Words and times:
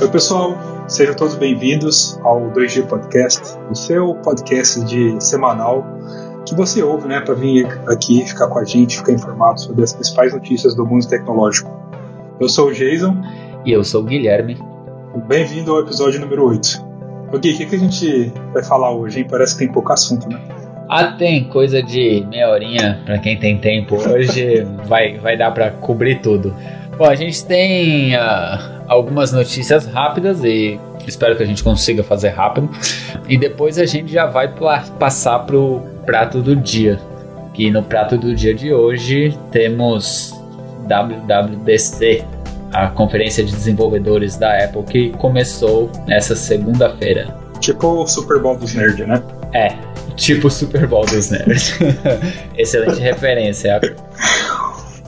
Oi, 0.00 0.08
pessoal, 0.10 0.56
sejam 0.86 1.12
todos 1.12 1.34
bem-vindos 1.34 2.20
ao 2.22 2.52
2G 2.52 2.86
Podcast, 2.86 3.42
o 3.68 3.74
seu 3.74 4.14
podcast 4.14 4.84
de 4.84 5.20
semanal 5.20 5.84
que 6.46 6.54
você 6.54 6.80
ouve, 6.84 7.08
né, 7.08 7.20
para 7.20 7.34
vir 7.34 7.66
aqui 7.88 8.24
ficar 8.24 8.46
com 8.46 8.60
a 8.60 8.64
gente, 8.64 8.96
ficar 8.96 9.10
informado 9.10 9.60
sobre 9.60 9.82
as 9.82 9.92
principais 9.92 10.32
notícias 10.32 10.76
do 10.76 10.86
mundo 10.86 11.04
tecnológico. 11.08 11.68
Eu 12.38 12.48
sou 12.48 12.68
o 12.68 12.72
Jason. 12.72 13.20
E 13.64 13.72
eu 13.72 13.82
sou 13.82 14.02
o 14.02 14.04
Guilherme. 14.04 14.56
Bem-vindo 15.26 15.72
ao 15.72 15.80
episódio 15.80 16.20
número 16.20 16.46
8. 16.46 16.86
Ok, 17.34 17.52
o 17.52 17.56
que, 17.56 17.66
que 17.66 17.74
a 17.74 17.78
gente 17.78 18.32
vai 18.52 18.62
falar 18.62 18.92
hoje, 18.92 19.18
hein? 19.18 19.26
Parece 19.28 19.54
que 19.54 19.64
tem 19.64 19.72
pouco 19.72 19.92
assunto, 19.92 20.28
né? 20.28 20.40
Ah, 20.88 21.08
tem 21.08 21.42
coisa 21.48 21.82
de 21.82 22.24
meia 22.30 22.48
horinha 22.50 23.02
para 23.04 23.18
quem 23.18 23.36
tem 23.36 23.58
tempo. 23.58 23.96
Hoje 23.96 24.64
vai, 24.86 25.18
vai 25.18 25.36
dar 25.36 25.50
para 25.50 25.72
cobrir 25.72 26.20
tudo. 26.20 26.54
Bom, 26.96 27.04
a 27.04 27.16
gente 27.16 27.44
tem 27.44 28.16
uh, 28.16 28.77
algumas 28.88 29.32
notícias 29.32 29.86
rápidas 29.86 30.42
e 30.42 30.80
espero 31.06 31.36
que 31.36 31.42
a 31.42 31.46
gente 31.46 31.62
consiga 31.62 32.02
fazer 32.02 32.30
rápido. 32.30 32.68
E 33.28 33.36
depois 33.36 33.78
a 33.78 33.86
gente 33.86 34.10
já 34.10 34.26
vai 34.26 34.52
passar 34.98 35.40
pro 35.40 35.82
prato 36.04 36.40
do 36.40 36.56
dia. 36.56 36.98
Que 37.52 37.70
no 37.70 37.82
prato 37.82 38.16
do 38.16 38.34
dia 38.34 38.54
de 38.54 38.72
hoje 38.72 39.36
temos 39.50 40.32
WWDC, 40.86 42.24
a 42.72 42.88
conferência 42.88 43.44
de 43.44 43.52
desenvolvedores 43.52 44.36
da 44.36 44.64
Apple 44.64 44.84
que 44.84 45.10
começou 45.10 45.90
nessa 46.06 46.34
segunda-feira. 46.34 47.36
Tipo 47.60 48.02
o 48.02 48.06
Super 48.06 48.40
Bowl 48.40 48.56
dos 48.56 48.74
Nerds, 48.74 49.06
né? 49.06 49.22
É, 49.52 49.74
tipo 50.14 50.46
o 50.46 50.50
Super 50.50 50.86
Bowl 50.86 51.04
dos 51.04 51.30
Nerds. 51.30 51.74
Excelente 52.56 53.00
referência. 53.00 53.80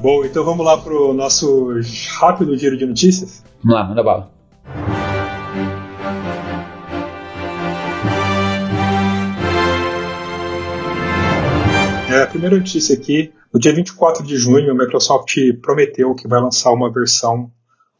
Bom, 0.02 0.24
então 0.24 0.44
vamos 0.44 0.64
lá 0.64 0.76
pro 0.78 1.12
nosso 1.12 1.78
rápido 2.18 2.56
giro 2.56 2.76
de 2.76 2.86
notícias? 2.86 3.44
Vamos 3.62 3.74
lá, 3.74 3.84
manda 3.84 4.02
bala. 4.02 4.32
É, 12.10 12.22
a 12.22 12.26
primeira 12.26 12.56
notícia 12.56 12.94
aqui, 12.94 13.32
no 13.52 13.60
dia 13.60 13.74
24 13.74 14.24
de 14.24 14.36
junho, 14.38 14.70
a 14.70 14.74
Microsoft 14.74 15.36
prometeu 15.60 16.14
que 16.14 16.26
vai 16.26 16.40
lançar 16.40 16.72
uma 16.72 16.90
versão 16.90 17.52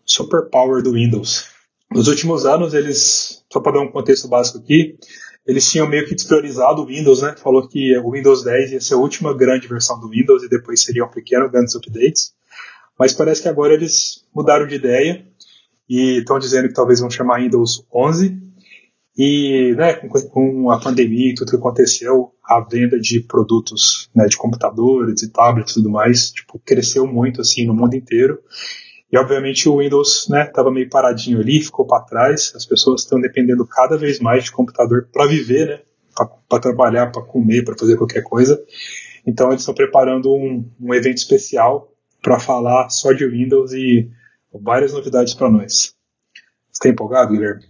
super 0.05 0.49
power 0.49 0.83
do 0.83 0.95
Windows. 0.95 1.49
Nos 1.93 2.09
últimos 2.09 2.47
anos, 2.47 2.73
eles, 2.73 3.45
só 3.53 3.61
para 3.61 3.73
dar 3.73 3.81
um 3.81 3.93
contexto 3.93 4.29
básico 4.29 4.59
aqui, 4.59 4.97
eles 5.47 5.71
tinham 5.71 5.89
meio 5.89 6.07
que 6.07 6.15
despriorizado 6.15 6.83
o 6.83 6.87
Windows, 6.87 7.21
né? 7.21 7.35
Falou 7.37 7.69
que 7.69 7.97
o 7.99 8.13
Windows 8.13 8.43
10 8.43 8.73
ia 8.73 8.81
ser 8.81 8.95
a 8.95 8.99
última 8.99 9.37
grande 9.37 9.69
versão 9.69 10.01
do 10.01 10.09
Windows 10.09 10.43
e 10.43 10.49
depois 10.49 10.83
seriam 10.83 11.09
pequenos 11.09 11.51
grandes 11.51 11.75
updates. 11.75 12.33
Mas 12.99 13.13
parece 13.13 13.43
que 13.43 13.49
agora 13.49 13.75
eles 13.75 14.25
mudaram 14.35 14.67
de 14.67 14.75
ideia 14.75 15.30
e 15.91 16.19
estão 16.19 16.39
dizendo 16.39 16.69
que 16.69 16.75
talvez 16.75 17.01
vão 17.01 17.11
chamar 17.11 17.41
Windows 17.41 17.85
11 17.93 18.41
e 19.19 19.75
né, 19.77 19.95
com, 19.95 20.71
a 20.71 20.79
pandemia 20.79 21.33
e 21.33 21.35
tudo 21.35 21.51
que 21.51 21.57
aconteceu, 21.57 22.33
a 22.45 22.61
venda 22.61 22.97
de 22.99 23.19
produtos 23.19 24.09
né, 24.15 24.27
de 24.27 24.37
computadores 24.37 25.21
e 25.23 25.33
tablets 25.33 25.73
e 25.73 25.75
tudo 25.75 25.91
mais 25.91 26.31
tipo, 26.31 26.61
cresceu 26.65 27.09
muito 27.09 27.41
assim 27.41 27.67
no 27.67 27.75
mundo 27.75 27.97
inteiro. 27.97 28.39
E 29.13 29.19
obviamente 29.19 29.69
o 29.69 29.79
Windows 29.79 30.29
estava 30.31 30.71
né, 30.71 30.77
meio 30.77 30.89
paradinho 30.89 31.41
ali, 31.41 31.61
ficou 31.61 31.85
para 31.85 32.05
trás. 32.05 32.53
As 32.55 32.65
pessoas 32.65 33.03
estão 33.03 33.21
dependendo 33.21 33.67
cada 33.67 33.99
vez 33.99 34.21
mais 34.21 34.45
de 34.45 34.53
computador 34.53 35.09
para 35.13 35.27
viver, 35.27 35.67
né, 35.67 35.81
para 36.49 36.61
trabalhar, 36.61 37.11
para 37.11 37.23
comer, 37.23 37.65
para 37.65 37.77
fazer 37.77 37.97
qualquer 37.97 38.23
coisa. 38.23 38.63
Então 39.27 39.49
eles 39.49 39.63
estão 39.63 39.75
preparando 39.75 40.33
um, 40.33 40.65
um 40.81 40.95
evento 40.95 41.17
especial 41.17 41.93
para 42.23 42.39
falar 42.39 42.89
só 42.91 43.13
de 43.13 43.27
Windows 43.27 43.73
e 43.73 44.09
várias 44.53 44.93
novidades 44.93 45.35
para 45.35 45.51
nós. 45.51 45.95
Você 46.71 46.73
está 46.73 46.89
empolgado, 46.89 47.33
Guilherme? 47.33 47.65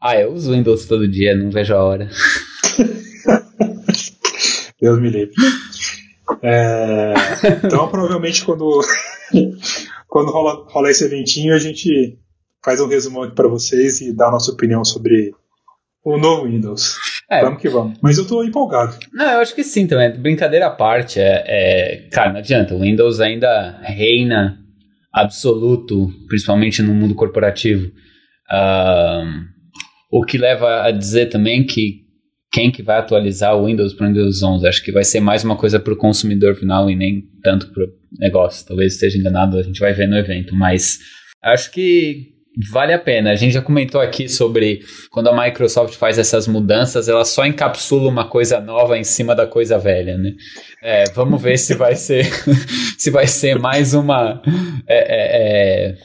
Ah, 0.00 0.16
eu 0.16 0.32
uso 0.32 0.52
Windows 0.52 0.86
todo 0.86 1.06
dia, 1.06 1.36
não 1.36 1.50
vejo 1.50 1.74
a 1.74 1.84
hora. 1.84 2.08
Deus 4.80 4.98
me 4.98 5.10
livre. 5.10 5.34
É, 6.42 7.12
então, 7.64 7.88
provavelmente, 7.88 8.44
quando, 8.44 8.80
quando 10.08 10.30
rola, 10.30 10.64
rola 10.68 10.90
esse 10.90 11.04
eventinho, 11.04 11.54
a 11.54 11.58
gente 11.58 12.18
faz 12.64 12.80
um 12.80 12.86
resumo 12.86 13.22
aqui 13.22 13.34
para 13.34 13.48
vocês 13.48 14.00
e 14.00 14.12
dá 14.12 14.28
a 14.28 14.30
nossa 14.30 14.52
opinião 14.52 14.84
sobre 14.84 15.34
o 16.02 16.16
novo 16.16 16.46
Windows. 16.46 16.96
É. 17.30 17.42
Vamos 17.42 17.60
que 17.60 17.68
vamos. 17.68 17.98
Mas 18.02 18.16
eu 18.16 18.26
tô 18.26 18.42
empolgado. 18.42 18.96
Não, 19.12 19.32
eu 19.32 19.40
acho 19.40 19.54
que 19.54 19.62
sim 19.62 19.86
também. 19.86 20.18
Brincadeira 20.18 20.66
à 20.66 20.70
parte. 20.70 21.20
É, 21.20 21.44
é, 21.46 22.08
cara, 22.10 22.32
não 22.32 22.38
adianta. 22.38 22.74
O 22.74 22.80
Windows 22.80 23.20
ainda 23.20 23.78
reina 23.82 24.59
absoluto, 25.12 26.12
principalmente 26.28 26.82
no 26.82 26.94
mundo 26.94 27.14
corporativo. 27.14 27.90
O 30.10 30.24
que 30.24 30.38
leva 30.38 30.82
a 30.82 30.90
dizer 30.90 31.26
também 31.26 31.64
que 31.64 32.00
quem 32.52 32.70
que 32.70 32.82
vai 32.82 32.98
atualizar 32.98 33.56
o 33.56 33.66
Windows 33.66 33.94
para 33.94 34.06
o 34.06 34.08
Windows 34.08 34.42
11? 34.42 34.66
Acho 34.66 34.82
que 34.82 34.90
vai 34.90 35.04
ser 35.04 35.20
mais 35.20 35.44
uma 35.44 35.56
coisa 35.56 35.78
para 35.78 35.92
o 35.92 35.96
consumidor 35.96 36.56
final 36.56 36.90
e 36.90 36.96
nem 36.96 37.22
tanto 37.42 37.72
para 37.72 37.84
o 37.84 37.88
negócio. 38.18 38.66
Talvez 38.66 38.94
esteja 38.94 39.18
enganado, 39.18 39.56
a 39.56 39.62
gente 39.62 39.78
vai 39.78 39.92
ver 39.92 40.08
no 40.08 40.16
evento, 40.16 40.54
mas 40.56 40.98
acho 41.42 41.70
que 41.70 42.32
vale 42.70 42.92
a 42.92 42.98
pena. 42.98 43.30
A 43.30 43.36
gente 43.36 43.52
já 43.52 43.62
comentou 43.62 44.00
aqui 44.00 44.28
sobre 44.28 44.80
quando 45.10 45.28
a 45.28 45.44
Microsoft 45.44 45.94
faz 45.94 46.18
essas 46.18 46.48
mudanças, 46.48 47.08
ela 47.08 47.24
só 47.24 47.44
encapsula 47.46 48.08
uma 48.08 48.28
coisa 48.28 48.60
nova 48.60 48.98
em 48.98 49.04
cima 49.04 49.34
da 49.34 49.46
coisa 49.46 49.78
velha, 49.78 50.16
né? 50.18 50.34
É, 50.82 51.04
vamos 51.10 51.40
ver 51.40 51.58
se 51.58 51.74
vai 51.74 51.94
ser 51.94 52.26
se 52.98 53.10
vai 53.10 53.26
ser 53.26 53.58
mais 53.58 53.94
uma 53.94 54.42
é, 54.86 54.98
é, 54.98 55.90
é 55.92 55.96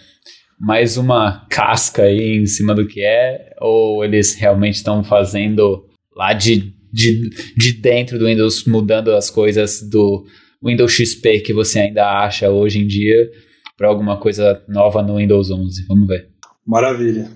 mais 0.59 0.97
uma 0.97 1.45
casca 1.49 2.03
aí 2.03 2.37
em 2.37 2.45
cima 2.45 2.73
do 2.73 2.87
que 2.87 3.01
é, 3.01 3.53
ou 3.59 4.03
eles 4.05 4.35
realmente 4.35 4.75
estão 4.75 5.03
fazendo 5.03 5.85
lá 6.15 6.33
de, 6.33 6.73
de, 6.91 7.29
de 7.57 7.73
dentro 7.73 8.17
do 8.17 8.25
Windows, 8.25 8.65
mudando 8.65 9.13
as 9.13 9.29
coisas 9.29 9.81
do 9.81 10.25
Windows 10.63 10.93
XP 10.93 11.41
que 11.41 11.53
você 11.53 11.79
ainda 11.79 12.05
acha 12.05 12.49
hoje 12.49 12.79
em 12.79 12.87
dia 12.87 13.29
para 13.77 13.89
alguma 13.89 14.17
coisa 14.17 14.63
nova 14.67 15.03
no 15.03 15.17
Windows 15.17 15.51
11. 15.51 15.85
Vamos 15.87 16.07
ver. 16.07 16.34
Maravilha. 16.65 17.31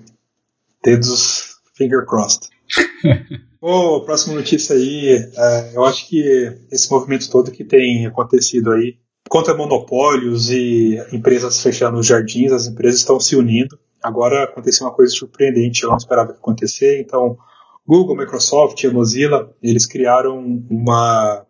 Dedos 0.82 1.56
finger 1.76 2.04
crossed. 2.06 2.48
oh, 3.60 4.00
próxima 4.04 4.34
notícia 4.34 4.74
aí, 4.74 5.08
é, 5.08 5.72
eu 5.74 5.84
acho 5.84 6.08
que 6.08 6.58
esse 6.70 6.90
movimento 6.90 7.30
todo 7.30 7.50
que 7.50 7.64
tem 7.64 8.06
acontecido 8.06 8.72
aí 8.72 8.96
contra 9.28 9.56
monopólios 9.56 10.50
e 10.50 10.98
empresas 11.12 11.62
fechando 11.62 11.98
os 11.98 12.06
jardins, 12.06 12.52
as 12.52 12.66
empresas 12.66 13.00
estão 13.00 13.20
se 13.20 13.36
unindo. 13.36 13.78
Agora 14.02 14.44
aconteceu 14.44 14.86
uma 14.86 14.94
coisa 14.94 15.12
surpreendente, 15.12 15.82
eu 15.82 15.90
não 15.90 15.96
esperava 15.96 16.32
que 16.32 16.38
acontecer. 16.38 17.00
Então, 17.00 17.36
Google, 17.86 18.16
Microsoft 18.16 18.82
e 18.82 18.88
Mozilla, 18.88 19.54
eles 19.62 19.86
criaram 19.86 20.38
uma, 20.70 21.46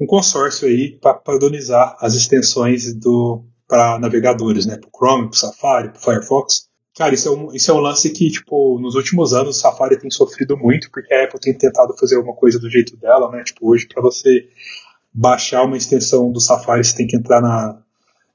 um 0.00 0.06
consórcio 0.06 0.66
aí 0.66 0.98
para 1.00 1.14
padronizar 1.14 1.96
as 2.00 2.14
extensões 2.14 2.94
do 2.94 3.44
para 3.66 3.98
navegadores, 3.98 4.66
né, 4.66 4.76
para 4.76 4.88
o 4.88 4.92
Chrome, 4.94 5.28
para 5.28 5.34
o 5.34 5.38
Safari, 5.38 5.88
para 5.88 5.98
o 5.98 6.02
Firefox. 6.02 6.68
Cara, 6.96 7.12
isso 7.12 7.28
é, 7.28 7.32
um, 7.32 7.52
isso 7.52 7.70
é 7.70 7.74
um 7.74 7.80
lance 7.80 8.08
que, 8.10 8.30
tipo, 8.30 8.78
nos 8.78 8.94
últimos 8.94 9.32
anos 9.32 9.56
o 9.56 9.60
Safari 9.60 9.98
tem 9.98 10.10
sofrido 10.10 10.56
muito, 10.56 10.88
porque 10.92 11.12
a 11.12 11.24
Apple 11.24 11.40
tem 11.40 11.52
tentado 11.52 11.92
fazer 11.98 12.16
alguma 12.16 12.36
coisa 12.36 12.58
do 12.58 12.70
jeito 12.70 12.96
dela, 12.96 13.30
né? 13.32 13.42
Tipo, 13.42 13.68
hoje, 13.70 13.88
para 13.92 14.00
você 14.00 14.46
baixar 15.12 15.64
uma 15.64 15.76
extensão 15.76 16.30
do 16.30 16.40
Safari, 16.40 16.84
você 16.84 16.96
tem 16.96 17.06
que 17.06 17.16
entrar 17.16 17.40
na, 17.40 17.78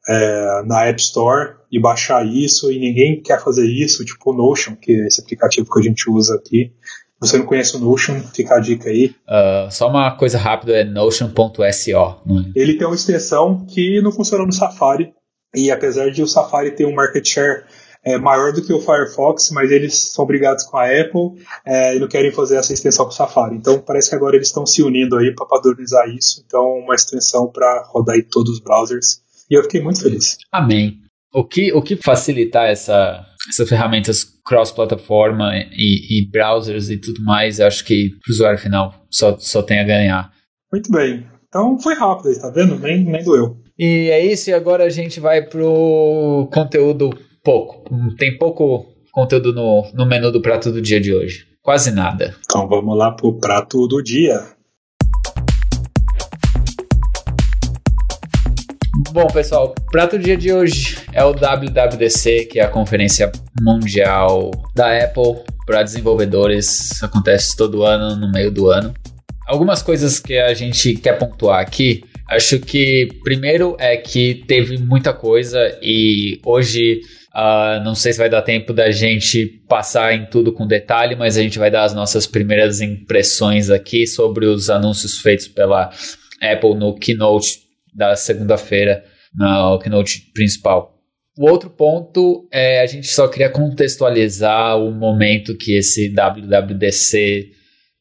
é, 0.10 0.64
na 0.66 0.86
App 0.86 1.00
Store 1.00 1.56
e 1.72 1.80
baixar 1.80 2.26
isso, 2.26 2.70
e 2.70 2.78
ninguém 2.80 3.22
quer 3.22 3.42
fazer 3.42 3.66
isso, 3.66 4.04
tipo 4.04 4.32
o 4.32 4.36
Notion, 4.36 4.76
que 4.76 4.92
é 4.92 5.08
esse 5.08 5.22
aplicativo 5.22 5.70
que 5.72 5.80
a 5.80 5.84
gente 5.84 6.10
usa 6.10 6.36
aqui. 6.36 6.74
Se 7.22 7.30
você 7.30 7.38
não 7.38 7.46
conhece 7.46 7.78
o 7.78 7.80
Notion, 7.80 8.20
fica 8.34 8.56
a 8.56 8.60
dica 8.60 8.90
aí. 8.90 9.16
Uh, 9.28 9.72
só 9.72 9.88
uma 9.88 10.12
coisa 10.18 10.38
rápida, 10.38 10.74
é 10.74 10.84
notion.so. 10.84 11.52
É? 11.56 12.60
Ele 12.60 12.74
tem 12.74 12.88
uma 12.88 12.96
extensão 12.96 13.66
que 13.66 14.02
não 14.02 14.12
funciona 14.12 14.46
no 14.46 14.52
Safari, 14.52 15.14
e 15.56 15.72
apesar 15.72 16.12
de 16.12 16.22
o 16.22 16.28
Safari 16.28 16.72
ter 16.72 16.86
um 16.86 16.94
market 16.94 17.26
share 17.26 17.64
é, 18.04 18.18
maior 18.18 18.54
do 18.54 18.62
que 18.62 18.74
o 18.74 18.80
Firefox, 18.80 19.52
mas 19.52 19.72
eles 19.72 20.12
são 20.14 20.26
brigados 20.26 20.64
com 20.64 20.78
a 20.78 20.86
Apple 20.86 21.44
é, 21.66 21.96
e 21.96 22.00
não 22.00 22.08
querem 22.08 22.32
fazer 22.32 22.58
essa 22.58 22.74
extensão 22.74 23.06
com 23.06 23.12
o 23.12 23.16
Safari. 23.16 23.56
Então 23.56 23.80
parece 23.80 24.10
que 24.10 24.16
agora 24.16 24.36
eles 24.36 24.48
estão 24.48 24.66
se 24.66 24.82
unindo 24.82 25.18
aí 25.18 25.34
para 25.36 25.46
padronizar 25.46 26.08
isso. 26.10 26.44
Então 26.46 26.66
uma 26.80 26.96
extensão 26.96 27.48
para 27.52 27.84
rodar 27.88 28.18
em 28.18 28.24
todos 28.24 28.54
os 28.54 28.60
browsers. 28.60 29.22
E 29.50 29.58
eu 29.58 29.64
fiquei 29.64 29.82
muito 29.82 30.02
feliz. 30.02 30.38
Amém. 30.52 31.00
O 31.34 31.44
que, 31.44 31.72
o 31.74 31.82
que 31.82 31.96
facilitar 31.96 32.70
essa, 32.70 33.24
essas 33.48 33.70
ferramentas 33.70 34.26
cross-plataforma 34.46 35.52
e, 35.72 36.20
e, 36.20 36.32
browsers 36.32 36.90
e 36.90 36.98
tudo 36.98 37.24
mais, 37.24 37.60
acho 37.60 37.86
que 37.86 38.10
para 38.10 38.32
o 38.32 38.34
usuário 38.34 38.60
final 38.60 38.96
só, 39.12 39.38
só 39.38 39.62
tem 39.62 39.80
a 39.80 39.84
ganhar. 39.84 40.32
Muito 40.72 40.92
bem. 40.92 41.28
Então 41.48 41.80
foi 41.80 41.94
rápido 41.94 42.30
aí, 42.30 42.40
tá 42.40 42.50
vendo? 42.50 42.80
Nem, 42.80 43.04
nem 43.06 43.24
doeu. 43.24 43.58
E 43.78 44.10
é 44.10 44.26
isso, 44.26 44.50
e 44.50 44.54
agora 44.54 44.84
a 44.84 44.90
gente 44.90 45.20
vai 45.20 45.44
pro 45.44 46.50
conteúdo 46.52 47.12
pouco. 47.44 47.84
Tem 48.18 48.38
pouco 48.38 48.86
conteúdo 49.12 49.54
no, 49.54 49.90
no 49.94 50.06
menu 50.06 50.32
do 50.32 50.42
prato 50.42 50.72
do 50.72 50.82
dia 50.82 51.00
de 51.00 51.14
hoje. 51.14 51.48
Quase 51.62 51.92
nada. 51.92 52.36
Então 52.44 52.68
vamos 52.68 52.98
lá 52.98 53.12
pro 53.12 53.38
prato 53.38 53.88
do 53.88 54.02
dia. 54.02 54.58
Bom, 59.12 59.28
pessoal, 59.28 59.74
o 59.78 59.92
prato 59.92 60.18
do 60.18 60.24
dia 60.24 60.36
de 60.36 60.52
hoje 60.52 60.98
é 61.14 61.24
o 61.24 61.32
WWDC, 61.32 62.46
que 62.46 62.60
é 62.60 62.64
a 62.64 62.68
conferência 62.68 63.32
mundial 63.62 64.52
da 64.76 65.04
Apple 65.04 65.44
para 65.66 65.84
desenvolvedores. 65.84 67.02
Acontece 67.02 67.56
todo 67.56 67.84
ano, 67.84 68.16
no 68.16 68.32
meio 68.32 68.52
do 68.52 68.70
ano. 68.70 68.94
Algumas 69.48 69.82
coisas 69.82 70.20
que 70.20 70.38
a 70.38 70.54
gente 70.54 70.96
quer 70.96 71.18
pontuar 71.18 71.60
aqui. 71.60 72.04
Acho 72.28 72.60
que 72.60 73.08
primeiro 73.24 73.76
é 73.80 73.98
que 73.98 74.44
teve 74.48 74.78
muita 74.78 75.14
coisa 75.14 75.60
e 75.82 76.40
hoje 76.46 77.02
Uh, 77.34 77.84
não 77.84 77.94
sei 77.94 78.12
se 78.12 78.18
vai 78.18 78.30
dar 78.30 78.42
tempo 78.42 78.74
da 78.74 78.90
gente 78.90 79.62
passar 79.68 80.14
em 80.16 80.26
tudo 80.26 80.52
com 80.52 80.66
detalhe, 80.66 81.16
mas 81.16 81.38
a 81.38 81.42
gente 81.42 81.60
vai 81.60 81.70
dar 81.70 81.84
as 81.84 81.94
nossas 81.94 82.26
primeiras 82.26 82.82
impressões 82.82 83.70
aqui 83.70 84.08
sobre 84.08 84.46
os 84.46 84.70
anúncios 84.70 85.20
feitos 85.20 85.48
pela 85.48 85.92
Apple 86.42 86.76
no 86.76 86.96
keynote 86.96 87.60
da 87.94 88.16
segunda-feira, 88.16 89.04
no 89.34 89.78
keynote 89.80 90.32
principal. 90.34 91.00
O 91.38 91.50
outro 91.50 91.70
ponto 91.70 92.48
é 92.52 92.82
a 92.82 92.86
gente 92.86 93.08
só 93.08 93.28
queria 93.28 93.50
contextualizar 93.50 94.78
o 94.78 94.92
momento 94.92 95.56
que 95.56 95.78
esse 95.78 96.10
WWDC 96.10 97.52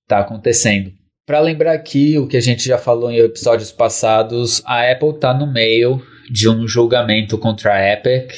está 0.03 0.21
acontecendo. 0.21 0.91
Para 1.27 1.41
lembrar 1.41 1.75
aqui 1.75 2.19
o 2.19 2.27
que 2.27 2.37
a 2.37 2.41
gente 2.41 2.67
já 2.67 2.79
falou 2.79 3.11
em 3.11 3.19
episódios 3.19 3.71
passados, 3.71 4.63
a 4.65 4.91
Apple 4.91 5.11
está 5.11 5.35
no 5.35 5.47
meio 5.47 6.03
de 6.31 6.49
um 6.49 6.67
julgamento 6.67 7.37
contra 7.39 7.75
a 7.75 7.93
Epic, 7.93 8.33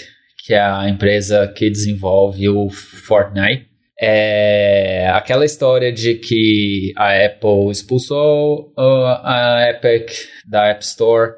que 0.44 0.54
é 0.54 0.60
a 0.60 0.88
empresa 0.88 1.46
que 1.48 1.70
desenvolve 1.70 2.48
o 2.48 2.68
Fortnite. 2.70 3.68
É 4.02 5.10
aquela 5.12 5.44
história 5.44 5.92
de 5.92 6.14
que 6.14 6.92
a 6.96 7.26
Apple 7.26 7.70
expulsou 7.70 8.72
a 8.76 9.66
Epic 9.68 10.10
da 10.48 10.68
App 10.68 10.82
Store 10.82 11.32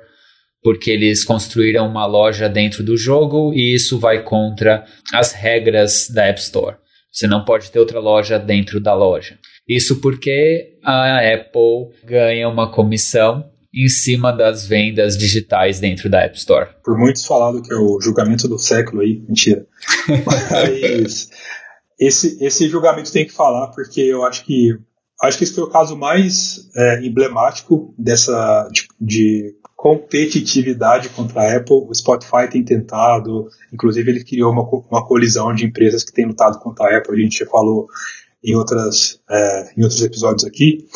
porque 0.63 0.93
eles 0.93 1.25
construíram 1.25 1.89
uma 1.89 2.07
loja 2.07 2.49
dentro 2.49 2.85
do 2.85 2.97
jogo 2.97 3.53
e 3.53 3.75
isso 3.75 3.99
vai 3.99 4.23
contra 4.23 4.85
as 5.13 5.33
regras 5.33 6.09
da 6.09 6.27
App 6.27 6.39
Store. 6.39 6.77
Você 7.11 7.27
não 7.27 7.45
pode 7.45 7.71
ter 7.71 7.81
outra 7.81 7.99
loja 7.99 8.39
dentro 8.39 8.81
da 8.81 8.95
loja. 8.95 9.37
Isso 9.69 10.01
porque 10.01 10.79
a 10.85 11.19
Apple 11.19 11.91
ganha 12.05 12.49
uma 12.49 12.71
comissão 12.71 13.52
em 13.75 13.89
cima 13.89 14.33
das 14.33 14.67
vendas 14.67 15.17
digitais 15.17 15.81
dentro 15.81 16.11
da 16.11 16.21
App 16.21 16.37
Store. 16.37 16.69
Por 16.85 16.99
muitos 16.99 17.25
falado 17.25 17.63
que 17.63 17.73
é 17.73 17.77
o 17.77 18.01
julgamento 18.01 18.47
do 18.47 18.59
século 18.59 19.01
aí, 19.01 19.23
mentira. 19.27 19.67
Mas 20.27 21.31
esse, 21.99 22.37
esse 22.45 22.69
julgamento 22.69 23.13
tem 23.13 23.27
que 23.27 23.33
falar 23.33 23.69
porque 23.69 24.01
eu 24.01 24.25
acho 24.25 24.45
que 24.45 24.79
acho 25.23 25.39
que 25.39 25.45
esse 25.45 25.55
foi 25.55 25.65
o 25.65 25.71
caso 25.71 25.97
mais 25.97 26.69
é, 26.77 27.07
emblemático 27.07 27.95
dessa 27.97 28.69
de, 28.73 28.89
de, 29.01 29.55
competitividade 29.77 31.09
contra 31.09 31.43
a 31.43 31.57
Apple. 31.57 31.87
O 31.89 31.93
Spotify 31.93 32.49
tem 32.49 32.65
tentado, 32.65 33.49
inclusive 33.73 34.09
ele 34.11 34.25
criou 34.25 34.53
uma, 34.53 34.63
uma 34.89 35.05
colisão 35.05 35.53
de 35.53 35.65
empresas 35.65 36.05
que 36.05 36.13
têm 36.13 36.27
lutado 36.27 36.61
contra 36.61 36.87
a 36.87 36.99
Apple. 36.99 37.17
A 37.17 37.23
gente 37.23 37.39
já 37.39 37.47
falou 37.47 37.89
em 38.45 38.55
outras 38.55 39.21
é, 39.29 39.73
em 39.77 39.83
outros 39.83 40.03
episódios 40.03 40.45
aqui. 40.45 40.87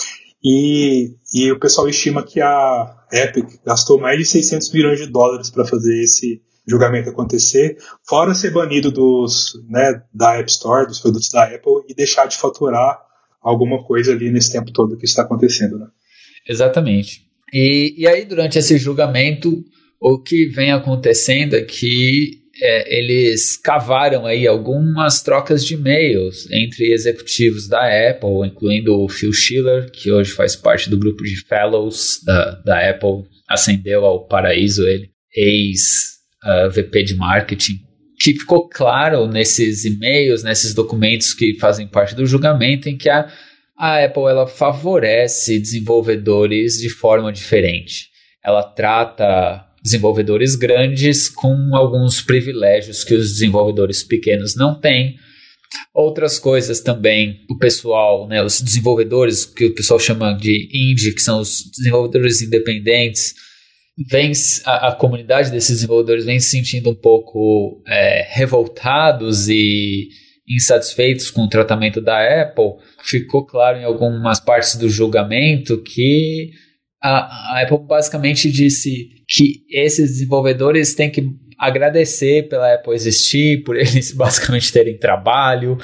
E, 0.42 1.16
e 1.36 1.52
o 1.52 1.60
pessoal 1.60 1.86
estima 1.86 2.22
que 2.22 2.40
a 2.40 2.96
Epic 3.12 3.60
gastou 3.62 4.00
mais 4.00 4.18
de 4.18 4.24
600 4.24 4.72
milhões 4.72 4.98
de 4.98 5.06
dólares 5.06 5.50
para 5.50 5.66
fazer 5.66 6.02
esse 6.02 6.40
julgamento 6.66 7.10
acontecer, 7.10 7.76
fora 8.08 8.34
ser 8.34 8.52
banido 8.52 8.90
dos, 8.90 9.52
né, 9.68 10.02
da 10.14 10.38
App 10.38 10.50
Store, 10.50 10.86
dos 10.86 10.98
produtos 10.98 11.28
da 11.28 11.44
Apple 11.44 11.84
e 11.90 11.94
deixar 11.94 12.24
de 12.26 12.38
faturar 12.38 12.98
alguma 13.42 13.84
coisa 13.84 14.12
ali 14.12 14.30
nesse 14.30 14.50
tempo 14.50 14.72
todo 14.72 14.96
que 14.96 15.04
está 15.04 15.22
acontecendo. 15.22 15.78
Né? 15.78 15.86
Exatamente. 16.48 17.26
E, 17.52 17.94
e 17.98 18.08
aí, 18.08 18.24
durante 18.24 18.58
esse 18.58 18.78
julgamento, 18.78 19.62
o 20.00 20.18
que 20.18 20.46
vem 20.46 20.72
acontecendo 20.72 21.54
é 21.54 21.62
que 21.62 22.45
é, 22.60 22.98
eles 22.98 23.56
cavaram 23.56 24.24
aí 24.24 24.46
algumas 24.46 25.22
trocas 25.22 25.64
de 25.64 25.74
e-mails 25.74 26.50
entre 26.50 26.92
executivos 26.92 27.68
da 27.68 27.80
Apple, 28.10 28.46
incluindo 28.46 28.98
o 28.98 29.08
Phil 29.08 29.32
Schiller, 29.32 29.90
que 29.90 30.10
hoje 30.10 30.32
faz 30.32 30.56
parte 30.56 30.88
do 30.88 30.98
grupo 30.98 31.22
de 31.22 31.36
fellows 31.46 32.20
da, 32.24 32.50
da 32.64 32.90
Apple, 32.90 33.24
ascendeu 33.48 34.04
ao 34.04 34.26
paraíso 34.26 34.86
ele, 34.86 35.10
ex-VP 35.34 37.00
uh, 37.00 37.04
de 37.04 37.14
marketing, 37.14 37.74
que 38.18 38.32
ficou 38.32 38.68
claro 38.68 39.26
nesses 39.26 39.84
e-mails, 39.84 40.42
nesses 40.42 40.72
documentos 40.72 41.34
que 41.34 41.58
fazem 41.58 41.86
parte 41.86 42.14
do 42.14 42.24
julgamento, 42.24 42.88
em 42.88 42.96
que 42.96 43.10
a, 43.10 43.30
a 43.76 44.02
Apple 44.02 44.24
ela 44.24 44.46
favorece 44.46 45.58
desenvolvedores 45.58 46.78
de 46.78 46.88
forma 46.88 47.30
diferente. 47.30 48.08
Ela 48.42 48.62
trata 48.62 49.65
desenvolvedores 49.86 50.56
grandes 50.56 51.28
com 51.28 51.74
alguns 51.74 52.20
privilégios 52.20 53.04
que 53.04 53.14
os 53.14 53.32
desenvolvedores 53.34 54.02
pequenos 54.02 54.56
não 54.56 54.78
têm. 54.78 55.16
Outras 55.94 56.38
coisas 56.38 56.80
também, 56.80 57.40
o 57.48 57.56
pessoal, 57.56 58.26
né, 58.28 58.42
os 58.42 58.60
desenvolvedores, 58.60 59.44
que 59.44 59.66
o 59.66 59.74
pessoal 59.74 60.00
chama 60.00 60.32
de 60.32 60.68
indie, 60.72 61.14
que 61.14 61.22
são 61.22 61.40
os 61.40 61.70
desenvolvedores 61.76 62.42
independentes, 62.42 63.34
vem, 64.10 64.32
a, 64.64 64.88
a 64.88 64.94
comunidade 64.94 65.50
desses 65.50 65.76
desenvolvedores 65.76 66.24
vem 66.24 66.40
se 66.40 66.50
sentindo 66.50 66.90
um 66.90 66.94
pouco 66.94 67.82
é, 67.86 68.26
revoltados 68.30 69.48
e 69.48 70.08
insatisfeitos 70.48 71.30
com 71.30 71.42
o 71.42 71.48
tratamento 71.48 72.00
da 72.00 72.42
Apple. 72.42 72.74
Ficou 73.04 73.46
claro 73.46 73.78
em 73.78 73.84
algumas 73.84 74.40
partes 74.40 74.76
do 74.76 74.88
julgamento 74.88 75.80
que 75.82 76.50
a, 77.02 77.58
a 77.58 77.62
Apple 77.62 77.86
basicamente 77.86 78.50
disse 78.50 79.15
que 79.26 79.64
esses 79.70 80.12
desenvolvedores 80.12 80.94
têm 80.94 81.10
que 81.10 81.30
agradecer 81.58 82.48
pela 82.48 82.74
Apple 82.74 82.94
existir, 82.94 83.64
por 83.64 83.76
eles 83.76 84.12
basicamente 84.12 84.72
terem 84.72 84.98
trabalho, 84.98 85.78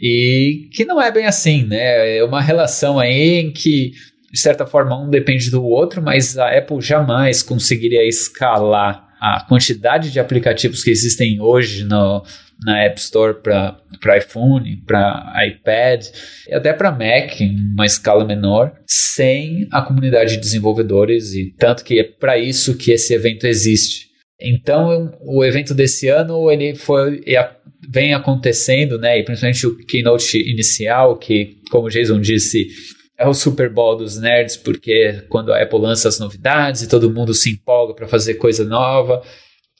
e 0.00 0.68
que 0.72 0.84
não 0.84 1.00
é 1.00 1.10
bem 1.10 1.26
assim, 1.26 1.64
né? 1.64 2.18
É 2.18 2.24
uma 2.24 2.40
relação 2.40 2.98
aí 2.98 3.40
em 3.40 3.52
que, 3.52 3.92
de 4.32 4.38
certa 4.38 4.66
forma, 4.66 5.00
um 5.00 5.10
depende 5.10 5.50
do 5.50 5.64
outro, 5.64 6.00
mas 6.00 6.38
a 6.38 6.56
Apple 6.56 6.80
jamais 6.80 7.42
conseguiria 7.42 8.06
escalar 8.06 9.08
a 9.20 9.44
quantidade 9.48 10.12
de 10.12 10.20
aplicativos 10.20 10.84
que 10.84 10.90
existem 10.90 11.40
hoje 11.40 11.84
no, 11.84 12.22
na 12.64 12.82
App 12.84 12.98
Store 12.98 13.34
para 13.42 14.16
iPhone, 14.16 14.82
para 14.86 15.32
iPad 15.46 16.06
e 16.48 16.54
até 16.54 16.72
para 16.72 16.90
Mac 16.90 17.40
em 17.40 17.56
uma 17.74 17.86
escala 17.86 18.24
menor, 18.24 18.72
sem 18.86 19.68
a 19.72 19.82
comunidade 19.82 20.32
de 20.32 20.40
desenvolvedores 20.40 21.32
e 21.34 21.54
tanto 21.58 21.84
que 21.84 22.00
é 22.00 22.04
para 22.04 22.38
isso 22.38 22.76
que 22.76 22.90
esse 22.90 23.14
evento 23.14 23.46
existe. 23.46 24.08
Então, 24.40 25.12
o 25.22 25.44
evento 25.44 25.74
desse 25.74 26.08
ano 26.08 26.50
ele 26.50 26.74
foi 26.74 27.22
vem 27.90 28.12
acontecendo, 28.12 28.98
né? 28.98 29.18
E 29.18 29.24
principalmente 29.24 29.66
o 29.66 29.76
keynote 29.78 30.38
inicial, 30.38 31.16
que, 31.16 31.56
como 31.70 31.86
o 31.86 31.90
Jason 31.90 32.20
disse, 32.20 32.68
é 33.18 33.26
o 33.26 33.34
Super 33.34 33.72
Bowl 33.72 33.96
dos 33.96 34.20
nerds, 34.20 34.56
porque 34.56 35.24
quando 35.28 35.52
a 35.52 35.60
Apple 35.60 35.80
lança 35.80 36.08
as 36.08 36.18
novidades 36.18 36.82
e 36.82 36.88
todo 36.88 37.12
mundo 37.12 37.34
se 37.34 37.50
empolga 37.50 37.94
para 37.94 38.06
fazer 38.06 38.34
coisa 38.34 38.64
nova, 38.64 39.22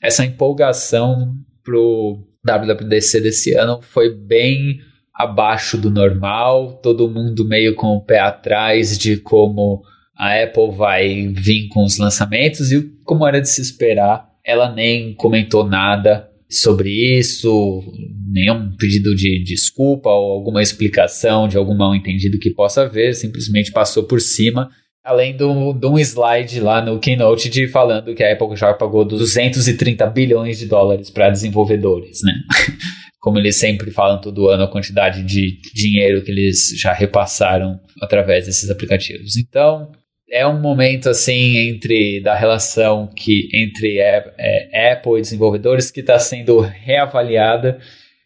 essa 0.01 0.25
empolgação 0.25 1.33
pro 1.63 2.28
WWDC 2.45 3.21
desse 3.21 3.53
ano 3.53 3.81
foi 3.81 4.13
bem 4.13 4.79
abaixo 5.13 5.77
do 5.77 5.89
normal, 5.89 6.79
todo 6.81 7.09
mundo 7.09 7.47
meio 7.47 7.75
com 7.75 7.87
o 7.87 8.01
pé 8.01 8.19
atrás 8.19 8.97
de 8.97 9.17
como 9.17 9.83
a 10.17 10.43
Apple 10.43 10.71
vai 10.75 11.27
vir 11.27 11.67
com 11.67 11.83
os 11.83 11.97
lançamentos 11.97 12.71
e 12.71 12.81
como 13.03 13.27
era 13.27 13.41
de 13.41 13.49
se 13.49 13.61
esperar, 13.61 14.29
ela 14.45 14.73
nem 14.73 15.13
comentou 15.15 15.67
nada 15.67 16.29
sobre 16.49 17.19
isso, 17.19 17.83
nenhum 18.31 18.75
pedido 18.77 19.13
de 19.15 19.43
desculpa 19.43 20.09
ou 20.09 20.31
alguma 20.31 20.61
explicação 20.61 21.47
de 21.47 21.57
algum 21.57 21.75
mal 21.75 21.93
entendido 21.93 22.39
que 22.39 22.49
possa 22.49 22.83
haver, 22.83 23.13
simplesmente 23.13 23.71
passou 23.71 24.03
por 24.03 24.19
cima 24.19 24.69
Além 25.09 25.35
de 25.35 25.43
um 25.43 25.97
slide 25.97 26.59
lá 26.59 26.85
no 26.85 26.99
Keynote 26.99 27.49
de 27.49 27.67
falando 27.67 28.13
que 28.13 28.23
a 28.23 28.31
Apple 28.31 28.55
já 28.55 28.71
pagou 28.75 29.03
230 29.03 30.05
bilhões 30.05 30.59
de 30.59 30.67
dólares 30.67 31.09
para 31.09 31.31
desenvolvedores, 31.31 32.19
né? 32.23 32.31
Como 33.19 33.39
eles 33.39 33.55
sempre 33.55 33.89
falam 33.89 34.21
todo 34.21 34.49
ano, 34.49 34.65
a 34.65 34.71
quantidade 34.71 35.23
de 35.23 35.59
dinheiro 35.73 36.21
que 36.21 36.29
eles 36.29 36.75
já 36.79 36.93
repassaram 36.93 37.79
através 37.99 38.45
desses 38.45 38.69
aplicativos. 38.69 39.35
Então, 39.35 39.91
é 40.31 40.45
um 40.45 40.61
momento 40.61 41.09
assim 41.09 41.57
entre 41.57 42.21
da 42.21 42.35
relação 42.35 43.07
que 43.07 43.49
entre 43.51 43.97
é, 43.97 44.31
é, 44.37 44.91
Apple 44.91 45.17
e 45.17 45.21
desenvolvedores 45.21 45.89
que 45.89 46.01
está 46.01 46.19
sendo 46.19 46.59
reavaliada 46.59 47.79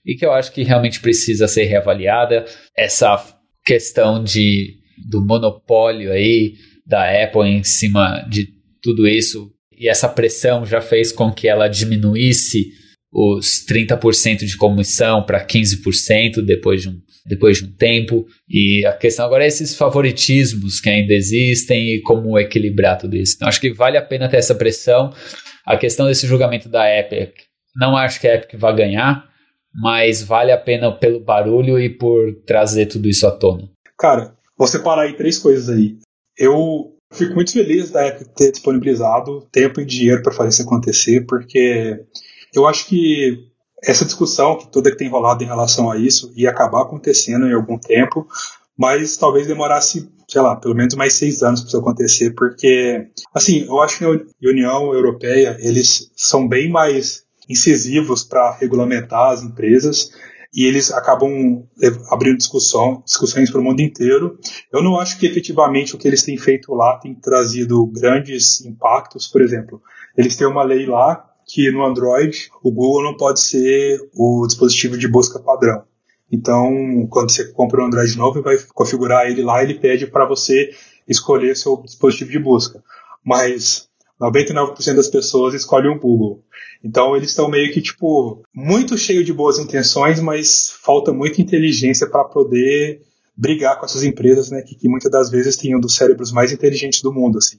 e 0.05 0.15
que 0.15 0.25
eu 0.25 0.33
acho 0.33 0.51
que 0.51 0.63
realmente 0.63 0.99
precisa 0.99 1.47
ser 1.47 1.63
reavaliada. 1.63 2.43
Essa 2.77 3.23
questão 3.65 4.21
de 4.21 4.83
do 5.09 5.25
monopólio 5.25 6.11
aí 6.11 6.55
da 6.85 7.23
Apple 7.23 7.47
em 7.47 7.63
cima 7.63 8.25
de 8.29 8.49
tudo 8.81 9.07
isso. 9.07 9.51
E 9.77 9.89
essa 9.89 10.07
pressão 10.07 10.65
já 10.65 10.81
fez 10.81 11.11
com 11.11 11.31
que 11.31 11.47
ela 11.47 11.67
diminuísse 11.67 12.71
os 13.11 13.65
30% 13.65 14.45
de 14.45 14.57
comissão 14.57 15.23
para 15.23 15.45
15% 15.45 16.41
depois 16.43 16.81
de, 16.81 16.89
um, 16.89 16.99
depois 17.25 17.57
de 17.57 17.65
um 17.65 17.71
tempo. 17.71 18.25
E 18.49 18.85
a 18.85 18.93
questão 18.93 19.25
agora 19.25 19.43
é 19.43 19.47
esses 19.47 19.75
favoritismos 19.75 20.79
que 20.79 20.89
ainda 20.89 21.13
existem 21.13 21.95
e 21.95 22.01
como 22.01 22.37
equilibrar 22.39 22.97
tudo 22.97 23.15
isso. 23.15 23.35
Então 23.35 23.47
acho 23.47 23.61
que 23.61 23.73
vale 23.73 23.97
a 23.97 24.01
pena 24.01 24.27
ter 24.27 24.37
essa 24.37 24.55
pressão, 24.55 25.11
a 25.65 25.77
questão 25.77 26.07
desse 26.07 26.27
julgamento 26.27 26.67
da 26.67 26.89
Epic, 26.89 27.33
não 27.75 27.97
acho 27.97 28.19
que 28.19 28.27
a 28.27 28.35
Epic 28.35 28.59
vai 28.59 28.75
ganhar, 28.75 29.27
mas 29.73 30.21
vale 30.21 30.51
a 30.51 30.57
pena 30.57 30.91
pelo 30.91 31.19
barulho 31.19 31.79
e 31.79 31.89
por 31.89 32.33
trazer 32.45 32.85
tudo 32.85 33.09
isso 33.09 33.25
à 33.25 33.31
tona. 33.31 33.69
Cara, 33.97 34.35
vou 34.57 34.67
separar 34.67 35.03
aí 35.03 35.13
três 35.15 35.39
coisas 35.39 35.69
aí. 35.69 35.97
Eu 36.37 36.93
fico 37.11 37.35
muito 37.35 37.53
feliz 37.53 37.91
da 37.91 38.07
Epic 38.07 38.27
ter 38.35 38.51
disponibilizado 38.51 39.47
tempo 39.51 39.79
e 39.79 39.85
dinheiro 39.85 40.23
para 40.23 40.33
fazer 40.33 40.49
isso 40.49 40.63
acontecer, 40.63 41.25
porque 41.27 42.03
eu 42.53 42.67
acho 42.67 42.87
que 42.87 43.51
essa 43.83 44.05
discussão 44.05 44.57
que 44.57 44.71
toda 44.71 44.89
que 44.89 44.97
tem 44.97 45.09
rolado 45.09 45.43
em 45.43 45.47
relação 45.47 45.91
a 45.91 45.97
isso 45.97 46.31
ia 46.35 46.49
acabar 46.49 46.83
acontecendo 46.83 47.45
em 47.45 47.53
algum 47.53 47.77
tempo, 47.77 48.25
mas 48.77 49.17
talvez 49.17 49.45
demorasse, 49.45 50.09
sei 50.27 50.41
lá, 50.41 50.55
pelo 50.55 50.73
menos 50.73 50.95
mais 50.95 51.13
seis 51.13 51.43
anos 51.43 51.61
para 51.61 51.67
isso 51.67 51.77
acontecer, 51.77 52.31
porque, 52.31 53.07
assim, 53.33 53.65
eu 53.65 53.79
acho 53.81 53.99
que 53.99 54.05
a 54.05 54.49
União 54.49 54.93
Europeia, 54.93 55.57
eles 55.59 56.11
são 56.15 56.47
bem 56.47 56.69
mais 56.69 57.23
incisivos 57.47 58.23
para 58.23 58.55
regulamentar 58.55 59.31
as 59.31 59.43
empresas 59.43 60.11
e 60.53 60.65
eles 60.65 60.91
acabam 60.91 61.63
abrindo 62.11 62.37
discussão, 62.37 63.01
discussões 63.03 63.49
para 63.49 63.59
o 63.59 63.63
mundo 63.63 63.81
inteiro. 63.81 64.37
Eu 64.71 64.83
não 64.83 64.99
acho 64.99 65.17
que 65.17 65.25
efetivamente 65.25 65.95
o 65.95 65.97
que 65.97 66.07
eles 66.07 66.23
têm 66.23 66.37
feito 66.37 66.73
lá 66.73 66.99
tem 66.99 67.15
trazido 67.15 67.85
grandes 67.87 68.63
impactos. 68.63 69.27
Por 69.27 69.41
exemplo, 69.41 69.81
eles 70.15 70.35
têm 70.35 70.45
uma 70.45 70.63
lei 70.63 70.85
lá 70.85 71.27
que 71.45 71.71
no 71.71 71.83
Android 71.83 72.49
o 72.63 72.71
Google 72.71 73.03
não 73.03 73.17
pode 73.17 73.39
ser 73.39 73.99
o 74.13 74.45
dispositivo 74.45 74.97
de 74.97 75.07
busca 75.07 75.39
padrão. 75.39 75.83
Então, 76.31 77.07
quando 77.09 77.31
você 77.31 77.51
compra 77.51 77.81
um 77.81 77.87
Android 77.87 78.17
novo 78.17 78.39
e 78.39 78.41
vai 78.41 78.57
configurar 78.73 79.27
ele 79.27 79.43
lá, 79.43 79.61
ele 79.63 79.75
pede 79.75 80.07
para 80.07 80.25
você 80.25 80.71
escolher 81.07 81.55
seu 81.55 81.81
dispositivo 81.83 82.31
de 82.31 82.39
busca. 82.39 82.83
Mas 83.23 83.87
99% 84.21 84.95
das 84.95 85.07
pessoas 85.07 85.53
escolhem 85.53 85.91
o 85.91 85.99
Google. 85.99 86.43
Então 86.83 87.15
eles 87.15 87.29
estão 87.29 87.49
meio 87.49 87.71
que 87.73 87.81
tipo 87.81 88.43
muito 88.53 88.97
cheio 88.97 89.23
de 89.23 89.33
boas 89.33 89.57
intenções, 89.57 90.19
mas 90.19 90.69
falta 90.81 91.13
muita 91.13 91.41
inteligência 91.41 92.09
para 92.09 92.25
poder 92.25 93.01
brigar 93.35 93.79
com 93.79 93.85
essas 93.85 94.03
empresas, 94.03 94.51
né, 94.51 94.61
que, 94.61 94.75
que, 94.75 94.87
muitas 94.87 95.09
das 95.09 95.31
vezes 95.31 95.57
têm 95.57 95.75
um 95.75 95.79
dos 95.79 95.95
cérebros 95.95 96.31
mais 96.31 96.51
inteligentes 96.51 97.01
do 97.01 97.11
mundo, 97.11 97.39
assim. 97.39 97.57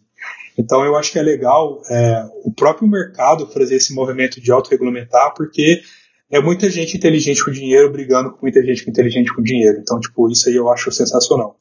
Então 0.56 0.84
eu 0.84 0.94
acho 0.96 1.10
que 1.10 1.18
é 1.18 1.22
legal 1.22 1.82
é, 1.90 2.24
o 2.44 2.52
próprio 2.52 2.86
mercado 2.86 3.46
fazer 3.48 3.74
esse 3.74 3.92
movimento 3.92 4.40
de 4.40 4.52
autorregulamentar, 4.52 5.34
porque 5.34 5.82
é 6.30 6.40
muita 6.40 6.70
gente 6.70 6.96
inteligente 6.96 7.44
com 7.44 7.50
dinheiro 7.50 7.90
brigando 7.90 8.30
com 8.30 8.38
muita 8.42 8.62
gente 8.62 8.88
inteligente 8.88 9.34
com 9.34 9.42
dinheiro. 9.42 9.78
Então, 9.80 9.98
tipo, 9.98 10.30
isso 10.30 10.48
aí 10.48 10.54
eu 10.54 10.68
acho 10.70 10.92
sensacional. 10.92 11.58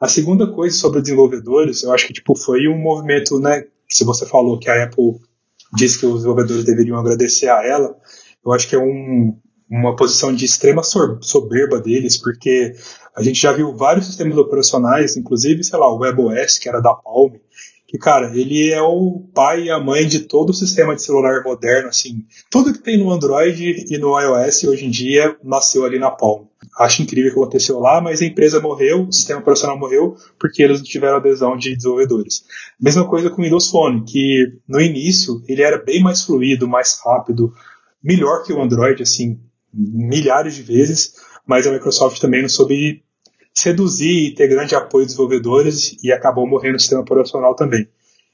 A 0.00 0.08
segunda 0.08 0.46
coisa 0.46 0.76
sobre 0.76 1.00
desenvolvedores, 1.00 1.82
eu 1.82 1.92
acho 1.92 2.06
que 2.06 2.12
tipo 2.12 2.36
foi 2.36 2.68
um 2.68 2.78
movimento, 2.78 3.40
né, 3.40 3.64
se 3.96 4.04
você 4.04 4.26
falou 4.26 4.58
que 4.58 4.68
a 4.68 4.84
Apple 4.84 5.18
disse 5.74 5.98
que 5.98 6.04
os 6.04 6.16
desenvolvedores 6.16 6.64
deveriam 6.64 6.98
agradecer 6.98 7.48
a 7.48 7.66
ela, 7.66 7.96
eu 8.44 8.52
acho 8.52 8.68
que 8.68 8.76
é 8.76 8.78
um, 8.78 9.34
uma 9.70 9.96
posição 9.96 10.34
de 10.34 10.44
extrema 10.44 10.82
soberba 10.82 11.80
deles, 11.80 12.18
porque 12.18 12.74
a 13.16 13.22
gente 13.22 13.40
já 13.40 13.52
viu 13.52 13.74
vários 13.74 14.04
sistemas 14.04 14.36
operacionais, 14.36 15.16
inclusive, 15.16 15.64
sei 15.64 15.78
lá, 15.78 15.90
o 15.90 15.98
WebOS, 15.98 16.58
que 16.58 16.68
era 16.68 16.82
da 16.82 16.94
Palm, 16.94 17.32
que, 17.86 17.98
cara, 17.98 18.36
ele 18.36 18.72
é 18.72 18.82
o 18.82 19.24
pai 19.32 19.64
e 19.64 19.70
a 19.70 19.78
mãe 19.78 20.06
de 20.06 20.20
todo 20.20 20.50
o 20.50 20.54
sistema 20.54 20.94
de 20.94 21.02
celular 21.02 21.44
moderno, 21.44 21.88
assim. 21.88 22.24
Tudo 22.50 22.72
que 22.72 22.80
tem 22.82 22.98
no 22.98 23.12
Android 23.12 23.86
e 23.88 23.98
no 23.98 24.18
iOS 24.18 24.64
hoje 24.64 24.86
em 24.86 24.90
dia 24.90 25.36
nasceu 25.42 25.84
ali 25.84 25.98
na 25.98 26.10
Palm. 26.10 26.46
Acho 26.78 27.02
incrível 27.02 27.30
o 27.30 27.34
que 27.34 27.40
aconteceu 27.40 27.78
lá, 27.78 28.00
mas 28.00 28.20
a 28.20 28.26
empresa 28.26 28.60
morreu, 28.60 29.06
o 29.06 29.12
sistema 29.12 29.40
operacional 29.40 29.78
morreu, 29.78 30.16
porque 30.38 30.62
eles 30.62 30.78
não 30.78 30.84
tiveram 30.84 31.16
adesão 31.16 31.56
de 31.56 31.76
desenvolvedores. 31.76 32.44
Mesma 32.80 33.08
coisa 33.08 33.30
com 33.30 33.40
o 33.40 33.44
Windows 33.44 33.70
Phone, 33.70 34.04
que 34.04 34.58
no 34.68 34.80
início 34.80 35.40
ele 35.46 35.62
era 35.62 35.78
bem 35.78 36.02
mais 36.02 36.22
fluido, 36.22 36.66
mais 36.66 37.00
rápido, 37.04 37.52
melhor 38.02 38.42
que 38.42 38.52
o 38.52 38.60
Android, 38.60 39.00
assim, 39.00 39.38
milhares 39.72 40.56
de 40.56 40.62
vezes, 40.62 41.14
mas 41.46 41.66
a 41.66 41.72
Microsoft 41.72 42.20
também 42.20 42.42
não 42.42 42.48
soube 42.48 43.04
seduzir 43.56 44.28
e 44.28 44.34
ter 44.34 44.48
grande 44.48 44.74
apoio 44.74 45.06
dos 45.06 45.14
desenvolvedores 45.14 45.96
e 46.02 46.12
acabou 46.12 46.46
morrendo 46.46 46.74
no 46.74 46.80
sistema 46.80 47.00
operacional 47.00 47.54
também. 47.54 47.88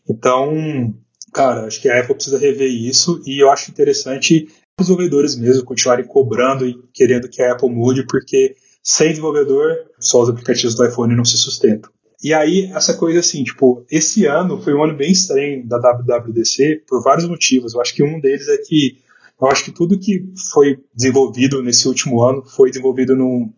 Então, 0.09 0.93
cara, 1.33 1.67
acho 1.67 1.81
que 1.81 1.88
a 1.88 2.00
Apple 2.00 2.17
precisa 2.17 2.38
rever 2.38 2.69
isso 2.69 3.23
e 3.25 3.43
eu 3.43 3.49
acho 3.50 3.71
interessante 3.71 4.49
os 4.79 4.87
desenvolvedores 4.87 5.37
mesmo 5.37 5.64
continuarem 5.64 6.05
cobrando 6.05 6.67
e 6.67 6.76
querendo 6.93 7.29
que 7.29 7.41
a 7.41 7.52
Apple 7.52 7.71
mude, 7.71 8.05
porque 8.05 8.57
sem 8.83 9.11
desenvolvedor, 9.11 9.76
só 10.00 10.23
os 10.23 10.29
aplicativos 10.29 10.75
do 10.75 10.85
iPhone 10.85 11.14
não 11.14 11.25
se 11.25 11.37
sustentam. 11.37 11.88
E 12.21 12.35
aí, 12.35 12.71
essa 12.75 12.95
coisa 12.95 13.21
assim, 13.21 13.45
tipo, 13.45 13.85
esse 13.91 14.26
ano 14.26 14.61
foi 14.61 14.75
um 14.75 14.83
ano 14.83 14.97
bem 14.97 15.12
estranho 15.12 15.67
da 15.67 15.79
WWDC 15.79 16.83
por 16.87 17.02
vários 17.02 17.29
motivos. 17.29 17.75
Eu 17.75 17.81
acho 17.81 17.95
que 17.95 18.02
um 18.02 18.21
deles 18.21 18.49
é 18.49 18.57
que 18.59 18.99
eu 19.41 19.49
acho 19.49 19.64
que 19.64 19.73
tudo 19.73 19.99
que 19.99 20.25
foi 20.52 20.79
desenvolvido 20.95 21.62
nesse 21.62 21.87
último 21.88 22.23
ano 22.23 22.45
foi 22.45 22.71
desenvolvido 22.71 23.17
no, 23.17 23.52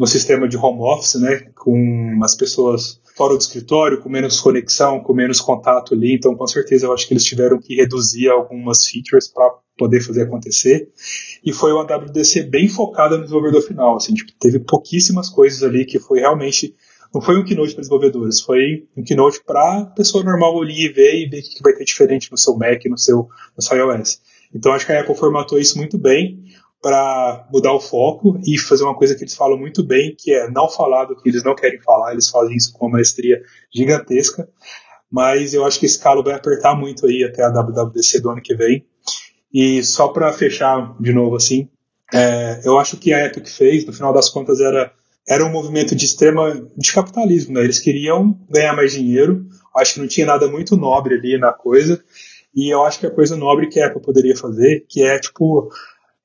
no 0.00 0.06
sistema 0.06 0.48
de 0.48 0.56
home 0.56 0.80
office, 0.80 1.20
né, 1.20 1.50
com 1.54 2.18
as 2.24 2.34
pessoas 2.34 2.98
fora 3.14 3.34
do 3.34 3.40
escritório, 3.40 4.00
com 4.00 4.08
menos 4.08 4.40
conexão, 4.40 5.00
com 5.00 5.12
menos 5.12 5.42
contato 5.42 5.92
ali. 5.92 6.14
Então, 6.14 6.34
com 6.34 6.46
certeza, 6.46 6.86
eu 6.86 6.94
acho 6.94 7.06
que 7.06 7.12
eles 7.12 7.22
tiveram 7.22 7.58
que 7.60 7.74
reduzir 7.74 8.30
algumas 8.30 8.86
features 8.86 9.28
para 9.28 9.46
poder 9.76 10.00
fazer 10.00 10.22
acontecer. 10.22 10.88
E 11.44 11.52
foi 11.52 11.74
uma 11.74 11.82
WDC 11.82 12.44
bem 12.44 12.66
focada 12.66 13.18
no 13.18 13.24
desenvolvedor 13.24 13.60
final. 13.60 13.96
Assim, 13.96 14.14
tipo, 14.14 14.32
teve 14.40 14.58
pouquíssimas 14.60 15.28
coisas 15.28 15.62
ali 15.62 15.84
que 15.84 15.98
foi 15.98 16.20
realmente 16.20 16.74
não 17.12 17.20
foi 17.20 17.38
um 17.38 17.44
keynote 17.44 17.72
para 17.72 17.80
desenvolvedores, 17.80 18.40
foi 18.40 18.86
um 18.96 19.02
keynote 19.02 19.42
para 19.44 19.84
pessoa 19.96 20.24
normal 20.24 20.54
olhar 20.54 20.78
e 20.78 20.88
ver 20.88 21.26
e 21.26 21.28
ver 21.28 21.40
o 21.40 21.42
que 21.42 21.62
vai 21.62 21.74
ter 21.74 21.84
diferente 21.84 22.30
no 22.30 22.38
seu 22.38 22.56
Mac, 22.56 22.82
no 22.86 22.96
seu, 22.96 23.28
no 23.54 23.62
seu 23.62 23.76
iOS. 23.76 24.20
Então 24.54 24.72
acho 24.72 24.86
que 24.86 24.92
a 24.92 25.00
Apple 25.00 25.14
formatou 25.14 25.58
isso 25.58 25.76
muito 25.76 25.98
bem 25.98 26.42
para 26.82 27.46
mudar 27.52 27.74
o 27.74 27.80
foco 27.80 28.40
e 28.46 28.58
fazer 28.58 28.84
uma 28.84 28.96
coisa 28.96 29.14
que 29.14 29.22
eles 29.22 29.34
falam 29.34 29.58
muito 29.58 29.82
bem, 29.82 30.14
que 30.16 30.32
é 30.32 30.50
não 30.50 30.68
falar 30.68 31.04
do 31.04 31.16
que 31.16 31.28
eles 31.28 31.44
não 31.44 31.54
querem 31.54 31.80
falar, 31.80 32.12
eles 32.12 32.30
fazem 32.30 32.56
isso 32.56 32.72
com 32.72 32.86
uma 32.86 32.92
maestria 32.92 33.42
gigantesca. 33.74 34.48
Mas 35.10 35.52
eu 35.52 35.64
acho 35.64 35.78
que 35.78 35.86
esse 35.86 35.98
calo 35.98 36.22
vai 36.22 36.34
apertar 36.34 36.74
muito 36.74 37.06
aí 37.06 37.24
até 37.24 37.42
a 37.42 37.50
WWDC 37.50 38.20
do 38.20 38.30
ano 38.30 38.40
que 38.40 38.54
vem. 38.54 38.86
E 39.52 39.82
só 39.82 40.08
para 40.08 40.32
fechar 40.32 40.94
de 41.00 41.12
novo 41.12 41.36
assim, 41.36 41.68
é, 42.14 42.60
eu 42.64 42.78
acho 42.78 42.96
que 42.96 43.12
a 43.12 43.26
Epic 43.26 43.48
fez, 43.48 43.84
no 43.84 43.92
final 43.92 44.12
das 44.12 44.28
contas, 44.28 44.60
era, 44.60 44.92
era 45.28 45.44
um 45.44 45.50
movimento 45.50 45.94
de 45.94 46.04
extrema 46.04 46.66
de 46.76 46.92
capitalismo. 46.92 47.54
Né? 47.54 47.64
Eles 47.64 47.78
queriam 47.78 48.38
ganhar 48.48 48.74
mais 48.74 48.92
dinheiro. 48.92 49.44
Acho 49.76 49.94
que 49.94 50.00
não 50.00 50.08
tinha 50.08 50.26
nada 50.26 50.48
muito 50.48 50.76
nobre 50.76 51.14
ali 51.14 51.36
na 51.38 51.52
coisa. 51.52 52.02
E 52.54 52.72
eu 52.72 52.84
acho 52.84 52.98
que 52.98 53.06
a 53.06 53.10
coisa 53.10 53.36
nobre 53.36 53.68
que 53.68 53.80
a 53.80 53.86
Apple 53.86 54.02
poderia 54.02 54.36
fazer, 54.36 54.84
que 54.88 55.02
é, 55.02 55.18
tipo, 55.18 55.70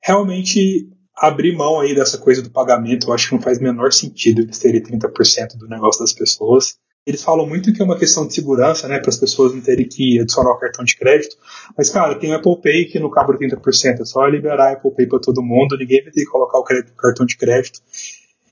realmente 0.06 0.88
abrir 1.16 1.56
mão 1.56 1.80
aí 1.80 1.92
dessa 1.92 2.16
coisa 2.16 2.40
do 2.40 2.50
pagamento, 2.50 3.08
eu 3.08 3.12
acho 3.12 3.28
que 3.28 3.34
não 3.34 3.42
faz 3.42 3.58
menor 3.58 3.92
sentido 3.92 4.42
eles 4.42 4.58
terem 4.58 4.80
30% 4.80 5.56
do 5.56 5.66
negócio 5.66 6.00
das 6.00 6.12
pessoas. 6.12 6.76
Eles 7.04 7.24
falam 7.24 7.46
muito 7.46 7.72
que 7.72 7.82
é 7.82 7.84
uma 7.84 7.98
questão 7.98 8.26
de 8.26 8.34
segurança, 8.34 8.86
né, 8.86 9.00
para 9.00 9.08
as 9.08 9.16
pessoas 9.16 9.52
não 9.52 9.60
terem 9.60 9.88
que 9.88 10.20
adicionar 10.20 10.50
o 10.50 10.58
cartão 10.58 10.84
de 10.84 10.96
crédito. 10.96 11.36
Mas, 11.76 11.90
cara, 11.90 12.14
tem 12.16 12.30
o 12.30 12.36
Apple 12.36 12.60
Pay 12.60 12.84
que 12.86 13.00
não 13.00 13.10
cabe 13.10 13.32
30%, 13.32 14.00
é 14.00 14.04
só 14.04 14.26
liberar 14.26 14.74
Apple 14.74 14.92
Pay 14.94 15.06
para 15.08 15.18
todo 15.18 15.42
mundo, 15.42 15.76
ninguém 15.76 16.02
vai 16.04 16.12
ter 16.12 16.20
que 16.20 16.30
colocar 16.30 16.58
o 16.58 16.64
cartão 16.64 17.26
de 17.26 17.36
crédito. 17.36 17.80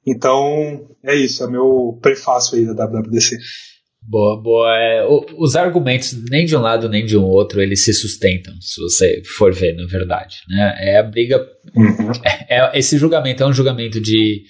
Então, 0.04 0.88
é 1.04 1.14
isso, 1.14 1.44
é 1.44 1.48
meu 1.48 1.98
prefácio 2.02 2.58
aí 2.58 2.66
da 2.66 2.84
WWDC. 2.84 3.38
Boa, 4.06 4.40
boa. 4.40 4.76
É, 4.76 5.06
os 5.38 5.56
argumentos 5.56 6.14
nem 6.30 6.44
de 6.44 6.54
um 6.54 6.60
lado 6.60 6.88
nem 6.88 7.06
de 7.06 7.16
um 7.16 7.24
outro 7.24 7.62
eles 7.62 7.82
se 7.82 7.94
sustentam, 7.94 8.52
se 8.60 8.80
você 8.80 9.22
for 9.36 9.52
ver, 9.52 9.74
na 9.74 9.86
verdade. 9.86 10.36
Né? 10.48 10.74
É 10.78 10.98
a 10.98 11.02
briga. 11.02 11.44
Uhum. 11.74 12.12
É, 12.22 12.60
é, 12.60 12.78
esse 12.78 12.98
julgamento 12.98 13.42
é 13.42 13.46
um 13.46 13.52
julgamento 13.52 14.00
de 14.00 14.42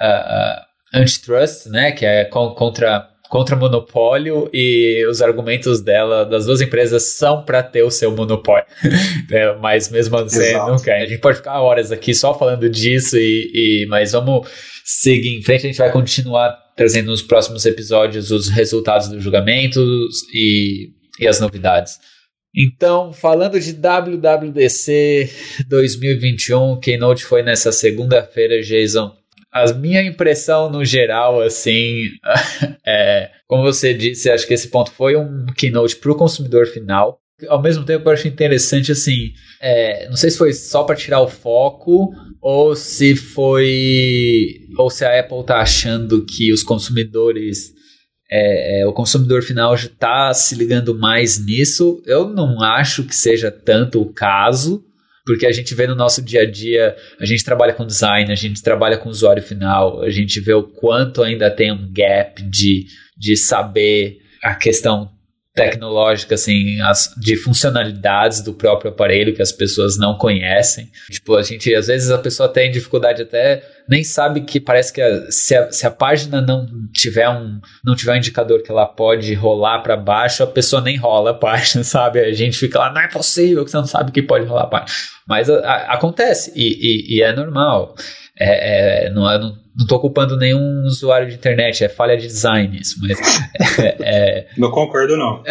uh, 0.00 0.98
uh, 0.98 1.00
antitrust, 1.02 1.68
né? 1.68 1.92
Que 1.92 2.06
é 2.06 2.24
contra 2.24 3.12
contra 3.32 3.56
monopólio 3.56 4.50
e 4.52 5.06
os 5.08 5.22
argumentos 5.22 5.80
dela, 5.80 6.22
das 6.22 6.44
duas 6.44 6.60
empresas, 6.60 7.14
são 7.14 7.42
para 7.42 7.62
ter 7.62 7.82
o 7.82 7.90
seu 7.90 8.14
monopólio. 8.14 8.66
é, 9.32 9.56
mas 9.56 9.90
mesmo 9.90 10.18
assim, 10.18 10.52
não 10.52 10.76
quer. 10.76 11.00
A 11.00 11.06
gente 11.06 11.18
pode 11.18 11.38
ficar 11.38 11.58
horas 11.62 11.90
aqui 11.90 12.14
só 12.14 12.38
falando 12.38 12.68
disso, 12.68 13.16
e, 13.16 13.50
e, 13.54 13.86
mas 13.88 14.12
vamos 14.12 14.46
seguir 14.84 15.34
em 15.34 15.42
frente. 15.42 15.64
A 15.66 15.70
gente 15.70 15.78
vai 15.78 15.90
continuar 15.90 16.61
trazendo 16.76 17.10
nos 17.10 17.22
próximos 17.22 17.64
episódios 17.66 18.30
os 18.30 18.48
resultados 18.48 19.08
dos 19.08 19.22
julgamentos 19.22 20.22
e, 20.32 20.90
e 21.18 21.26
as 21.26 21.40
novidades. 21.40 21.98
Então, 22.54 23.12
falando 23.12 23.58
de 23.58 23.72
WWDC 23.72 25.30
2021, 25.68 26.78
Keynote 26.80 27.24
foi 27.24 27.42
nessa 27.42 27.72
segunda-feira, 27.72 28.60
Jason 28.60 29.16
a 29.52 29.70
minha 29.74 30.02
impressão 30.02 30.70
no 30.70 30.82
geral, 30.82 31.42
assim, 31.42 32.08
é, 32.86 33.30
como 33.46 33.62
você 33.62 33.92
disse, 33.92 34.30
acho 34.30 34.46
que 34.46 34.54
esse 34.54 34.68
ponto 34.68 34.90
foi 34.90 35.14
um 35.14 35.44
keynote 35.54 35.96
para 35.96 36.10
o 36.10 36.16
consumidor 36.16 36.66
final. 36.66 37.20
Ao 37.48 37.60
mesmo 37.60 37.84
tempo, 37.84 38.08
eu 38.08 38.12
acho 38.12 38.28
interessante, 38.28 38.92
assim, 38.92 39.32
é, 39.60 40.08
não 40.08 40.16
sei 40.16 40.30
se 40.30 40.38
foi 40.38 40.52
só 40.52 40.84
para 40.84 40.96
tirar 40.96 41.20
o 41.20 41.28
foco 41.28 42.12
ou 42.40 42.74
se 42.74 43.14
foi. 43.14 44.66
ou 44.76 44.90
se 44.90 45.04
a 45.04 45.20
Apple 45.20 45.44
tá 45.44 45.60
achando 45.60 46.24
que 46.24 46.52
os 46.52 46.62
consumidores 46.62 47.72
é, 48.34 48.80
é, 48.80 48.86
o 48.86 48.94
consumidor 48.94 49.42
final 49.42 49.76
já 49.76 49.88
está 49.88 50.32
se 50.32 50.54
ligando 50.54 50.98
mais 50.98 51.38
nisso. 51.38 52.02
Eu 52.06 52.30
não 52.30 52.62
acho 52.62 53.04
que 53.04 53.14
seja 53.14 53.50
tanto 53.50 54.00
o 54.00 54.10
caso, 54.10 54.82
porque 55.26 55.44
a 55.44 55.52
gente 55.52 55.74
vê 55.74 55.86
no 55.86 55.94
nosso 55.94 56.22
dia 56.22 56.40
a 56.40 56.50
dia, 56.50 56.96
a 57.20 57.26
gente 57.26 57.44
trabalha 57.44 57.74
com 57.74 57.86
design, 57.86 58.32
a 58.32 58.34
gente 58.34 58.62
trabalha 58.62 58.96
com 58.96 59.10
usuário 59.10 59.42
final, 59.42 60.00
a 60.00 60.08
gente 60.08 60.40
vê 60.40 60.54
o 60.54 60.62
quanto 60.62 61.22
ainda 61.22 61.50
tem 61.50 61.70
um 61.70 61.92
gap 61.92 62.42
de, 62.42 62.86
de 63.18 63.36
saber 63.36 64.16
a 64.42 64.54
questão 64.54 65.11
tecnológica, 65.54 66.34
assim, 66.34 66.80
as, 66.80 67.14
de 67.16 67.36
funcionalidades 67.36 68.40
do 68.40 68.54
próprio 68.54 68.90
aparelho 68.90 69.34
que 69.34 69.42
as 69.42 69.52
pessoas 69.52 69.98
não 69.98 70.16
conhecem. 70.16 70.90
Tipo, 71.10 71.36
a 71.36 71.42
gente, 71.42 71.74
às 71.74 71.88
vezes 71.88 72.10
a 72.10 72.18
pessoa 72.18 72.48
tem 72.48 72.70
dificuldade 72.70 73.22
até, 73.22 73.62
nem 73.88 74.02
sabe 74.02 74.40
que 74.42 74.58
parece 74.58 74.92
que 74.92 75.02
a, 75.02 75.30
se, 75.30 75.54
a, 75.54 75.70
se 75.70 75.86
a 75.86 75.90
página 75.90 76.40
não 76.40 76.66
tiver 76.92 77.28
um, 77.28 77.60
não 77.84 77.94
tiver 77.94 78.12
um 78.12 78.16
indicador 78.16 78.62
que 78.62 78.70
ela 78.70 78.86
pode 78.86 79.34
rolar 79.34 79.80
para 79.80 79.96
baixo, 79.96 80.42
a 80.42 80.46
pessoa 80.46 80.80
nem 80.80 80.96
rola 80.96 81.32
a 81.32 81.34
página, 81.34 81.84
sabe? 81.84 82.20
A 82.20 82.32
gente 82.32 82.56
fica 82.56 82.78
lá, 82.78 82.92
não 82.92 83.02
é 83.02 83.08
possível 83.08 83.64
que 83.64 83.70
você 83.70 83.76
não 83.76 83.86
sabe 83.86 84.10
que 84.10 84.22
pode 84.22 84.46
rolar 84.46 84.64
a 84.64 84.68
página. 84.68 84.90
Mas 85.26 85.50
a, 85.50 85.74
acontece 85.92 86.52
e, 86.56 87.16
e, 87.16 87.16
e, 87.18 87.22
é 87.22 87.34
normal. 87.34 87.94
É, 88.42 89.06
é, 89.06 89.10
não, 89.10 89.22
não 89.38 89.62
não 89.74 89.84
estou 89.84 89.98
culpando 90.00 90.36
nenhum 90.36 90.84
usuário 90.84 91.28
de 91.28 91.34
internet, 91.34 91.82
é 91.82 91.88
falha 91.88 92.16
de 92.16 92.26
design 92.26 92.78
isso, 92.78 92.96
mas... 93.00 93.18
É, 93.78 93.96
é, 94.00 94.46
não 94.58 94.70
concordo, 94.70 95.16
não. 95.16 95.42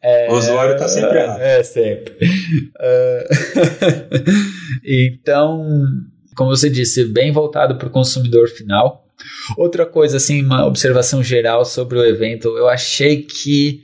É, 0.00 0.30
o 0.30 0.34
usuário 0.34 0.74
está 0.74 0.88
sempre 0.88 1.18
errado. 1.18 1.40
É, 1.40 1.62
sempre. 1.62 2.16
Então, 4.86 5.64
como 6.36 6.50
você 6.50 6.68
disse, 6.68 7.06
bem 7.06 7.32
voltado 7.32 7.76
para 7.76 7.88
o 7.88 7.90
consumidor 7.90 8.48
final. 8.48 9.04
Outra 9.56 9.86
coisa, 9.86 10.18
assim, 10.18 10.42
uma 10.42 10.66
observação 10.66 11.22
geral 11.22 11.64
sobre 11.64 11.98
o 11.98 12.04
evento, 12.04 12.48
eu 12.58 12.68
achei 12.68 13.22
que 13.22 13.82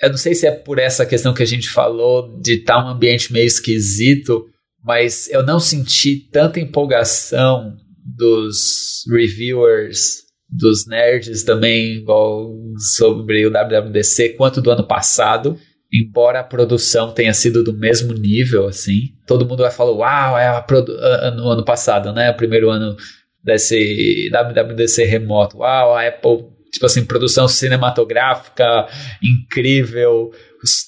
eu 0.00 0.10
não 0.10 0.18
sei 0.18 0.34
se 0.34 0.46
é 0.46 0.50
por 0.50 0.78
essa 0.78 1.06
questão 1.06 1.32
que 1.32 1.42
a 1.42 1.46
gente 1.46 1.70
falou 1.70 2.36
de 2.38 2.54
estar 2.54 2.74
tá 2.74 2.84
um 2.84 2.88
ambiente 2.88 3.32
meio 3.32 3.46
esquisito, 3.46 4.46
mas 4.82 5.28
eu 5.30 5.44
não 5.44 5.60
senti 5.60 6.16
tanta 6.30 6.60
empolgação 6.60 7.76
dos 8.04 9.04
reviewers, 9.08 10.22
dos 10.48 10.86
nerds 10.86 11.44
também, 11.44 11.98
igual 11.98 12.52
sobre 12.94 13.46
o 13.46 13.50
WWDC, 13.50 14.30
quanto 14.30 14.60
do 14.60 14.70
ano 14.70 14.86
passado. 14.86 15.58
Embora 15.94 16.40
a 16.40 16.44
produção 16.44 17.12
tenha 17.12 17.34
sido 17.34 17.62
do 17.62 17.74
mesmo 17.74 18.14
nível, 18.14 18.66
assim, 18.66 19.10
todo 19.26 19.46
mundo 19.46 19.62
vai 19.62 19.70
falar, 19.70 19.92
uau, 19.92 20.38
é 20.38 20.48
a 20.48 21.30
no 21.36 21.48
ano 21.48 21.64
passado, 21.64 22.12
né? 22.12 22.30
O 22.30 22.36
primeiro 22.36 22.70
ano 22.70 22.96
desse 23.44 24.30
WWDC 24.30 25.04
remoto. 25.04 25.58
Uau, 25.58 25.94
a 25.94 26.06
Apple, 26.06 26.44
tipo 26.72 26.86
assim, 26.86 27.04
produção 27.04 27.46
cinematográfica 27.46 28.86
incrível, 29.22 30.32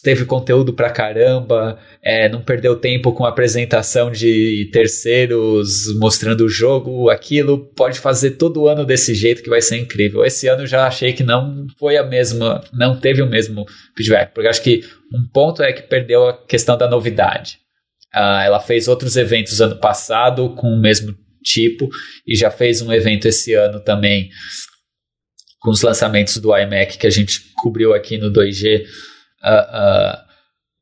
teve 0.02 0.25
conteúdo 0.25 0.73
pra 0.73 0.90
caramba, 0.90 1.78
é, 2.02 2.28
não 2.28 2.43
perdeu 2.43 2.76
tempo 2.76 3.12
com 3.12 3.25
apresentação 3.25 4.11
de 4.11 4.69
terceiros 4.73 5.93
mostrando 5.99 6.43
o 6.43 6.49
jogo, 6.49 7.11
aquilo, 7.11 7.66
pode 7.75 7.99
fazer 7.99 8.33
todo 8.33 8.69
ano 8.69 8.85
desse 8.85 9.14
jeito 9.14 9.43
que 9.43 9.50
vai 9.50 9.61
ser 9.61 9.78
incrível. 9.78 10.25
Esse 10.25 10.47
ano 10.47 10.62
eu 10.62 10.66
já 10.66 10.87
achei 10.87 11.12
que 11.12 11.25
não 11.25 11.66
foi 11.78 11.97
a 11.97 12.04
mesma, 12.04 12.62
não 12.73 12.99
teve 12.99 13.23
o 13.23 13.28
mesmo 13.28 13.64
feedback, 13.97 14.33
porque 14.33 14.49
acho 14.49 14.62
que 14.62 14.83
um 15.12 15.26
ponto 15.33 15.62
é 15.62 15.73
que 15.73 15.83
perdeu 15.83 16.28
a 16.28 16.47
questão 16.47 16.76
da 16.76 16.88
novidade. 16.88 17.59
Uh, 18.14 18.43
ela 18.45 18.61
fez 18.61 18.87
outros 18.87 19.16
eventos 19.16 19.61
ano 19.61 19.76
passado 19.76 20.54
com 20.54 20.69
o 20.69 20.81
mesmo 20.81 21.16
tipo 21.43 21.88
e 22.26 22.37
já 22.37 22.50
fez 22.50 22.81
um 22.81 22.93
evento 22.93 23.26
esse 23.26 23.54
ano 23.54 23.81
também 23.81 24.31
com 25.59 25.71
os 25.71 25.83
lançamentos 25.83 26.37
do 26.37 26.57
iMac 26.57 26.97
que 26.97 27.07
a 27.07 27.11
gente 27.11 27.40
cobriu 27.57 27.93
aqui 27.93 28.19
no 28.19 28.31
2G 28.31 28.85
uh, 29.45 30.25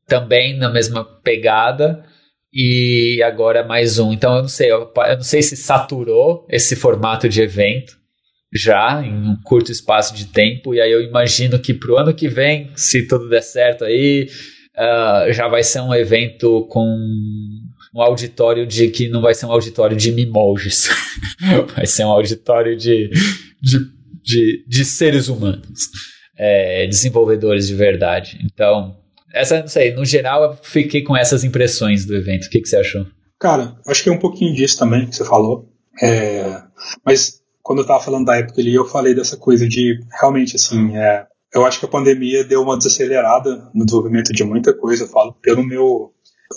também 0.07 0.57
na 0.57 0.69
mesma 0.69 1.03
pegada 1.03 2.05
e 2.53 3.21
agora 3.23 3.63
mais 3.63 3.99
um. 3.99 4.13
Então 4.13 4.35
eu 4.35 4.41
não 4.43 4.49
sei, 4.49 4.71
eu, 4.71 4.91
eu, 4.95 5.15
não 5.15 5.23
sei 5.23 5.41
se 5.41 5.57
saturou 5.57 6.45
esse 6.49 6.75
formato 6.75 7.27
de 7.27 7.41
evento 7.41 7.97
já 8.53 9.01
em 9.03 9.11
um 9.11 9.35
curto 9.43 9.71
espaço 9.71 10.13
de 10.13 10.27
tempo 10.27 10.75
e 10.75 10.79
aí 10.79 10.91
eu 10.91 11.01
imagino 11.01 11.57
que 11.57 11.73
para 11.73 11.91
o 11.91 11.97
ano 11.97 12.13
que 12.13 12.27
vem, 12.27 12.71
se 12.75 13.07
tudo 13.07 13.27
der 13.27 13.41
certo 13.41 13.83
aí, 13.83 14.29
uh, 14.77 15.33
já 15.33 15.47
vai 15.47 15.63
ser 15.63 15.81
um 15.81 15.93
evento 15.93 16.67
com 16.69 16.85
um 17.95 18.01
auditório 18.01 18.65
de 18.65 18.87
que 18.89 19.09
não 19.09 19.21
vai 19.21 19.33
ser 19.33 19.47
um 19.47 19.51
auditório 19.51 19.97
de 19.97 20.11
mimojis, 20.11 20.89
vai 21.75 21.85
ser 21.85 22.05
um 22.05 22.09
auditório 22.09 22.75
de, 22.75 23.09
de, 23.59 23.79
de, 24.23 24.65
de 24.67 24.85
seres 24.85 25.27
humanos 25.27 25.89
é, 26.45 26.85
desenvolvedores 26.87 27.67
de 27.67 27.73
verdade. 27.73 28.37
Então, 28.43 28.97
essa, 29.33 29.61
não 29.61 29.67
sei, 29.67 29.93
no 29.93 30.03
geral 30.03 30.43
eu 30.43 30.57
fiquei 30.61 31.01
com 31.01 31.15
essas 31.15 31.45
impressões 31.45 32.05
do 32.05 32.13
evento. 32.15 32.45
O 32.45 32.49
que, 32.49 32.59
que 32.59 32.67
você 32.67 32.75
achou? 32.75 33.05
Cara, 33.39 33.77
acho 33.87 34.03
que 34.03 34.09
é 34.09 34.11
um 34.11 34.19
pouquinho 34.19 34.53
disso 34.53 34.77
também 34.77 35.07
que 35.07 35.15
você 35.15 35.23
falou. 35.23 35.69
É, 36.01 36.61
mas 37.05 37.41
quando 37.61 37.79
eu 37.79 37.87
tava 37.87 38.03
falando 38.03 38.25
da 38.25 38.37
época 38.37 38.59
ali, 38.59 38.73
eu 38.73 38.85
falei 38.85 39.15
dessa 39.15 39.37
coisa 39.37 39.65
de 39.67 39.99
realmente 40.19 40.57
assim, 40.57 40.97
é, 40.97 41.25
eu 41.53 41.65
acho 41.65 41.79
que 41.79 41.85
a 41.85 41.89
pandemia 41.89 42.43
deu 42.43 42.61
uma 42.61 42.77
desacelerada 42.77 43.69
no 43.73 43.85
desenvolvimento 43.85 44.33
de 44.33 44.43
muita 44.43 44.73
coisa. 44.73 45.05
Eu 45.05 45.09
falo 45.09 45.33
pelo 45.41 45.63
meu 45.63 46.11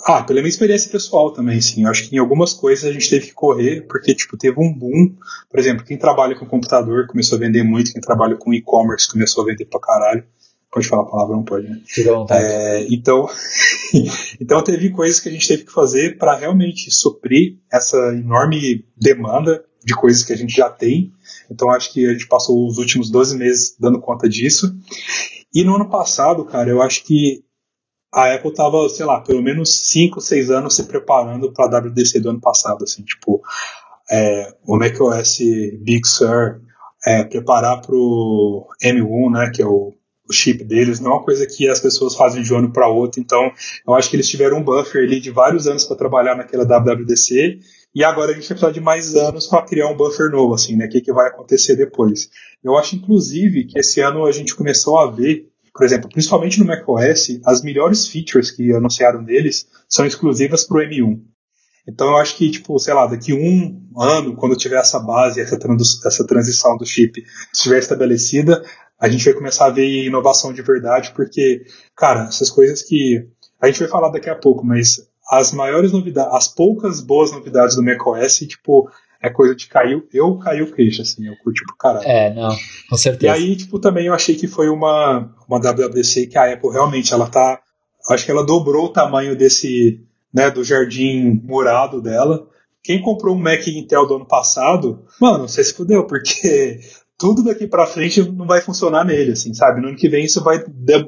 ah, 0.05 0.23
pela 0.23 0.41
minha 0.41 0.49
experiência 0.49 0.91
pessoal 0.91 1.31
também, 1.31 1.59
sim. 1.59 1.83
Eu 1.83 1.89
acho 1.89 2.07
que 2.07 2.15
em 2.15 2.19
algumas 2.19 2.53
coisas 2.53 2.85
a 2.85 2.93
gente 2.93 3.09
teve 3.09 3.27
que 3.27 3.33
correr, 3.33 3.85
porque, 3.87 4.13
tipo, 4.13 4.37
teve 4.37 4.59
um 4.59 4.73
boom. 4.73 5.15
Por 5.49 5.59
exemplo, 5.59 5.85
quem 5.85 5.97
trabalha 5.97 6.35
com 6.35 6.45
computador 6.45 7.07
começou 7.07 7.37
a 7.37 7.39
vender 7.39 7.63
muito, 7.63 7.91
quem 7.91 8.01
trabalha 8.01 8.35
com 8.35 8.53
e-commerce 8.53 9.09
começou 9.09 9.43
a 9.43 9.47
vender 9.47 9.65
pra 9.65 9.79
caralho. 9.79 10.23
Pode 10.71 10.87
falar 10.87 11.03
a 11.03 11.05
palavra, 11.05 11.35
não 11.35 11.43
pode, 11.43 11.67
né? 11.67 11.81
É, 12.35 12.85
então, 12.89 13.27
então 14.39 14.61
teve 14.61 14.89
coisas 14.91 15.19
que 15.19 15.29
a 15.29 15.31
gente 15.31 15.47
teve 15.47 15.63
que 15.63 15.71
fazer 15.71 16.17
para 16.17 16.35
realmente 16.35 16.91
suprir 16.91 17.57
essa 17.71 17.97
enorme 18.13 18.85
demanda 18.95 19.63
de 19.83 19.95
coisas 19.95 20.23
que 20.23 20.33
a 20.33 20.37
gente 20.37 20.53
já 20.53 20.69
tem. 20.69 21.13
Então 21.49 21.71
acho 21.71 21.93
que 21.93 22.05
a 22.05 22.11
gente 22.11 22.27
passou 22.27 22.67
os 22.67 22.77
últimos 22.77 23.09
12 23.09 23.37
meses 23.37 23.75
dando 23.79 24.01
conta 24.01 24.27
disso. 24.27 24.75
E 25.53 25.63
no 25.63 25.75
ano 25.75 25.89
passado, 25.89 26.43
cara, 26.43 26.69
eu 26.69 26.81
acho 26.81 27.03
que 27.05 27.43
a 28.13 28.33
Apple 28.33 28.53
tava, 28.53 28.87
sei 28.89 29.05
lá, 29.05 29.21
pelo 29.21 29.41
menos 29.41 29.89
5, 29.89 30.21
6 30.21 30.49
anos 30.49 30.75
se 30.75 30.83
preparando 30.83 31.51
para 31.51 31.65
a 31.65 31.79
WDC 31.79 32.19
do 32.19 32.29
ano 32.29 32.41
passado, 32.41 32.83
assim, 32.83 33.03
tipo, 33.03 33.41
é, 34.09 34.53
o 34.65 34.77
macOS 34.77 35.39
Big 35.81 36.07
Sur, 36.07 36.61
é, 37.05 37.23
preparar 37.23 37.81
para 37.81 37.95
o 37.95 38.67
M1, 38.83 39.31
né, 39.31 39.51
que 39.53 39.61
é 39.61 39.65
o, 39.65 39.93
o, 40.27 40.33
chip 40.33 40.63
deles, 40.63 40.99
não 40.99 41.11
é 41.11 41.13
uma 41.15 41.23
coisa 41.23 41.45
que 41.45 41.69
as 41.69 41.79
pessoas 41.79 42.15
fazem 42.15 42.41
de 42.41 42.53
um 42.53 42.57
ano 42.57 42.71
para 42.71 42.87
outro, 42.87 43.21
então 43.21 43.51
eu 43.85 43.93
acho 43.93 44.09
que 44.09 44.15
eles 44.15 44.29
tiveram 44.29 44.57
um 44.57 44.63
buffer 44.63 45.03
ali 45.03 45.19
de 45.19 45.29
vários 45.29 45.67
anos 45.67 45.85
para 45.85 45.97
trabalhar 45.97 46.35
naquela 46.35 46.63
WWDC, 46.63 47.59
e 47.93 48.03
agora 48.03 48.31
a 48.31 48.33
gente 48.33 48.47
vai 48.47 48.57
precisar 48.57 48.71
de 48.71 48.81
mais 48.81 49.15
anos 49.15 49.47
para 49.47 49.65
criar 49.65 49.89
um 49.89 49.97
buffer 49.97 50.31
novo, 50.31 50.53
assim, 50.53 50.75
né, 50.75 50.85
o 50.85 50.89
que, 50.89 51.01
que 51.01 51.13
vai 51.13 51.27
acontecer 51.27 51.75
depois. 51.75 52.29
Eu 52.63 52.77
acho, 52.77 52.95
inclusive, 52.95 53.65
que 53.65 53.79
esse 53.79 54.01
ano 54.01 54.25
a 54.25 54.31
gente 54.31 54.55
começou 54.55 54.97
a 54.99 55.11
ver 55.11 55.47
por 55.77 55.85
exemplo, 55.85 56.09
principalmente 56.09 56.59
no 56.59 56.65
macOS, 56.65 57.39
as 57.45 57.61
melhores 57.61 58.07
features 58.07 58.49
que 58.49 58.73
anunciaram 58.73 59.23
deles 59.23 59.67
são 59.87 60.07
exclusivas 60.07 60.63
para 60.63 60.77
o 60.77 60.81
M1. 60.81 61.21
Então 61.87 62.07
eu 62.07 62.17
acho 62.17 62.35
que, 62.35 62.49
tipo, 62.49 62.77
sei 62.79 62.95
lá, 62.95 63.05
daqui 63.05 63.31
um 63.31 63.87
ano, 63.95 64.35
quando 64.35 64.57
tiver 64.57 64.79
essa 64.79 64.99
base, 64.99 65.39
essa, 65.39 65.57
essa 66.05 66.25
transição 66.25 66.75
do 66.75 66.85
chip 66.85 67.23
estiver 67.53 67.77
estabelecida, 67.77 68.65
a 68.99 69.07
gente 69.07 69.23
vai 69.23 69.35
começar 69.35 69.67
a 69.67 69.69
ver 69.69 70.05
inovação 70.05 70.51
de 70.51 70.63
verdade, 70.63 71.13
porque, 71.15 71.63
cara, 71.95 72.27
essas 72.27 72.49
coisas 72.49 72.81
que 72.81 73.27
a 73.61 73.67
gente 73.67 73.79
vai 73.79 73.87
falar 73.87 74.09
daqui 74.09 74.29
a 74.29 74.35
pouco, 74.35 74.65
mas 74.65 75.07
as 75.29 75.51
maiores 75.51 75.91
novidades, 75.91 76.33
as 76.33 76.47
poucas 76.47 77.01
boas 77.01 77.31
novidades 77.31 77.75
do 77.75 77.83
macOS, 77.83 78.39
tipo, 78.39 78.89
é 79.21 79.29
coisa 79.29 79.55
de 79.55 79.67
caiu, 79.67 80.07
eu 80.13 80.37
caí 80.37 80.61
o 80.61 80.71
queixo, 80.71 81.01
assim, 81.01 81.27
eu 81.27 81.35
curti 81.37 81.63
pro 81.65 81.75
caralho. 81.77 82.07
É, 82.07 82.33
não, 82.33 82.55
com 82.89 82.97
certeza. 82.97 83.25
E 83.25 83.29
aí, 83.29 83.55
tipo, 83.55 83.79
também 83.79 84.07
eu 84.07 84.13
achei 84.13 84.35
que 84.35 84.47
foi 84.47 84.69
uma, 84.69 85.33
uma 85.47 85.59
WWDC 85.59 86.27
que 86.27 86.37
a 86.37 86.53
Apple 86.53 86.71
realmente, 86.71 87.13
ela 87.13 87.27
tá, 87.27 87.59
acho 88.09 88.25
que 88.25 88.31
ela 88.31 88.45
dobrou 88.45 88.85
o 88.85 88.93
tamanho 88.93 89.35
desse, 89.35 90.01
né, 90.33 90.51
do 90.51 90.63
jardim 90.63 91.41
murado 91.43 92.01
dela. 92.01 92.47
Quem 92.83 93.01
comprou 93.01 93.35
um 93.35 93.39
Mac 93.39 93.67
Intel 93.67 94.07
do 94.07 94.15
ano 94.15 94.27
passado, 94.27 95.05
mano, 95.19 95.47
você 95.47 95.63
se 95.63 95.73
fudeu, 95.73 96.05
porque 96.05 96.79
tudo 97.17 97.43
daqui 97.43 97.67
para 97.67 97.87
frente 97.87 98.21
não 98.31 98.45
vai 98.45 98.61
funcionar 98.61 99.03
nele, 99.03 99.31
assim, 99.31 99.53
sabe? 99.53 99.81
No 99.81 99.87
ano 99.87 99.97
que 99.97 100.07
vem 100.07 100.25
isso 100.25 100.43
vai 100.43 100.63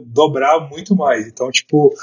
dobrar 0.06 0.68
muito 0.68 0.96
mais. 0.96 1.28
Então, 1.28 1.52
tipo, 1.52 1.94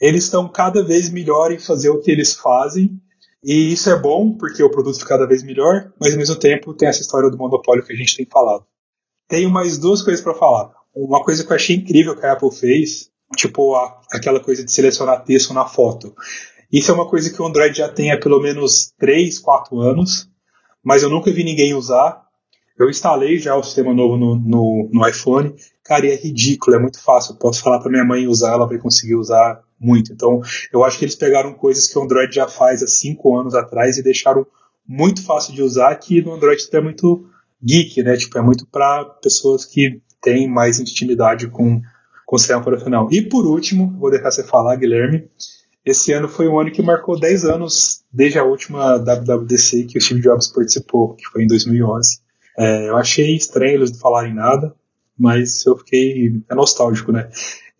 eles 0.00 0.24
estão 0.24 0.48
cada 0.48 0.84
vez 0.84 1.08
melhor 1.10 1.52
em 1.52 1.58
fazer 1.58 1.90
o 1.90 2.00
que 2.00 2.10
eles 2.10 2.34
fazem 2.34 3.00
e 3.42 3.72
isso 3.72 3.88
é 3.88 3.98
bom 3.98 4.32
porque 4.32 4.62
o 4.62 4.70
produto 4.70 4.98
fica 4.98 5.10
cada 5.10 5.26
vez 5.26 5.42
melhor, 5.42 5.92
mas 6.00 6.12
ao 6.12 6.18
mesmo 6.18 6.36
tempo 6.36 6.74
tem 6.74 6.88
essa 6.88 7.00
história 7.00 7.30
do 7.30 7.38
monopólio 7.38 7.84
que 7.84 7.92
a 7.92 7.96
gente 7.96 8.16
tem 8.16 8.26
falado. 8.26 8.64
Tenho 9.28 9.50
mais 9.50 9.78
duas 9.78 10.02
coisas 10.02 10.22
para 10.22 10.34
falar. 10.34 10.72
Uma 10.94 11.22
coisa 11.22 11.44
que 11.44 11.52
eu 11.52 11.56
achei 11.56 11.76
incrível 11.76 12.16
que 12.16 12.26
a 12.26 12.32
Apple 12.32 12.50
fez, 12.50 13.10
tipo 13.36 13.74
a, 13.74 14.00
aquela 14.10 14.40
coisa 14.40 14.64
de 14.64 14.72
selecionar 14.72 15.24
texto 15.24 15.54
na 15.54 15.66
foto. 15.66 16.14
Isso 16.72 16.90
é 16.90 16.94
uma 16.94 17.08
coisa 17.08 17.30
que 17.30 17.40
o 17.40 17.46
Android 17.46 17.76
já 17.76 17.88
tem 17.88 18.10
há 18.10 18.18
pelo 18.18 18.40
menos 18.40 18.92
3, 18.98 19.38
4 19.38 19.78
anos, 19.80 20.28
mas 20.82 21.02
eu 21.02 21.10
nunca 21.10 21.30
vi 21.30 21.44
ninguém 21.44 21.74
usar. 21.74 22.26
Eu 22.78 22.90
instalei 22.90 23.38
já 23.38 23.56
o 23.56 23.62
sistema 23.62 23.94
novo 23.94 24.16
no, 24.16 24.36
no, 24.36 24.90
no 24.92 25.08
iPhone, 25.08 25.54
cara, 25.84 26.06
e 26.06 26.10
é 26.10 26.16
ridículo, 26.16 26.76
é 26.76 26.80
muito 26.80 27.00
fácil. 27.00 27.32
Eu 27.32 27.38
posso 27.38 27.62
falar 27.62 27.80
para 27.80 27.90
minha 27.90 28.04
mãe 28.04 28.26
usar, 28.26 28.52
ela 28.52 28.66
vai 28.66 28.78
conseguir 28.78 29.14
usar 29.14 29.62
muito. 29.80 30.12
Então, 30.12 30.40
eu 30.72 30.84
acho 30.84 30.98
que 30.98 31.04
eles 31.04 31.14
pegaram 31.14 31.54
coisas 31.54 31.86
que 31.86 31.98
o 31.98 32.02
Android 32.02 32.34
já 32.34 32.48
faz 32.48 32.82
há 32.82 32.86
cinco 32.86 33.38
anos 33.38 33.54
atrás 33.54 33.96
e 33.96 34.02
deixaram 34.02 34.46
muito 34.86 35.22
fácil 35.22 35.54
de 35.54 35.62
usar, 35.62 35.94
que 35.96 36.22
no 36.22 36.32
Android 36.32 36.62
é 36.72 36.80
muito 36.80 37.26
geek, 37.62 38.02
né? 38.02 38.16
Tipo, 38.16 38.38
é 38.38 38.42
muito 38.42 38.66
para 38.66 39.04
pessoas 39.04 39.64
que 39.64 40.00
têm 40.20 40.48
mais 40.48 40.78
intimidade 40.80 41.48
com, 41.48 41.80
com 42.26 42.36
o 42.36 42.38
sistema 42.38 42.60
operacional. 42.60 43.08
E 43.10 43.22
por 43.22 43.46
último, 43.46 43.94
vou 43.98 44.10
deixar 44.10 44.30
você 44.30 44.44
falar, 44.44 44.76
Guilherme, 44.76 45.28
esse 45.84 46.12
ano 46.12 46.28
foi 46.28 46.48
um 46.48 46.58
ano 46.58 46.70
que 46.70 46.82
marcou 46.82 47.18
10 47.18 47.44
anos 47.44 48.02
desde 48.12 48.38
a 48.38 48.44
última 48.44 48.98
WWDC 48.98 49.84
que 49.84 49.98
o 49.98 50.00
Steve 50.00 50.20
Jobs 50.20 50.48
participou, 50.48 51.14
que 51.14 51.26
foi 51.26 51.44
em 51.44 51.46
2011. 51.46 52.20
É, 52.58 52.88
eu 52.88 52.96
achei 52.96 53.36
estranho 53.36 53.76
eles 53.76 53.92
não 53.92 53.98
falarem 53.98 54.34
nada, 54.34 54.74
mas 55.18 55.64
eu 55.64 55.76
fiquei 55.78 56.42
é 56.50 56.54
nostálgico, 56.54 57.12
né? 57.12 57.30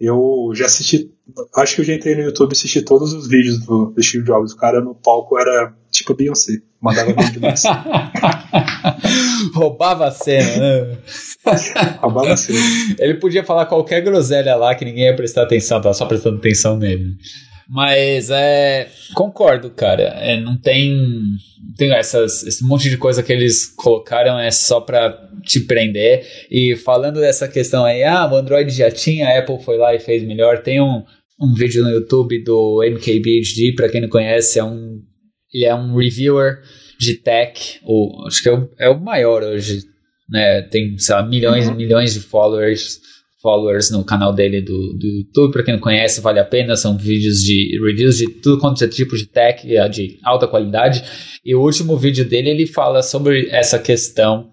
Eu 0.01 0.53
já 0.55 0.67
assisti, 0.67 1.13
acho 1.57 1.75
que 1.75 1.81
eu 1.81 1.85
já 1.85 1.95
entrei 1.95 2.15
no 2.15 2.23
YouTube 2.23 2.51
e 2.51 2.53
assisti 2.53 2.83
todos 2.83 3.13
os 3.13 3.29
vídeos 3.29 3.65
do, 3.65 3.87
do 3.87 4.03
Steve 4.03 4.25
Jobs. 4.25 4.53
O 4.53 4.57
cara 4.57 4.81
no 4.81 4.95
palco 4.95 5.39
era 5.39 5.75
tipo 5.91 6.15
Beyoncé, 6.15 6.55
mandava 6.81 7.13
vídeo 7.13 7.33
demais. 7.33 7.63
Roubava 9.55 10.07
a 10.07 10.11
cena, 10.11 10.57
né? 10.57 10.99
Roubava 12.01 12.33
a 12.33 12.37
cena. 12.37 12.59
Ele 12.99 13.15
podia 13.15 13.45
falar 13.45 13.67
qualquer 13.67 14.01
groselha 14.01 14.57
lá 14.57 14.75
que 14.75 14.85
ninguém 14.85 15.05
ia 15.05 15.17
prestar 15.17 15.43
atenção, 15.43 15.81
tava 15.81 15.95
só 15.95 16.07
prestando 16.07 16.37
atenção 16.39 16.77
nele. 16.77 17.17
Mas 17.69 18.31
é. 18.31 18.89
Concordo, 19.15 19.69
cara. 19.71 20.03
É, 20.03 20.41
não 20.41 20.57
tem. 20.57 20.97
Tem 21.77 21.93
essas, 21.93 22.43
esse 22.43 22.65
monte 22.65 22.89
de 22.89 22.97
coisa 22.97 23.23
que 23.23 23.33
eles 23.33 23.67
colocaram 23.67 24.39
é 24.39 24.51
só 24.51 24.81
pra 24.81 25.29
te 25.45 25.61
prender. 25.61 26.27
E 26.51 26.75
falando 26.77 27.21
dessa 27.21 27.47
questão 27.47 27.85
aí, 27.85 28.03
ah, 28.03 28.27
o 28.27 28.37
Android 28.37 28.71
já 28.71 28.91
tinha, 28.91 29.29
a 29.29 29.39
Apple 29.39 29.63
foi 29.63 29.77
lá 29.77 29.95
e 29.95 30.01
fez 30.01 30.25
melhor. 30.25 30.63
Tem 30.63 30.81
um, 30.81 31.05
um 31.41 31.55
vídeo 31.55 31.85
no 31.85 31.91
YouTube 31.91 32.43
do 32.43 32.83
MKBHD, 32.83 33.75
pra 33.77 33.89
quem 33.89 34.01
não 34.01 34.09
conhece, 34.09 34.59
é 34.59 34.65
um. 34.65 35.01
Ele 35.53 35.65
é 35.65 35.75
um 35.75 35.97
reviewer 35.97 36.61
de 36.99 37.15
tech, 37.15 37.81
o, 37.85 38.27
acho 38.27 38.43
que 38.43 38.49
é 38.49 38.53
o, 38.53 38.69
é 38.79 38.89
o 38.91 39.01
maior 39.01 39.43
hoje, 39.43 39.83
né? 40.29 40.63
Tem, 40.63 40.99
sei 40.99 41.15
lá, 41.15 41.27
milhões 41.27 41.67
e 41.67 41.71
uhum. 41.71 41.77
milhões 41.77 42.13
de 42.13 42.21
followers 42.21 43.01
followers 43.41 43.91
no 43.91 44.05
canal 44.05 44.33
dele 44.33 44.61
do, 44.61 44.95
do 44.95 45.07
YouTube. 45.07 45.53
Para 45.53 45.63
quem 45.63 45.75
não 45.75 45.81
conhece, 45.81 46.21
vale 46.21 46.41
a 46.41 46.45
pena. 46.45 46.77
São 46.77 46.97
vídeos 46.97 47.43
de 47.43 47.79
reviews 47.85 48.19
de 48.19 48.29
tudo 48.29 48.59
quanto 48.59 48.83
é 48.85 48.89
tipo 48.89 49.17
de 49.17 49.27
tech 49.27 49.67
de 49.67 50.19
alta 50.25 50.47
qualidade. 50.47 51.03
E 51.45 51.55
o 51.55 51.61
último 51.61 51.97
vídeo 51.97 52.29
dele 52.29 52.51
ele 52.51 52.67
fala 52.67 53.03
sobre 53.03 53.49
essa 53.51 53.79
questão. 53.79 54.53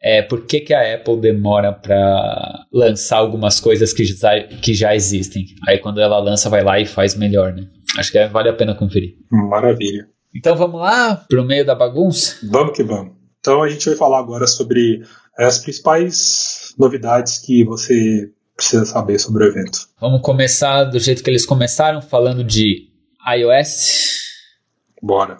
É, 0.00 0.22
por 0.22 0.46
que, 0.46 0.60
que 0.60 0.72
a 0.72 0.94
Apple 0.94 1.20
demora 1.20 1.72
para 1.72 2.66
lançar 2.72 3.16
algumas 3.16 3.58
coisas 3.58 3.92
que 3.92 4.04
já, 4.04 4.40
que 4.44 4.72
já 4.72 4.94
existem? 4.94 5.46
Aí 5.66 5.78
quando 5.78 6.00
ela 6.00 6.18
lança, 6.18 6.48
vai 6.48 6.62
lá 6.62 6.78
e 6.78 6.86
faz 6.86 7.14
melhor, 7.14 7.52
né? 7.52 7.66
Acho 7.98 8.12
que 8.12 8.26
vale 8.28 8.48
a 8.48 8.54
pena 8.54 8.74
conferir. 8.74 9.16
Maravilha. 9.30 10.08
Então 10.34 10.54
vamos 10.56 10.80
lá 10.80 11.16
pro 11.28 11.44
meio 11.44 11.66
da 11.66 11.74
bagunça? 11.74 12.36
Vamos 12.48 12.76
que 12.76 12.84
vamos. 12.84 13.14
Então 13.40 13.62
a 13.62 13.68
gente 13.68 13.88
vai 13.88 13.96
falar 13.96 14.20
agora 14.20 14.46
sobre 14.46 15.02
as 15.36 15.58
principais 15.58 16.74
novidades 16.78 17.38
que 17.38 17.64
você 17.64 18.30
precisa 18.56 18.84
saber 18.84 19.18
sobre 19.18 19.44
o 19.44 19.48
evento. 19.48 19.88
Vamos 20.00 20.20
começar 20.20 20.84
do 20.84 20.98
jeito 20.98 21.22
que 21.22 21.30
eles 21.30 21.46
começaram, 21.46 22.02
falando 22.02 22.44
de 22.44 22.88
iOS. 23.36 24.18
Bora. 25.02 25.38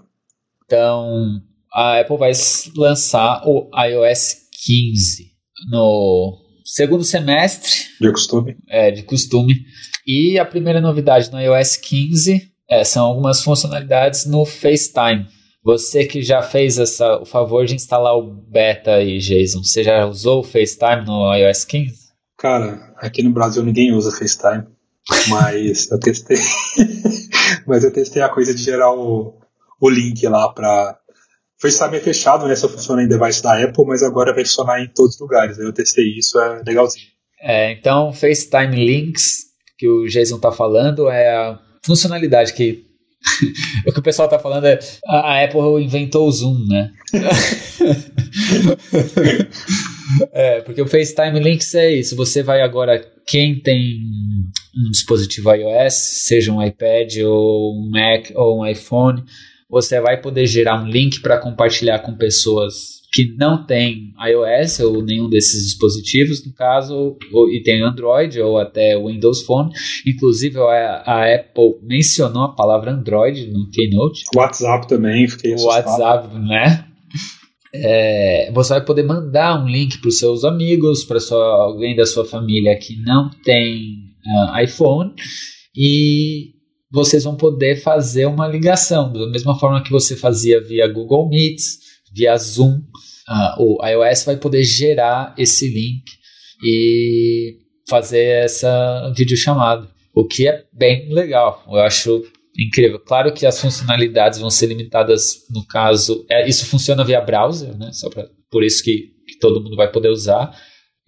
Então, 0.64 1.40
a 1.72 2.00
Apple 2.00 2.16
vai 2.16 2.32
lançar 2.76 3.42
o 3.44 3.68
iOS 3.84 4.47
15 4.64 5.32
no 5.70 6.38
segundo 6.64 7.04
semestre. 7.04 7.70
De 8.00 8.10
costume. 8.12 8.56
É, 8.68 8.90
de 8.90 9.02
costume. 9.02 9.54
E 10.06 10.38
a 10.38 10.44
primeira 10.44 10.80
novidade 10.80 11.30
no 11.30 11.40
iOS 11.40 11.76
15 11.76 12.50
é, 12.68 12.84
são 12.84 13.06
algumas 13.06 13.42
funcionalidades 13.42 14.26
no 14.26 14.44
FaceTime. 14.44 15.26
Você 15.64 16.06
que 16.06 16.22
já 16.22 16.40
fez 16.40 16.78
essa, 16.78 17.18
o 17.20 17.24
favor 17.24 17.66
de 17.66 17.74
instalar 17.74 18.16
o 18.16 18.22
beta 18.22 18.92
aí, 18.92 19.18
Jason, 19.18 19.62
você 19.62 19.82
já 19.82 20.06
usou 20.06 20.40
o 20.40 20.44
FaceTime 20.44 21.04
no 21.04 21.34
iOS 21.34 21.64
15? 21.64 22.08
Cara, 22.38 22.94
aqui 22.98 23.22
no 23.22 23.30
Brasil 23.30 23.62
ninguém 23.64 23.92
usa 23.92 24.12
FaceTime, 24.12 24.64
mas 25.28 25.90
eu 25.90 25.98
testei. 25.98 26.38
mas 27.66 27.82
eu 27.82 27.92
testei 27.92 28.22
a 28.22 28.28
coisa 28.28 28.54
de 28.54 28.62
gerar 28.62 28.92
o, 28.92 29.34
o 29.80 29.90
link 29.90 30.26
lá 30.28 30.48
para 30.48 30.98
FaceTime 31.60 31.96
é 31.96 32.00
fechado, 32.00 32.46
né? 32.46 32.54
Só 32.54 32.68
funciona 32.68 33.02
em 33.02 33.08
device 33.08 33.42
da 33.42 33.62
Apple, 33.62 33.84
mas 33.86 34.02
agora 34.02 34.34
vai 34.34 34.44
funcionar 34.44 34.80
em 34.80 34.88
todos 34.88 35.14
os 35.14 35.20
lugares. 35.20 35.58
Eu 35.58 35.72
testei 35.72 36.16
isso, 36.16 36.38
é 36.38 36.62
legalzinho. 36.66 37.06
É, 37.40 37.72
então, 37.72 38.12
FaceTime 38.12 38.74
Links, 38.74 39.46
que 39.76 39.88
o 39.88 40.06
Jason 40.06 40.38
tá 40.38 40.52
falando, 40.52 41.08
é 41.08 41.34
a 41.34 41.58
funcionalidade 41.84 42.52
que 42.52 42.88
o 43.86 43.92
que 43.92 43.98
o 43.98 44.02
pessoal 44.02 44.28
tá 44.28 44.38
falando 44.38 44.66
é 44.66 44.78
a, 45.06 45.42
Apple 45.42 45.82
inventou 45.82 46.28
o 46.28 46.32
Zoom, 46.32 46.64
né? 46.68 46.92
é, 50.32 50.60
porque 50.60 50.80
o 50.80 50.86
FaceTime 50.86 51.40
Links 51.40 51.74
é 51.74 51.92
isso. 51.92 52.14
Você 52.16 52.42
vai 52.42 52.62
agora, 52.62 53.04
quem 53.26 53.60
tem 53.60 53.98
um 54.76 54.90
dispositivo 54.90 55.52
iOS, 55.52 55.94
seja 55.94 56.52
um 56.52 56.62
iPad 56.62 57.16
ou 57.24 57.76
um 57.76 57.90
Mac 57.90 58.30
ou 58.34 58.60
um 58.60 58.66
iPhone, 58.66 59.24
você 59.68 60.00
vai 60.00 60.20
poder 60.20 60.46
gerar 60.46 60.82
um 60.82 60.86
link 60.86 61.20
para 61.20 61.38
compartilhar 61.38 61.98
com 62.00 62.16
pessoas 62.16 62.98
que 63.12 63.34
não 63.36 63.64
tem 63.64 64.12
iOS 64.18 64.80
ou 64.80 65.02
nenhum 65.02 65.28
desses 65.28 65.64
dispositivos, 65.64 66.44
no 66.46 66.52
caso, 66.52 67.16
ou, 67.32 67.50
e 67.50 67.62
tem 67.62 67.82
Android 67.82 68.40
ou 68.40 68.58
até 68.58 68.98
Windows 68.98 69.42
Phone. 69.42 69.70
Inclusive, 70.06 70.58
a, 70.58 71.02
a 71.06 71.34
Apple 71.34 71.78
mencionou 71.82 72.44
a 72.44 72.54
palavra 72.54 72.92
Android 72.92 73.50
no 73.50 73.70
Keynote. 73.70 74.24
WhatsApp 74.36 74.88
também, 74.88 75.26
fiquei 75.26 75.54
O 75.54 75.64
WhatsApp, 75.64 76.34
né? 76.38 76.84
É, 77.74 78.50
você 78.52 78.74
vai 78.74 78.84
poder 78.84 79.02
mandar 79.02 79.62
um 79.62 79.68
link 79.68 79.98
para 79.98 80.08
os 80.08 80.18
seus 80.18 80.44
amigos, 80.44 81.04
para 81.04 81.18
alguém 81.34 81.94
da 81.94 82.06
sua 82.06 82.24
família 82.24 82.78
que 82.78 82.96
não 83.02 83.30
tem 83.44 83.98
uh, 84.26 84.62
iPhone 84.62 85.12
e 85.76 86.57
vocês 86.90 87.24
vão 87.24 87.36
poder 87.36 87.76
fazer 87.76 88.26
uma 88.26 88.46
ligação 88.46 89.12
da 89.12 89.26
mesma 89.28 89.58
forma 89.58 89.82
que 89.82 89.90
você 89.90 90.16
fazia 90.16 90.60
via 90.60 90.88
Google 90.88 91.28
Meets, 91.28 91.78
via 92.12 92.36
Zoom, 92.36 92.78
uh, 93.28 93.62
o 93.62 93.86
iOS 93.86 94.24
vai 94.24 94.36
poder 94.36 94.64
gerar 94.64 95.34
esse 95.36 95.68
link 95.68 96.04
e 96.64 97.58
fazer 97.88 98.44
essa 98.44 99.12
videochamada, 99.16 99.88
o 100.14 100.26
que 100.26 100.48
é 100.48 100.64
bem 100.72 101.12
legal. 101.12 101.64
Eu 101.68 101.80
acho 101.80 102.22
incrível. 102.58 102.98
Claro 102.98 103.32
que 103.32 103.46
as 103.46 103.60
funcionalidades 103.60 104.40
vão 104.40 104.50
ser 104.50 104.66
limitadas 104.66 105.46
no 105.50 105.64
caso. 105.66 106.26
É, 106.28 106.48
isso 106.48 106.66
funciona 106.66 107.04
via 107.04 107.20
browser, 107.20 107.76
né? 107.76 107.90
Só 107.92 108.10
pra, 108.10 108.26
por 108.50 108.64
isso 108.64 108.82
que, 108.82 109.12
que 109.26 109.38
todo 109.38 109.62
mundo 109.62 109.76
vai 109.76 109.90
poder 109.90 110.08
usar. 110.08 110.50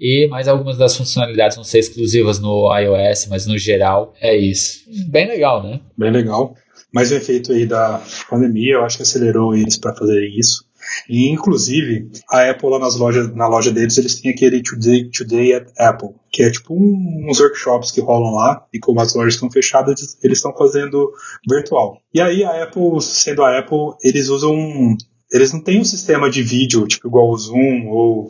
E 0.00 0.26
mais 0.28 0.48
algumas 0.48 0.78
das 0.78 0.96
funcionalidades 0.96 1.56
vão 1.56 1.64
ser 1.64 1.80
exclusivas 1.80 2.40
no 2.40 2.74
iOS, 2.74 3.26
mas 3.28 3.46
no 3.46 3.58
geral 3.58 4.14
é 4.18 4.34
isso. 4.34 4.80
Bem 5.08 5.28
legal, 5.28 5.62
né? 5.62 5.80
Bem 5.96 6.10
legal. 6.10 6.54
Mas 6.92 7.10
o 7.10 7.14
efeito 7.14 7.52
aí 7.52 7.66
da 7.66 8.02
pandemia, 8.28 8.74
eu 8.74 8.84
acho 8.84 8.96
que 8.96 9.02
acelerou 9.02 9.54
eles 9.54 9.76
para 9.76 9.94
fazerem 9.94 10.38
isso. 10.38 10.64
E, 11.08 11.30
inclusive, 11.30 12.10
a 12.28 12.50
Apple 12.50 12.70
lá 12.70 12.78
nas 12.78 12.96
lojas, 12.96 13.32
na 13.34 13.46
loja 13.46 13.70
deles, 13.70 13.96
eles 13.98 14.20
têm 14.20 14.30
aquele 14.30 14.62
Today, 14.62 15.10
Today 15.10 15.52
at 15.52 15.68
Apple, 15.78 16.10
que 16.32 16.42
é 16.42 16.50
tipo 16.50 16.74
um, 16.74 17.26
uns 17.28 17.38
workshops 17.38 17.90
que 17.90 18.00
rolam 18.00 18.34
lá, 18.34 18.64
e 18.72 18.78
como 18.78 19.00
as 19.00 19.14
lojas 19.14 19.34
estão 19.34 19.50
fechadas, 19.50 20.16
eles 20.22 20.38
estão 20.38 20.56
fazendo 20.56 21.12
virtual. 21.48 22.00
E 22.12 22.20
aí 22.20 22.42
a 22.42 22.64
Apple, 22.64 23.00
sendo 23.00 23.42
a 23.42 23.58
Apple, 23.58 23.94
eles 24.02 24.28
usam. 24.28 24.96
Eles 25.32 25.52
não 25.52 25.62
têm 25.62 25.80
um 25.80 25.84
sistema 25.84 26.28
de 26.28 26.42
vídeo, 26.42 26.88
tipo 26.88 27.06
igual 27.06 27.30
o 27.30 27.36
Zoom 27.36 27.86
ou 27.88 28.26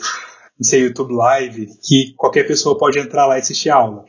não 0.61 0.65
sei, 0.65 0.83
YouTube 0.83 1.15
Live, 1.15 1.71
que 1.83 2.13
qualquer 2.19 2.47
pessoa 2.47 2.77
pode 2.77 2.99
entrar 2.99 3.27
lá 3.27 3.37
e 3.37 3.41
assistir 3.41 3.71
a 3.71 3.77
aula. 3.77 4.05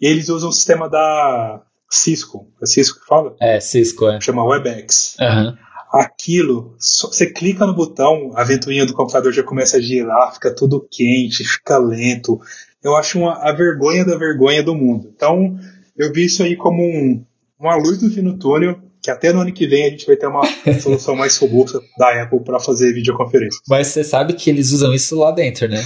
E 0.00 0.06
eles 0.06 0.28
usam 0.28 0.48
o 0.48 0.52
sistema 0.52 0.88
da 0.88 1.62
Cisco. 1.88 2.48
É 2.60 2.66
Cisco 2.66 3.00
que 3.00 3.06
fala? 3.06 3.36
É, 3.40 3.60
Cisco, 3.60 4.08
é. 4.08 4.20
Chama 4.20 4.44
WebEx. 4.44 5.16
Uhum 5.20 5.56
aquilo, 5.92 6.74
você 6.78 7.26
clica 7.26 7.66
no 7.66 7.74
botão, 7.74 8.32
a 8.34 8.42
ventoinha 8.42 8.86
do 8.86 8.94
computador 8.94 9.30
já 9.30 9.42
começa 9.42 9.76
a 9.76 9.80
girar, 9.80 10.32
fica 10.32 10.54
tudo 10.54 10.86
quente, 10.90 11.44
fica 11.44 11.76
lento. 11.76 12.40
Eu 12.82 12.96
acho 12.96 13.18
uma, 13.18 13.34
a 13.34 13.52
vergonha 13.52 14.02
da 14.04 14.16
vergonha 14.16 14.62
do 14.62 14.74
mundo. 14.74 15.12
Então, 15.14 15.58
eu 15.96 16.10
vi 16.10 16.24
isso 16.24 16.42
aí 16.42 16.56
como 16.56 16.82
um, 16.82 17.22
uma 17.60 17.76
luz 17.76 18.00
no 18.00 18.10
fim 18.10 18.22
do 18.22 18.38
túnel, 18.38 18.80
que 19.02 19.10
até 19.10 19.32
no 19.32 19.40
ano 19.40 19.52
que 19.52 19.66
vem 19.66 19.86
a 19.86 19.90
gente 19.90 20.06
vai 20.06 20.16
ter 20.16 20.26
uma 20.26 20.42
solução 20.80 21.16
mais 21.16 21.36
robusta 21.38 21.80
da 21.98 22.22
Apple 22.22 22.44
para 22.44 22.60
fazer 22.60 22.92
videoconferência. 22.92 23.60
Mas 23.68 23.88
você 23.88 24.04
sabe 24.04 24.34
que 24.34 24.48
eles 24.48 24.70
usam 24.70 24.94
isso 24.94 25.18
lá 25.18 25.32
dentro, 25.32 25.68
né? 25.68 25.82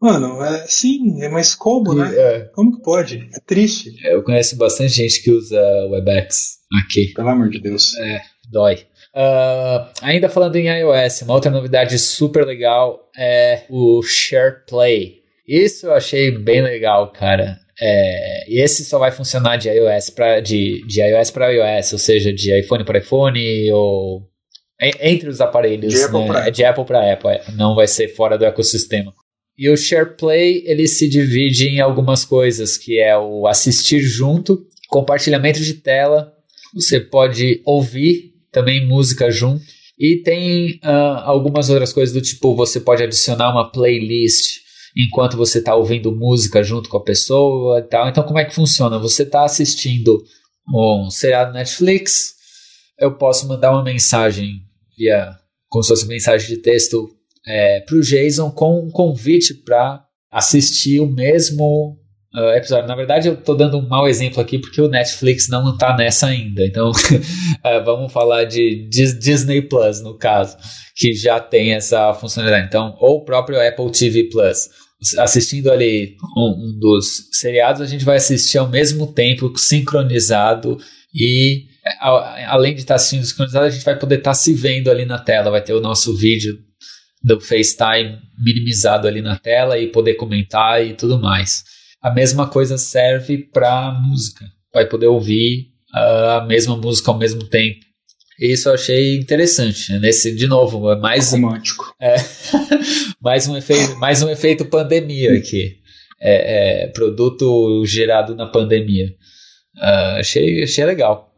Mano, 0.00 0.42
é, 0.42 0.66
sim, 0.66 1.22
é 1.22 1.28
mais 1.28 1.54
como, 1.54 1.94
né? 1.94 2.12
É. 2.14 2.40
Como 2.54 2.76
que 2.76 2.82
pode? 2.82 3.28
É 3.34 3.40
triste. 3.46 3.94
É, 4.04 4.14
eu 4.14 4.22
conheço 4.22 4.56
bastante 4.56 4.92
gente 4.92 5.22
que 5.22 5.30
usa 5.30 5.60
WebEx 5.90 6.58
aqui. 6.84 7.12
Pelo 7.14 7.28
amor 7.28 7.48
de 7.48 7.60
Deus. 7.60 7.96
É, 7.96 8.20
dói. 8.50 8.86
Uh, 9.14 9.88
ainda 10.02 10.28
falando 10.28 10.56
em 10.56 10.66
iOS, 10.66 11.22
uma 11.22 11.34
outra 11.34 11.50
novidade 11.50 11.98
super 11.98 12.44
legal 12.44 13.08
é 13.16 13.64
o 13.70 14.02
SharePlay. 14.02 15.22
Isso 15.46 15.86
eu 15.86 15.94
achei 15.94 16.30
bem 16.32 16.60
legal, 16.60 17.12
cara. 17.12 17.63
É, 17.80 18.50
e 18.50 18.60
esse 18.60 18.84
só 18.84 18.98
vai 18.98 19.10
funcionar 19.10 19.56
de 19.56 19.68
iOS 19.68 20.10
para 20.10 20.40
de, 20.40 20.84
de 20.86 21.00
iOS 21.00 21.30
para 21.30 21.50
iOS, 21.50 21.92
ou 21.92 21.98
seja, 21.98 22.32
de 22.32 22.58
iPhone 22.60 22.84
para 22.84 22.98
iPhone 22.98 23.70
ou 23.72 24.22
entre 25.00 25.28
os 25.28 25.40
aparelhos, 25.40 25.94
de 25.94 26.02
Apple 26.02 26.28
né? 26.28 26.50
de 26.50 26.64
Apple 26.64 26.84
para 26.84 27.12
Apple, 27.12 27.30
é, 27.30 27.44
não 27.56 27.74
vai 27.74 27.86
ser 27.86 28.08
fora 28.08 28.36
do 28.36 28.44
ecossistema. 28.44 29.12
E 29.56 29.70
o 29.70 29.76
SharePlay 29.76 30.64
ele 30.66 30.86
se 30.88 31.08
divide 31.08 31.68
em 31.68 31.80
algumas 31.80 32.24
coisas, 32.24 32.76
que 32.76 32.98
é 32.98 33.16
o 33.16 33.46
assistir 33.46 34.00
junto, 34.00 34.66
compartilhamento 34.88 35.60
de 35.60 35.74
tela, 35.74 36.32
você 36.74 36.98
pode 36.98 37.62
ouvir 37.64 38.32
também 38.50 38.84
música 38.84 39.30
junto. 39.30 39.62
E 39.96 40.16
tem 40.16 40.80
uh, 40.84 41.20
algumas 41.22 41.70
outras 41.70 41.92
coisas 41.92 42.12
do 42.12 42.20
tipo, 42.20 42.56
você 42.56 42.80
pode 42.80 43.02
adicionar 43.02 43.52
uma 43.52 43.70
playlist 43.70 44.63
enquanto 44.96 45.36
você 45.36 45.58
está 45.58 45.74
ouvindo 45.74 46.14
música 46.14 46.62
junto 46.62 46.88
com 46.88 46.96
a 46.96 47.02
pessoa 47.02 47.80
e 47.80 47.82
tal. 47.82 48.08
Então, 48.08 48.24
como 48.24 48.38
é 48.38 48.44
que 48.44 48.54
funciona? 48.54 48.98
Você 48.98 49.24
está 49.24 49.44
assistindo 49.44 50.22
um 50.72 51.10
seriado 51.10 51.52
Netflix, 51.52 52.34
eu 52.98 53.16
posso 53.16 53.46
mandar 53.48 53.72
uma 53.72 53.82
mensagem 53.82 54.62
via, 54.96 55.30
como 55.68 55.82
se 55.82 55.88
fosse 55.88 56.06
mensagem 56.06 56.48
de 56.48 56.58
texto 56.58 57.10
é, 57.46 57.80
para 57.80 57.96
o 57.96 58.00
Jason 58.00 58.50
com 58.50 58.86
um 58.86 58.90
convite 58.90 59.52
para 59.54 60.04
assistir 60.30 61.00
o 61.00 61.06
mesmo 61.06 61.98
uh, 62.34 62.56
episódio. 62.56 62.88
Na 62.88 62.96
verdade, 62.96 63.28
eu 63.28 63.34
estou 63.34 63.56
dando 63.56 63.78
um 63.78 63.88
mau 63.88 64.08
exemplo 64.08 64.40
aqui 64.40 64.58
porque 64.58 64.80
o 64.80 64.88
Netflix 64.88 65.48
não 65.48 65.72
está 65.72 65.96
nessa 65.96 66.26
ainda. 66.26 66.64
Então, 66.64 66.90
uh, 66.90 66.94
vamos 67.84 68.12
falar 68.12 68.44
de 68.44 68.88
Disney 68.88 69.62
Plus, 69.62 70.02
no 70.02 70.18
caso, 70.18 70.56
que 70.96 71.12
já 71.14 71.38
tem 71.38 71.74
essa 71.74 72.12
funcionalidade. 72.14 72.66
Então, 72.66 72.96
ou 72.98 73.18
o 73.18 73.24
próprio 73.24 73.60
Apple 73.60 73.90
TV 73.90 74.24
Plus. 74.24 74.68
Assistindo 75.18 75.70
ali 75.70 76.16
um, 76.36 76.50
um 76.50 76.78
dos 76.78 77.28
seriados, 77.32 77.80
a 77.80 77.86
gente 77.86 78.04
vai 78.04 78.16
assistir 78.16 78.58
ao 78.58 78.68
mesmo 78.68 79.12
tempo, 79.12 79.56
sincronizado 79.58 80.78
e 81.14 81.66
além 82.46 82.74
de 82.74 82.80
estar 82.80 82.94
assistindo 82.94 83.24
sincronizado, 83.24 83.66
a 83.66 83.70
gente 83.70 83.84
vai 83.84 83.98
poder 83.98 84.18
estar 84.18 84.34
se 84.34 84.54
vendo 84.54 84.90
ali 84.90 85.04
na 85.04 85.18
tela, 85.18 85.50
vai 85.50 85.62
ter 85.62 85.74
o 85.74 85.80
nosso 85.80 86.16
vídeo 86.16 86.58
do 87.22 87.40
FaceTime 87.40 88.18
minimizado 88.38 89.08
ali 89.08 89.22
na 89.22 89.38
tela 89.38 89.78
e 89.78 89.88
poder 89.88 90.14
comentar 90.14 90.84
e 90.84 90.94
tudo 90.94 91.18
mais. 91.18 91.64
A 92.00 92.12
mesma 92.12 92.48
coisa 92.48 92.76
serve 92.76 93.38
para 93.38 93.92
música. 93.92 94.44
Vai 94.72 94.86
poder 94.86 95.06
ouvir 95.06 95.68
uh, 95.94 96.40
a 96.40 96.44
mesma 96.46 96.76
música 96.76 97.10
ao 97.10 97.18
mesmo 97.18 97.44
tempo. 97.44 97.80
Isso 98.38 98.68
eu 98.68 98.74
achei 98.74 99.16
interessante. 99.16 99.92
Né? 99.92 99.98
Nesse, 100.00 100.34
de 100.34 100.46
novo, 100.46 100.90
é 100.90 100.96
mais 100.96 101.32
romântico. 101.32 101.94
É, 102.00 102.16
mais 103.20 103.46
um 103.48 103.56
efeito, 103.56 103.96
mais 103.96 104.22
um 104.22 104.30
efeito 104.30 104.64
pandemia 104.64 105.32
aqui. 105.34 105.78
É, 106.20 106.84
é, 106.84 106.86
produto 106.88 107.84
gerado 107.86 108.34
na 108.34 108.46
pandemia. 108.46 109.14
Uh, 109.76 110.18
achei, 110.18 110.62
achei 110.62 110.84
legal. 110.84 111.32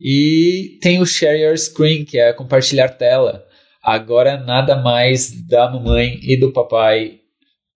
E 0.00 0.78
tem 0.80 1.00
o 1.00 1.06
Share 1.06 1.40
Your 1.40 1.56
Screen, 1.56 2.04
que 2.04 2.18
é 2.18 2.32
compartilhar 2.32 2.88
tela. 2.88 3.44
Agora 3.82 4.36
nada 4.36 4.76
mais 4.76 5.30
da 5.46 5.70
mamãe 5.70 6.18
e 6.22 6.38
do 6.38 6.52
papai 6.52 7.18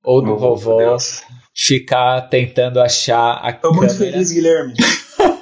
ou 0.05 0.23
do 0.23 0.33
oh, 0.33 0.38
vovó 0.38 0.97
ficar 1.55 2.21
tentando 2.23 2.81
achar 2.81 3.33
a 3.33 3.53
Tô 3.53 3.71
câmera. 3.71 3.87
muito 3.87 3.99
feliz, 3.99 4.31
Guilherme. 4.31 4.75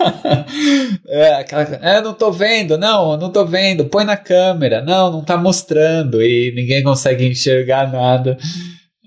é, 1.08 1.34
aquela, 1.34 1.62
é, 1.62 2.00
não 2.00 2.14
tô 2.14 2.30
vendo, 2.30 2.76
não, 2.78 3.16
não 3.16 3.30
tô 3.30 3.44
vendo, 3.44 3.86
põe 3.86 4.04
na 4.04 4.16
câmera, 4.16 4.82
não, 4.82 5.10
não 5.10 5.24
tá 5.24 5.36
mostrando 5.36 6.22
e 6.22 6.52
ninguém 6.54 6.82
consegue 6.82 7.26
enxergar 7.26 7.90
nada. 7.90 8.36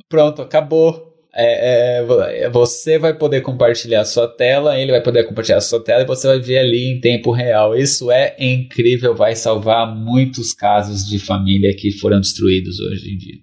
Pronto, 0.09 0.41
acabou. 0.41 1.05
É, 1.39 1.99
é, 1.99 2.49
você 2.49 2.97
vai 2.97 3.13
poder 3.13 3.41
compartilhar 3.41 4.01
a 4.01 4.05
sua 4.05 4.27
tela, 4.27 4.79
ele 4.79 4.91
vai 4.91 5.03
poder 5.03 5.23
compartilhar 5.23 5.57
a 5.57 5.61
sua 5.61 5.83
tela 5.83 6.01
e 6.01 6.07
você 6.07 6.25
vai 6.25 6.39
ver 6.39 6.57
ali 6.57 6.93
em 6.93 6.99
tempo 6.99 7.31
real. 7.31 7.77
Isso 7.77 8.09
é 8.09 8.35
incrível, 8.39 9.13
vai 9.13 9.35
salvar 9.35 9.95
muitos 9.95 10.51
casos 10.53 11.07
de 11.07 11.19
família 11.19 11.75
que 11.75 11.91
foram 11.99 12.19
destruídos 12.19 12.79
hoje 12.79 13.13
em 13.13 13.17
dia. 13.17 13.37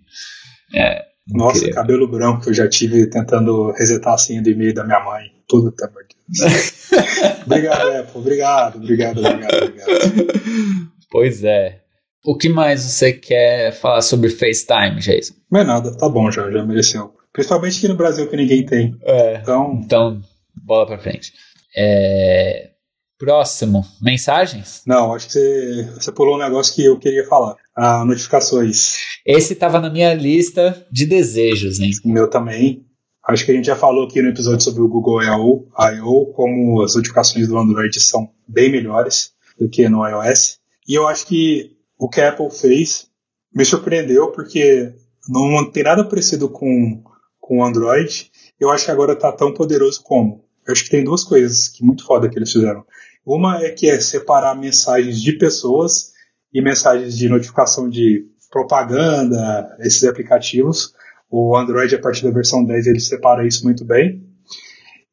É, 0.74 1.04
nossa, 1.28 1.58
incrível. 1.58 1.74
cabelo 1.76 2.10
branco 2.10 2.42
que 2.42 2.50
eu 2.50 2.54
já 2.54 2.68
tive 2.68 3.08
tentando 3.08 3.70
resetar 3.72 4.14
a 4.14 4.18
senha 4.18 4.42
do 4.42 4.50
e-mail 4.50 4.74
da 4.74 4.84
minha 4.84 5.00
mãe. 5.04 5.30
Tudo 5.46 5.70
tá 5.70 5.88
Obrigado, 7.46 7.88
Apple. 7.88 8.20
Obrigado, 8.20 8.76
obrigado, 8.76 9.18
obrigado, 9.18 9.62
obrigado. 9.64 10.90
Pois 11.10 11.44
é. 11.44 11.80
O 12.24 12.36
que 12.36 12.48
mais 12.48 12.82
você 12.82 13.12
quer 13.12 13.72
falar 13.72 14.00
sobre 14.00 14.30
FaceTime, 14.30 14.98
Jason? 14.98 15.34
Não 15.50 15.60
é 15.60 15.64
nada, 15.64 15.96
tá 15.96 16.08
bom 16.08 16.30
já, 16.30 16.50
já 16.50 16.64
mereceu. 16.64 17.14
Principalmente 17.32 17.78
aqui 17.78 17.88
no 17.88 17.96
Brasil 17.96 18.28
que 18.28 18.36
ninguém 18.36 18.64
tem. 18.64 18.96
É, 19.02 19.40
então... 19.42 19.80
então, 19.84 20.22
bola 20.64 20.86
pra 20.86 20.98
frente. 20.98 21.32
É... 21.76 22.70
Próximo, 23.18 23.84
mensagens? 24.00 24.82
Não, 24.86 25.14
acho 25.14 25.26
que 25.26 25.32
você, 25.32 25.90
você 25.94 26.12
pulou 26.12 26.36
um 26.36 26.38
negócio 26.38 26.74
que 26.74 26.84
eu 26.84 26.98
queria 26.98 27.26
falar. 27.26 27.56
Ah, 27.76 28.04
notificações. 28.04 28.96
Esse 29.24 29.52
estava 29.52 29.80
na 29.80 29.90
minha 29.90 30.12
lista 30.14 30.86
de 30.90 31.06
desejos, 31.06 31.78
hein? 31.80 31.90
O 32.04 32.08
meu 32.08 32.28
também. 32.28 32.84
Acho 33.26 33.44
que 33.44 33.52
a 33.52 33.54
gente 33.54 33.66
já 33.66 33.76
falou 33.76 34.06
aqui 34.06 34.20
no 34.20 34.28
episódio 34.28 34.62
sobre 34.62 34.82
o 34.82 34.88
Google 34.88 35.22
I.O., 35.22 36.26
como 36.34 36.82
as 36.82 36.94
notificações 36.94 37.48
do 37.48 37.58
Android 37.58 37.98
são 38.00 38.30
bem 38.46 38.70
melhores 38.70 39.32
do 39.58 39.68
que 39.68 39.88
no 39.88 40.06
iOS. 40.06 40.58
E 40.86 40.94
eu 40.94 41.08
acho 41.08 41.26
que 41.26 41.76
o 41.98 42.08
que 42.08 42.20
a 42.20 42.30
Apple 42.30 42.50
fez 42.50 43.08
me 43.54 43.64
surpreendeu, 43.64 44.30
porque 44.32 44.92
não 45.28 45.70
tem 45.70 45.84
nada 45.84 46.04
parecido 46.04 46.48
com 46.48 47.02
com 47.46 47.58
o 47.58 47.64
Android, 47.64 48.30
eu 48.58 48.70
acho 48.70 48.86
que 48.86 48.90
agora 48.90 49.12
está 49.12 49.30
tão 49.30 49.52
poderoso 49.52 50.02
como. 50.02 50.42
Eu 50.66 50.72
acho 50.72 50.84
que 50.84 50.90
tem 50.90 51.04
duas 51.04 51.22
coisas 51.22 51.68
que 51.68 51.84
muito 51.84 52.02
foda 52.02 52.28
que 52.28 52.38
eles 52.38 52.50
fizeram. 52.50 52.86
Uma 53.24 53.62
é 53.62 53.70
que 53.70 53.86
é 53.86 54.00
separar 54.00 54.54
mensagens 54.54 55.20
de 55.20 55.32
pessoas 55.34 56.12
e 56.52 56.62
mensagens 56.62 57.14
de 57.14 57.28
notificação 57.28 57.90
de 57.90 58.26
propaganda, 58.50 59.76
esses 59.80 60.04
aplicativos. 60.04 60.94
O 61.36 61.56
Android, 61.56 61.92
a 61.92 61.98
partir 61.98 62.22
da 62.22 62.30
versão 62.30 62.64
10, 62.64 62.86
ele 62.86 63.00
separa 63.00 63.44
isso 63.44 63.64
muito 63.64 63.84
bem. 63.84 64.24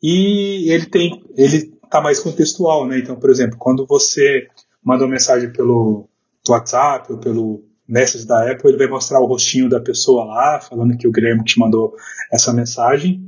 E 0.03 0.71
ele 0.71 0.85
tem, 0.85 1.19
ele 1.35 1.73
tá 1.89 1.99
mais 1.99 2.19
contextual, 2.19 2.87
né? 2.87 2.99
Então, 2.99 3.15
por 3.15 3.31
exemplo, 3.31 3.57
quando 3.57 3.87
você 3.87 4.47
manda 4.83 5.03
uma 5.03 5.09
mensagem 5.09 5.51
pelo 5.51 6.07
WhatsApp 6.47 7.11
ou 7.11 7.17
pelo 7.17 7.63
Message 7.87 8.27
da 8.27 8.51
Apple, 8.51 8.69
ele 8.69 8.77
vai 8.77 8.87
mostrar 8.87 9.19
o 9.19 9.25
rostinho 9.25 9.67
da 9.67 9.79
pessoa 9.79 10.23
lá, 10.25 10.61
falando 10.61 10.95
que 10.95 11.07
o 11.07 11.11
Guilherme 11.11 11.43
te 11.43 11.59
mandou 11.59 11.95
essa 12.31 12.53
mensagem. 12.53 13.19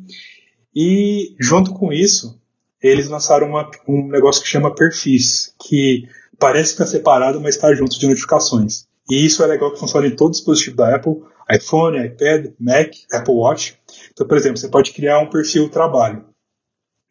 E 0.75 1.36
junto 1.39 1.73
com 1.73 1.91
isso, 1.91 2.39
eles 2.79 3.10
lançaram 3.10 3.47
uma, 3.47 3.71
um 3.88 4.08
negócio 4.08 4.43
que 4.43 4.47
chama 4.47 4.73
perfis, 4.73 5.51
que 5.67 6.08
parece 6.38 6.73
estar 6.73 6.86
separado, 6.86 7.41
mas 7.41 7.56
está 7.56 7.73
junto 7.73 7.97
de 7.97 8.08
notificações. 8.08 8.86
E 9.10 9.25
isso 9.25 9.43
é 9.43 9.47
legal 9.47 9.71
que 9.71 9.79
funciona 9.79 10.06
em 10.06 10.15
todo 10.15 10.29
dispositivo 10.29 10.75
da 10.75 10.95
Apple, 10.95 11.33
iPhone, 11.51 12.06
iPad, 12.06 12.53
Mac, 12.60 12.91
Apple 13.12 13.34
Watch. 13.34 13.79
Então, 14.12 14.27
por 14.27 14.38
exemplo, 14.38 14.58
você 14.58 14.67
pode 14.67 14.91
criar 14.91 15.19
um 15.19 15.29
perfil 15.29 15.69
trabalho. 15.69 16.25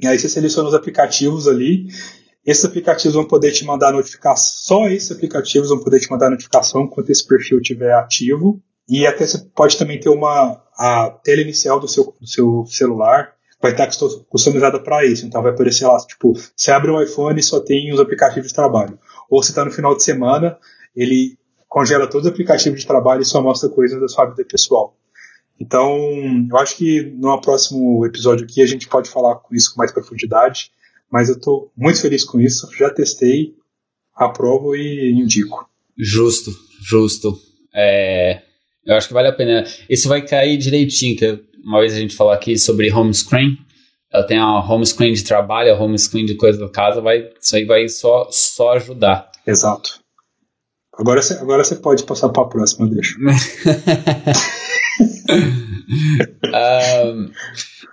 E 0.01 0.07
aí 0.07 0.19
você 0.19 0.29
seleciona 0.29 0.69
os 0.69 0.75
aplicativos 0.75 1.47
ali 1.47 1.89
esses 2.45 2.65
aplicativos 2.65 3.15
vão 3.15 3.25
poder 3.25 3.53
te 3.53 3.65
mandar 3.65 3.93
notificação, 3.93 4.45
só 4.65 4.89
esses 4.89 5.13
aplicativos 5.13 5.69
vão 5.69 5.79
poder 5.79 6.01
te 6.01 6.11
mandar 6.11 6.29
notificação 6.29 6.83
enquanto 6.83 7.11
esse 7.11 7.27
perfil 7.27 7.59
estiver 7.59 7.93
ativo. 7.93 8.61
E 8.89 9.07
até 9.07 9.25
você 9.25 9.39
pode 9.55 9.79
também 9.79 9.99
ter 9.99 10.09
uma 10.09 10.61
a 10.77 11.11
tela 11.23 11.41
inicial 11.41 11.79
do 11.79 11.87
seu, 11.87 12.15
do 12.21 12.27
seu 12.27 12.65
celular 12.67 13.35
vai 13.61 13.71
estar 13.71 13.89
customizada 14.29 14.81
para 14.81 15.05
isso. 15.05 15.25
Então 15.25 15.41
vai 15.41 15.53
aparecer 15.53 15.87
lá, 15.87 15.97
tipo, 15.99 16.33
você 16.57 16.73
abre 16.73 16.91
um 16.91 17.01
iPhone 17.01 17.39
e 17.39 17.43
só 17.43 17.61
tem 17.61 17.93
os 17.93 18.01
aplicativos 18.01 18.49
de 18.49 18.55
trabalho. 18.55 18.99
Ou 19.31 19.41
você 19.41 19.53
está 19.53 19.65
no 19.65 19.71
final 19.71 19.97
de 19.97 20.03
semana, 20.03 20.59
ele 20.97 21.39
congela 21.73 22.07
todos 22.07 22.27
os 22.27 22.33
aplicativos 22.33 22.81
de 22.81 22.87
trabalho 22.87 23.23
e 23.23 23.25
só 23.25 23.43
mostra 23.43 23.69
coisas 23.69 24.01
da 24.01 24.09
sua 24.09 24.27
vida 24.27 24.45
pessoal. 24.45 24.97
Então, 25.59 25.97
eu 26.51 26.57
acho 26.59 26.77
que 26.77 27.15
no 27.19 27.41
próximo 27.41 28.05
episódio 28.05 28.45
aqui 28.45 28.61
a 28.61 28.67
gente 28.67 28.89
pode 28.89 29.09
falar 29.09 29.37
com 29.37 29.55
isso 29.55 29.73
com 29.73 29.79
mais 29.79 29.93
profundidade 29.93 30.71
mas 31.13 31.29
eu 31.29 31.37
estou 31.37 31.71
muito 31.77 32.01
feliz 32.01 32.25
com 32.25 32.41
isso. 32.41 32.67
Já 32.75 32.89
testei, 32.89 33.55
aprovo 34.17 34.75
e 34.75 35.13
indico. 35.13 35.69
Justo, 35.97 36.51
justo. 36.81 37.39
É, 37.75 38.41
eu 38.87 38.97
acho 38.97 39.09
que 39.09 39.15
vale 39.15 39.29
a 39.29 39.33
pena. 39.33 39.63
Isso 39.91 40.09
vai 40.09 40.27
cair 40.27 40.57
direitinho, 40.57 41.15
que 41.15 41.45
uma 41.63 41.81
vez 41.81 41.93
a 41.93 41.99
gente 41.99 42.17
falou 42.17 42.33
aqui 42.33 42.59
sobre 42.59 42.91
home 42.91 43.13
screen. 43.13 43.59
Ela 44.11 44.27
tem 44.27 44.39
a 44.39 44.61
home 44.61 44.87
screen 44.87 45.13
de 45.13 45.23
trabalho, 45.23 45.75
a 45.75 45.79
home 45.79 45.99
screen 45.99 46.25
de 46.25 46.35
coisa 46.35 46.59
da 46.59 46.69
casa, 46.71 47.01
vai, 47.03 47.31
isso 47.39 47.55
aí 47.55 47.67
vai 47.67 47.87
só, 47.89 48.29
só 48.31 48.73
ajudar. 48.73 49.31
Exato. 49.47 50.02
Agora 50.99 51.23
você 51.23 51.35
agora 51.35 51.63
pode 51.77 52.05
passar 52.05 52.29
para 52.29 52.43
a 52.43 52.49
próxima, 52.49 52.89
deixa. 52.89 53.17
um, 56.45 57.31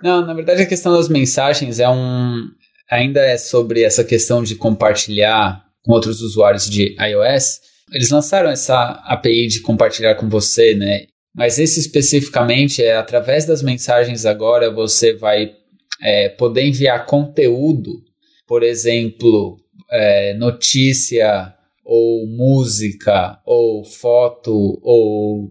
não, 0.02 0.26
na 0.26 0.34
verdade 0.34 0.62
a 0.62 0.66
questão 0.66 0.92
das 0.92 1.08
mensagens 1.08 1.80
é 1.80 1.88
um, 1.88 2.50
ainda 2.90 3.20
é 3.20 3.38
sobre 3.38 3.82
essa 3.82 4.04
questão 4.04 4.42
de 4.42 4.54
compartilhar 4.54 5.64
com 5.82 5.92
outros 5.92 6.20
usuários 6.20 6.68
de 6.68 6.94
iOS. 7.00 7.60
eles 7.92 8.10
lançaram 8.10 8.50
essa 8.50 9.02
API 9.06 9.46
de 9.46 9.60
compartilhar 9.60 10.16
com 10.16 10.28
você, 10.28 10.74
né? 10.74 11.06
Mas 11.34 11.58
esse 11.58 11.80
especificamente 11.80 12.82
é 12.82 12.96
através 12.96 13.46
das 13.46 13.62
mensagens 13.62 14.26
agora 14.26 14.70
você 14.70 15.14
vai 15.14 15.52
é, 16.02 16.28
poder 16.28 16.66
enviar 16.66 17.06
conteúdo, 17.06 18.02
por 18.46 18.62
exemplo, 18.62 19.58
é, 19.90 20.34
notícia 20.34 21.54
ou 21.92 22.24
música 22.28 23.40
ou 23.44 23.84
foto 23.84 24.52
ou 24.80 25.50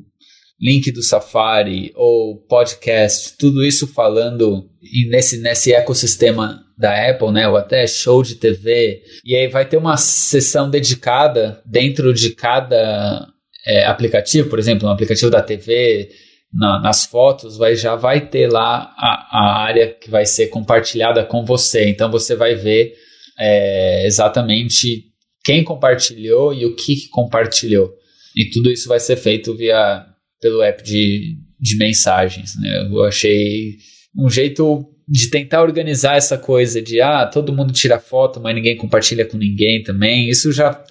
link 0.57 0.89
do 0.89 1.03
Safari 1.03 1.91
ou 1.93 2.37
podcast, 2.47 3.35
tudo 3.37 3.61
isso 3.61 3.85
falando 3.85 4.69
nesse, 5.09 5.41
nesse 5.41 5.73
ecossistema 5.73 6.63
da 6.77 7.09
Apple, 7.09 7.33
né, 7.33 7.45
ou 7.45 7.57
até 7.57 7.85
show 7.85 8.23
de 8.23 8.35
TV, 8.35 9.01
e 9.25 9.35
aí 9.35 9.49
vai 9.49 9.67
ter 9.67 9.75
uma 9.75 9.97
sessão 9.97 10.69
dedicada 10.69 11.61
dentro 11.65 12.13
de 12.13 12.29
cada 12.29 13.27
é, 13.67 13.85
aplicativo, 13.85 14.49
por 14.49 14.59
exemplo, 14.59 14.87
no 14.87 14.93
aplicativo 14.93 15.29
da 15.29 15.41
TV, 15.41 16.09
na, 16.53 16.79
nas 16.79 17.03
fotos, 17.03 17.57
vai, 17.57 17.75
já 17.75 17.97
vai 17.97 18.21
ter 18.21 18.49
lá 18.49 18.93
a, 18.97 19.27
a 19.29 19.61
área 19.61 19.93
que 19.93 20.09
vai 20.09 20.25
ser 20.25 20.47
compartilhada 20.47 21.25
com 21.25 21.43
você. 21.43 21.89
Então 21.89 22.09
você 22.09 22.33
vai 22.33 22.55
ver 22.55 22.93
é, 23.37 24.07
exatamente 24.07 25.08
quem 25.49 25.63
compartilhou 25.63 26.53
e 26.53 26.63
o 26.63 26.75
que, 26.75 27.07
compartilhou. 27.09 27.91
E 28.35 28.51
tudo 28.51 28.69
isso 28.69 28.87
vai 28.87 28.99
ser 28.99 29.15
feito 29.15 29.55
via 29.55 30.05
pelo 30.39 30.61
app 30.61 30.83
de, 30.83 31.39
de 31.59 31.75
mensagens. 31.75 32.51
Né? 32.61 32.87
Eu 32.87 33.03
achei 33.03 33.77
um 34.15 34.29
jeito 34.29 34.85
de 35.07 35.27
tentar 35.31 35.63
organizar 35.63 36.17
essa 36.17 36.37
coisa 36.37 36.79
de 36.79 37.01
ah, 37.01 37.25
todo 37.25 37.51
mundo 37.51 37.73
tira 37.73 37.99
foto, 37.99 38.39
mas 38.39 38.53
ninguém 38.53 38.77
compartilha 38.77 39.25
com 39.25 39.37
ninguém 39.37 39.81
também. 39.81 40.29
Isso 40.29 40.51
já, 40.51 40.83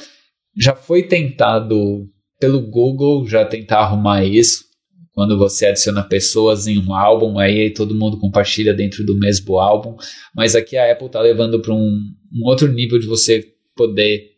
já 0.56 0.74
foi 0.74 1.04
tentado 1.04 2.08
pelo 2.40 2.60
Google, 2.60 3.28
já 3.28 3.44
tentar 3.44 3.78
arrumar 3.78 4.24
isso. 4.24 4.64
Quando 5.12 5.38
você 5.38 5.66
adiciona 5.66 6.02
pessoas 6.02 6.66
em 6.66 6.78
um 6.78 6.92
álbum, 6.92 7.38
aí 7.38 7.72
todo 7.72 7.94
mundo 7.94 8.18
compartilha 8.18 8.74
dentro 8.74 9.06
do 9.06 9.16
mesmo 9.16 9.56
álbum. 9.60 9.94
Mas 10.34 10.56
aqui 10.56 10.76
a 10.76 10.90
Apple 10.90 11.06
está 11.06 11.20
levando 11.20 11.62
para 11.62 11.72
um, 11.72 11.96
um 12.32 12.44
outro 12.44 12.66
nível 12.66 12.98
de 12.98 13.06
você 13.06 13.44
poder 13.76 14.37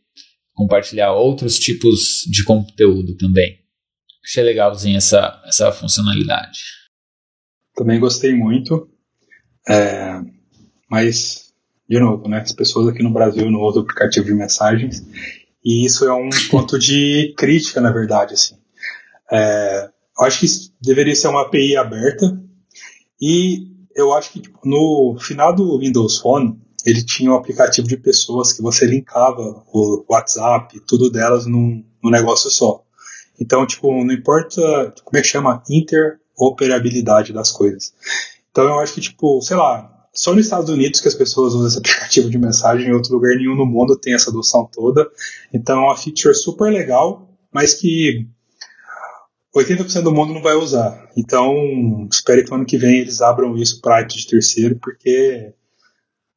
compartilhar 0.61 1.13
outros 1.13 1.59
tipos 1.59 2.25
de 2.31 2.45
conteúdo 2.45 3.17
também. 3.17 3.59
Achei 4.23 4.43
legalzinho 4.43 4.99
essa, 4.99 5.43
essa 5.47 5.73
funcionalidade. 5.73 6.61
Também 7.75 7.99
gostei 7.99 8.35
muito. 8.35 8.91
É, 9.67 10.21
mas, 10.91 11.55
de 11.89 11.99
novo, 11.99 12.29
né, 12.29 12.41
as 12.41 12.53
pessoas 12.53 12.89
aqui 12.89 13.03
no 13.03 13.13
Brasil 13.13 13.51
não 13.51 13.61
usam 13.61 13.83
aplicativo 13.83 14.27
de 14.27 14.35
mensagens. 14.35 15.03
E 15.65 15.87
isso 15.87 16.05
é 16.05 16.13
um 16.13 16.29
ponto 16.51 16.79
de 16.79 17.35
crítica, 17.39 17.81
na 17.81 17.91
verdade. 17.91 18.35
Assim. 18.35 18.57
É, 19.33 19.89
eu 20.19 20.27
acho 20.27 20.41
que 20.41 20.47
deveria 20.83 21.17
ser 21.17 21.29
uma 21.29 21.43
API 21.43 21.77
aberta. 21.77 22.39
E 23.19 23.67
eu 23.97 24.13
acho 24.13 24.33
que 24.33 24.41
tipo, 24.41 24.61
no 24.65 25.17
final 25.19 25.55
do 25.55 25.79
Windows 25.79 26.19
Phone, 26.19 26.61
ele 26.85 27.05
tinha 27.05 27.31
um 27.31 27.35
aplicativo 27.35 27.87
de 27.87 27.97
pessoas 27.97 28.53
que 28.53 28.63
você 28.63 28.87
linkava 28.87 29.63
o 29.73 30.05
WhatsApp, 30.09 30.81
tudo 30.87 31.11
delas 31.11 31.47
num, 31.47 31.85
num 32.03 32.11
negócio 32.11 32.51
só. 32.51 32.83
Então, 33.39 33.67
tipo, 33.67 33.89
não 34.05 34.13
importa 34.13 34.95
como 35.05 35.19
é 35.19 35.23
que 35.23 35.29
chama, 35.29 35.63
interoperabilidade 35.69 37.33
das 37.33 37.51
coisas. 37.51 37.95
Então 38.51 38.65
eu 38.65 38.79
acho 38.81 38.95
que, 38.95 39.01
tipo, 39.01 39.41
sei 39.41 39.57
lá, 39.57 39.91
só 40.13 40.35
nos 40.35 40.45
Estados 40.45 40.69
Unidos 40.69 41.01
que 41.01 41.09
as 41.09 41.15
pessoas 41.15 41.55
usam 41.55 41.69
esse 41.69 41.79
aplicativo 41.81 42.29
de 42.29 42.39
mensagem, 42.39 42.89
em 42.89 42.93
outro 42.93 43.15
lugar 43.15 43.35
nenhum 43.37 43.57
no 43.57 43.67
mundo 43.67 43.97
tem 43.97 44.15
essa 44.15 44.31
adoção 44.31 44.69
toda. 44.71 45.09
Então 45.53 45.79
é 45.79 45.87
uma 45.87 45.97
feature 45.97 46.35
super 46.35 46.71
legal, 46.71 47.29
mas 47.53 47.75
que 47.75 48.27
80% 49.55 50.03
do 50.03 50.13
mundo 50.13 50.35
não 50.35 50.43
vai 50.43 50.55
usar. 50.55 51.09
Então, 51.17 52.07
espero 52.11 52.45
que 52.45 52.51
no 52.51 52.57
ano 52.57 52.67
que 52.67 52.79
vem 52.79 52.99
eles 53.01 53.21
abram 53.21 53.57
isso 53.57 53.81
para 53.81 54.03
de 54.03 54.27
terceiro, 54.27 54.79
porque 54.81 55.53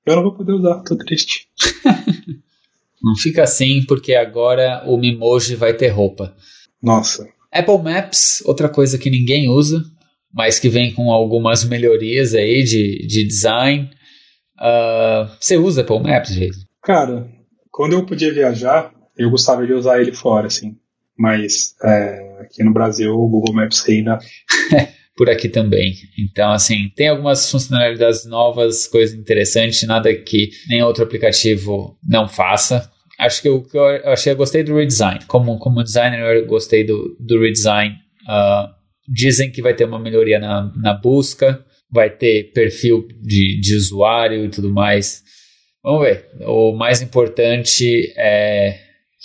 eu 0.05 0.15
não 0.15 0.23
vou 0.23 0.33
poder 0.33 0.53
usar, 0.53 0.81
tô 0.83 0.97
triste. 0.97 1.47
não 3.01 3.15
fica 3.15 3.43
assim, 3.43 3.83
porque 3.87 4.13
agora 4.15 4.83
o 4.85 4.97
Mimoji 4.97 5.55
vai 5.55 5.73
ter 5.73 5.89
roupa. 5.89 6.35
Nossa. 6.81 7.27
Apple 7.51 7.83
Maps, 7.83 8.41
outra 8.45 8.67
coisa 8.67 8.97
que 8.97 9.09
ninguém 9.09 9.49
usa, 9.49 9.83
mas 10.33 10.59
que 10.59 10.67
vem 10.67 10.93
com 10.93 11.11
algumas 11.11 11.63
melhorias 11.63 12.33
aí 12.33 12.63
de, 12.63 13.07
de 13.07 13.23
design. 13.23 13.89
Uh, 14.57 15.29
você 15.39 15.57
usa 15.57 15.81
Apple 15.81 16.01
Maps, 16.01 16.33
Jason? 16.33 16.61
Cara, 16.81 17.29
quando 17.71 17.93
eu 17.93 18.05
podia 18.05 18.33
viajar, 18.33 18.91
eu 19.17 19.29
gostava 19.29 19.65
de 19.65 19.73
usar 19.73 20.01
ele 20.01 20.13
fora, 20.13 20.47
assim. 20.47 20.75
Mas 21.17 21.75
é, 21.83 22.37
aqui 22.41 22.63
no 22.63 22.73
Brasil, 22.73 23.13
o 23.13 23.29
Google 23.29 23.53
Maps 23.53 23.81
reina. 23.81 24.19
Por 25.15 25.29
aqui 25.29 25.47
também. 25.47 25.93
Então, 26.17 26.51
assim, 26.51 26.89
tem 26.95 27.07
algumas 27.07 27.49
funcionalidades 27.49 28.25
novas, 28.25 28.87
coisas 28.87 29.15
interessantes, 29.15 29.83
nada 29.83 30.13
que 30.15 30.49
nem 30.67 30.81
outro 30.81 31.03
aplicativo 31.03 31.97
não 32.03 32.27
faça 32.27 32.91
acho 33.19 33.41
que 33.41 33.49
o 33.49 33.61
que 33.61 33.77
eu 33.77 33.85
achei, 34.11 34.33
eu 34.33 34.37
gostei 34.37 34.63
do 34.63 34.75
redesign. 34.75 35.19
Como, 35.27 35.57
como 35.59 35.83
designer, 35.83 36.19
eu 36.19 36.45
gostei 36.45 36.83
do, 36.83 37.15
do 37.19 37.39
redesign. 37.39 37.95
Uh, 38.23 38.69
dizem 39.07 39.51
que 39.51 39.61
vai 39.61 39.73
ter 39.73 39.85
uma 39.85 39.99
melhoria 39.99 40.39
na, 40.39 40.71
na 40.75 40.93
busca, 40.93 41.63
vai 41.91 42.09
ter 42.09 42.51
perfil 42.53 43.07
de, 43.21 43.59
de 43.59 43.75
usuário 43.75 44.45
e 44.45 44.49
tudo 44.49 44.69
mais. 44.69 45.21
Vamos 45.83 46.03
ver. 46.03 46.29
O 46.41 46.73
mais 46.73 47.01
importante 47.01 48.13
é 48.17 48.79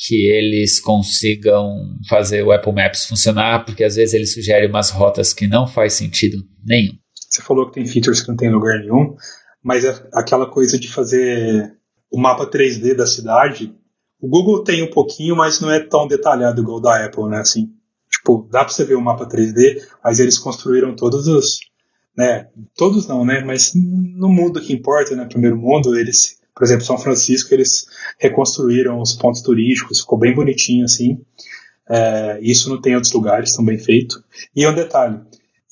que 0.07 0.31
eles 0.31 0.81
consigam 0.81 1.75
fazer 2.09 2.45
o 2.45 2.53
Apple 2.53 2.73
Maps 2.73 3.07
funcionar, 3.07 3.65
porque 3.65 3.83
às 3.83 3.97
vezes 3.97 4.15
ele 4.15 4.27
sugere 4.27 4.67
umas 4.67 4.91
rotas 4.91 5.35
que 5.35 5.49
não 5.49 5.67
faz 5.67 5.95
sentido 5.95 6.39
nenhum. 6.65 6.93
Você 7.29 7.43
falou 7.43 7.67
que 7.67 7.75
tem 7.75 7.87
features 7.87 8.23
que 8.23 8.29
não 8.29 8.37
tem 8.37 8.51
lugar 8.51 8.79
nenhum, 8.79 9.15
mas 9.63 9.85
é 9.85 10.09
aquela 10.15 10.47
coisa 10.47 10.79
de 10.79 10.89
fazer 10.89 11.77
o 12.11 12.19
mapa 12.19 12.49
3D 12.49 12.95
da 12.95 13.07
cidade 13.07 13.75
o 14.21 14.29
Google 14.29 14.65
tem 14.65 14.83
um 14.83 14.91
pouquinho, 14.91 15.37
mas 15.37 15.61
não 15.61 15.71
é 15.71 15.81
tão 15.81 16.07
detalhado 16.09 16.61
igual 16.61 16.79
o 16.79 16.81
da 16.81 17.05
Apple, 17.05 17.29
né? 17.29 17.39
Assim, 17.39 17.71
tipo, 18.11 18.49
dá 18.51 18.65
para 18.65 18.73
você 18.73 18.85
ver 18.85 18.97
o 18.97 19.01
mapa 19.01 19.29
3D, 19.29 19.81
mas 20.03 20.19
eles 20.19 20.39
construíram 20.39 20.97
todos 20.97 21.29
os, 21.29 21.61
né? 22.17 22.49
Todos 22.77 23.07
não, 23.07 23.25
né? 23.25 23.45
Mas 23.45 23.73
no 23.75 24.29
mundo 24.29 24.61
que 24.61 24.73
importa, 24.73 25.15
né? 25.15 25.25
Primeiro 25.25 25.57
mundo, 25.57 25.97
eles, 25.97 26.38
por 26.59 26.65
exemplo, 26.65 26.85
São 26.85 26.99
Francisco, 26.99 27.55
eles 27.55 27.87
reconstruíram 28.19 29.01
os 29.01 29.15
pontos 29.15 29.43
turísticos, 29.43 30.01
ficou 30.01 30.19
bem 30.19 30.35
bonitinho 30.35 30.85
assim. 30.85 31.21
É, 31.89 32.41
isso 32.43 32.69
não 32.69 32.81
tem 32.81 32.95
em 32.95 32.97
outros 32.97 33.13
lugares, 33.13 33.55
tão 33.55 33.65
bem 33.65 33.79
feito. 33.79 34.21
E 34.57 34.67
um 34.67 34.75
detalhe, 34.75 35.21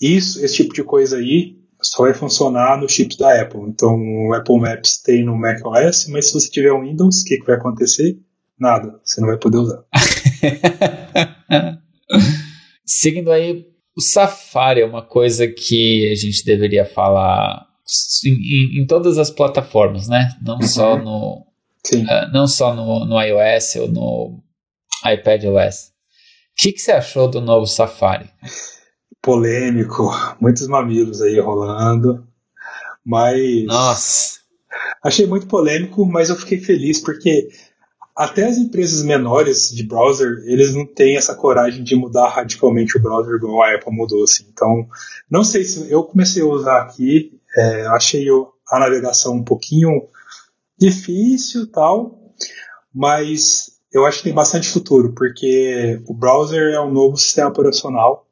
isso, 0.00 0.44
esse 0.44 0.54
tipo 0.54 0.72
de 0.72 0.84
coisa 0.84 1.16
aí, 1.16 1.56
só 1.82 2.04
vai 2.04 2.14
funcionar 2.14 2.80
nos 2.80 2.92
chips 2.92 3.16
da 3.16 3.42
Apple. 3.42 3.62
Então, 3.68 3.96
o 3.96 4.32
Apple 4.32 4.60
Maps 4.60 5.02
tem 5.02 5.24
no 5.24 5.36
macOS, 5.36 6.06
mas 6.06 6.28
se 6.28 6.34
você 6.34 6.48
tiver 6.48 6.72
um 6.72 6.82
Windows, 6.82 7.22
o 7.22 7.24
que, 7.24 7.38
que 7.38 7.46
vai 7.46 7.56
acontecer? 7.56 8.16
Nada, 8.56 9.00
você 9.04 9.20
não 9.20 9.26
vai 9.26 9.38
poder 9.38 9.58
usar. 9.58 9.82
Seguindo 12.86 13.32
aí, 13.32 13.66
o 13.96 14.00
Safari 14.00 14.82
é 14.82 14.86
uma 14.86 15.02
coisa 15.02 15.48
que 15.48 16.08
a 16.12 16.14
gente 16.14 16.44
deveria 16.44 16.84
falar 16.84 17.65
em, 18.24 18.80
em, 18.80 18.86
todas 18.86 19.18
as 19.18 19.30
plataformas, 19.30 20.08
né? 20.08 20.36
Não 20.42 20.56
uhum. 20.56 20.62
só 20.62 20.96
no 20.96 21.46
uh, 21.94 22.32
não 22.32 22.46
só 22.46 22.74
no, 22.74 23.04
no, 23.04 23.20
iOS 23.20 23.76
ou 23.76 23.88
no 23.88 24.42
iPadOS. 25.04 25.88
O 25.88 26.62
que, 26.62 26.72
que 26.72 26.80
você 26.80 26.92
achou 26.92 27.28
do 27.28 27.40
novo 27.40 27.66
Safari? 27.66 28.30
Polêmico, 29.22 30.10
muitos 30.40 30.66
mamilos 30.66 31.20
aí 31.20 31.38
rolando, 31.38 32.26
mas 33.04 33.66
nossa, 33.66 34.38
achei 35.02 35.26
muito 35.26 35.46
polêmico, 35.46 36.04
mas 36.06 36.28
eu 36.28 36.36
fiquei 36.36 36.58
feliz 36.58 37.00
porque 37.00 37.48
até 38.16 38.46
as 38.46 38.56
empresas 38.56 39.04
menores 39.04 39.70
de 39.70 39.82
browser, 39.82 40.42
eles 40.46 40.74
não 40.74 40.86
têm 40.86 41.18
essa 41.18 41.34
coragem 41.34 41.84
de 41.84 41.94
mudar 41.94 42.30
radicalmente 42.30 42.96
o 42.96 43.02
browser 43.02 43.34
igual 43.34 43.62
a 43.62 43.74
Apple 43.74 43.94
mudou, 43.94 44.24
assim. 44.24 44.46
Então, 44.50 44.88
não 45.30 45.44
sei 45.44 45.64
se 45.64 45.92
eu 45.92 46.02
comecei 46.02 46.42
a 46.42 46.46
usar 46.46 46.80
aqui, 46.80 47.35
é, 47.56 47.86
achei 47.88 48.26
a 48.70 48.78
navegação 48.78 49.34
um 49.34 49.44
pouquinho 49.44 49.90
difícil 50.78 51.70
tal, 51.70 52.18
mas 52.94 53.76
eu 53.92 54.04
acho 54.04 54.18
que 54.18 54.24
tem 54.24 54.34
bastante 54.34 54.68
futuro, 54.68 55.14
porque 55.14 56.00
o 56.06 56.14
browser 56.14 56.74
é 56.74 56.80
um 56.80 56.92
novo 56.92 57.16
sistema 57.16 57.48
operacional 57.48 58.26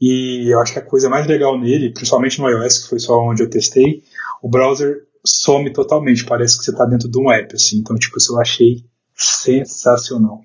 e 0.00 0.52
eu 0.52 0.60
acho 0.60 0.72
que 0.72 0.78
a 0.78 0.84
coisa 0.84 1.08
mais 1.08 1.26
legal 1.26 1.58
nele, 1.58 1.92
principalmente 1.92 2.38
no 2.38 2.48
iOS, 2.48 2.78
que 2.78 2.88
foi 2.88 2.98
só 2.98 3.18
onde 3.20 3.42
eu 3.42 3.50
testei, 3.50 4.02
o 4.42 4.48
browser 4.48 5.06
some 5.24 5.70
totalmente, 5.72 6.24
parece 6.24 6.58
que 6.58 6.64
você 6.64 6.70
está 6.70 6.86
dentro 6.86 7.10
de 7.10 7.18
um 7.18 7.30
app, 7.30 7.54
assim. 7.54 7.78
Então, 7.78 7.96
tipo, 7.96 8.16
isso 8.16 8.34
eu 8.34 8.40
achei 8.40 8.84
sensacional. 9.14 10.40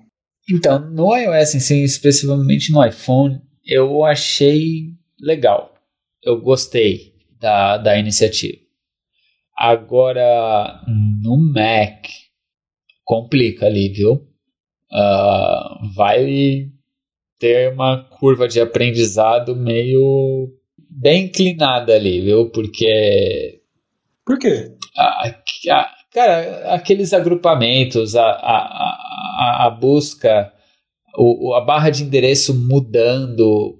Então, 0.48 0.78
no 0.90 1.16
iOS 1.16 1.54
em 1.54 1.60
si, 1.60 1.82
especificamente 1.82 2.70
no 2.70 2.84
iPhone, 2.84 3.40
eu 3.64 4.04
achei 4.04 4.92
legal. 5.18 5.74
Eu 6.22 6.40
gostei 6.40 7.15
da, 7.40 7.78
da 7.78 7.98
iniciativa. 7.98 8.58
Agora, 9.56 10.82
no 11.22 11.36
Mac, 11.36 12.06
complica 13.04 13.66
ali, 13.66 13.88
viu? 13.88 14.26
uh, 14.92 15.94
vai 15.94 16.68
ter 17.38 17.72
uma 17.72 18.04
curva 18.04 18.48
de 18.48 18.60
aprendizado 18.60 19.54
meio 19.54 20.50
bem 20.78 21.24
inclinada 21.24 21.94
ali, 21.94 22.20
viu? 22.20 22.50
Porque. 22.50 23.60
Por 24.24 24.38
quê? 24.38 24.72
A, 24.96 25.28
a, 25.28 25.90
cara, 26.12 26.74
aqueles 26.74 27.12
agrupamentos, 27.12 28.16
a, 28.16 28.24
a, 28.24 29.66
a, 29.66 29.70
busca, 29.70 30.52
o, 31.16 31.54
a 31.54 31.60
barra 31.60 31.90
de 31.90 32.02
endereço 32.02 32.54
mudando 32.54 33.78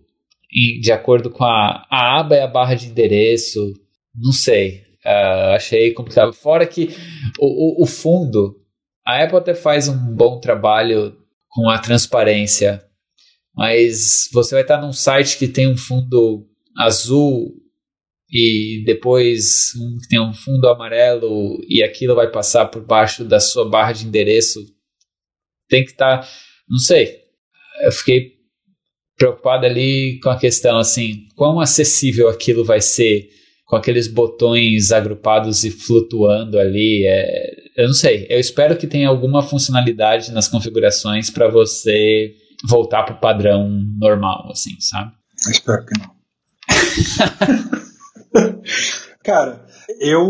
de 0.81 0.91
acordo 0.91 1.29
com 1.31 1.45
a, 1.45 1.87
a 1.91 2.19
aba 2.19 2.37
e 2.37 2.41
a 2.41 2.47
barra 2.47 2.75
de 2.75 2.87
endereço, 2.87 3.75
não 4.15 4.33
sei. 4.33 4.87
Uh, 5.05 5.55
achei 5.55 5.93
complicado. 5.93 6.33
Fora 6.33 6.67
que 6.67 6.89
o, 7.39 7.83
o, 7.83 7.85
o 7.85 7.87
fundo, 7.87 8.57
a 9.05 9.23
Apple 9.23 9.37
até 9.37 9.55
faz 9.55 9.87
um 9.87 10.15
bom 10.15 10.41
trabalho 10.41 11.15
com 11.49 11.69
a 11.69 11.79
transparência, 11.79 12.83
mas 13.55 14.29
você 14.33 14.55
vai 14.55 14.63
estar 14.63 14.81
num 14.81 14.93
site 14.93 15.39
que 15.39 15.47
tem 15.47 15.69
um 15.69 15.77
fundo 15.77 16.47
azul 16.77 17.55
e 18.31 18.83
depois 18.85 19.73
um 19.77 19.99
que 19.99 20.09
tem 20.09 20.21
um 20.21 20.35
fundo 20.35 20.69
amarelo 20.69 21.61
e 21.69 21.83
aquilo 21.83 22.15
vai 22.15 22.31
passar 22.31 22.67
por 22.67 22.85
baixo 22.85 23.25
da 23.25 23.39
sua 23.39 23.69
barra 23.69 23.93
de 23.93 24.07
endereço. 24.07 24.61
Tem 25.69 25.85
que 25.85 25.93
estar, 25.93 26.21
tá, 26.21 26.29
não 26.69 26.79
sei. 26.79 27.25
Eu 27.85 27.93
fiquei 27.93 28.36
preocupado 29.17 29.67
ali 29.67 30.21
com 30.23 30.29
a 30.29 30.39
questão 30.39 30.79
assim, 30.79 31.27
quão 31.35 31.59
acessível 31.59 32.29
aquilo 32.29 32.65
vai 32.65 32.81
ser 32.81 33.29
com 33.65 33.75
aqueles 33.75 34.07
botões 34.07 34.93
agrupados 34.93 35.65
e 35.65 35.71
flutuando 35.71 36.59
ali. 36.59 37.05
É, 37.07 37.57
eu 37.77 37.89
não 37.89 37.95
sei. 37.95 38.27
Eu 38.31 38.39
espero 38.39 38.77
que 38.77 38.87
tenha 38.87 39.09
alguma 39.09 39.43
funcionalidade 39.43 40.31
nas 40.33 40.49
configurações 40.49 41.31
para 41.31 41.49
você 41.49 42.35
voltar 42.69 43.03
para 43.03 43.15
o 43.15 43.21
padrão 43.21 43.69
normal, 43.99 44.49
assim, 44.51 44.81
sabe? 44.81 45.13
Eu 45.45 45.53
espero 45.53 45.85
que 45.85 45.99
não. 45.99 46.17
Cara, 49.23 49.67
eu, 50.01 50.25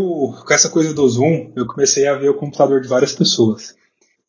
com 0.45 0.53
essa 0.53 0.69
coisa 0.69 0.93
do 0.93 1.07
Zoom, 1.07 1.51
eu 1.55 1.67
comecei 1.67 2.07
a 2.07 2.15
ver 2.15 2.29
o 2.29 2.37
computador 2.37 2.81
de 2.81 2.87
várias 2.87 3.13
pessoas. 3.13 3.75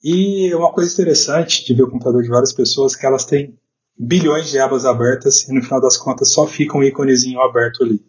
E 0.05 0.55
uma 0.55 0.71
coisa 0.71 0.93
interessante 0.93 1.65
de 1.65 1.75
ver 1.75 1.85
o 1.85 1.91
computador 1.91 2.23
de 2.23 2.29
várias 2.29 2.53
pessoas 2.53 2.95
é 2.95 2.99
que 3.01 3.07
elas 3.07 3.25
têm 3.25 3.55
bilhões 3.99 4.49
de 4.49 4.59
abas 4.59 4.85
abertas 4.85 5.49
e 5.49 5.53
no 5.53 5.63
final 5.63 5.81
das 5.81 5.97
contas 5.97 6.31
só 6.31 6.47
fica 6.47 6.77
um 6.77 6.83
íconezinho 6.83 7.41
aberto 7.41 7.83
ali, 7.83 8.01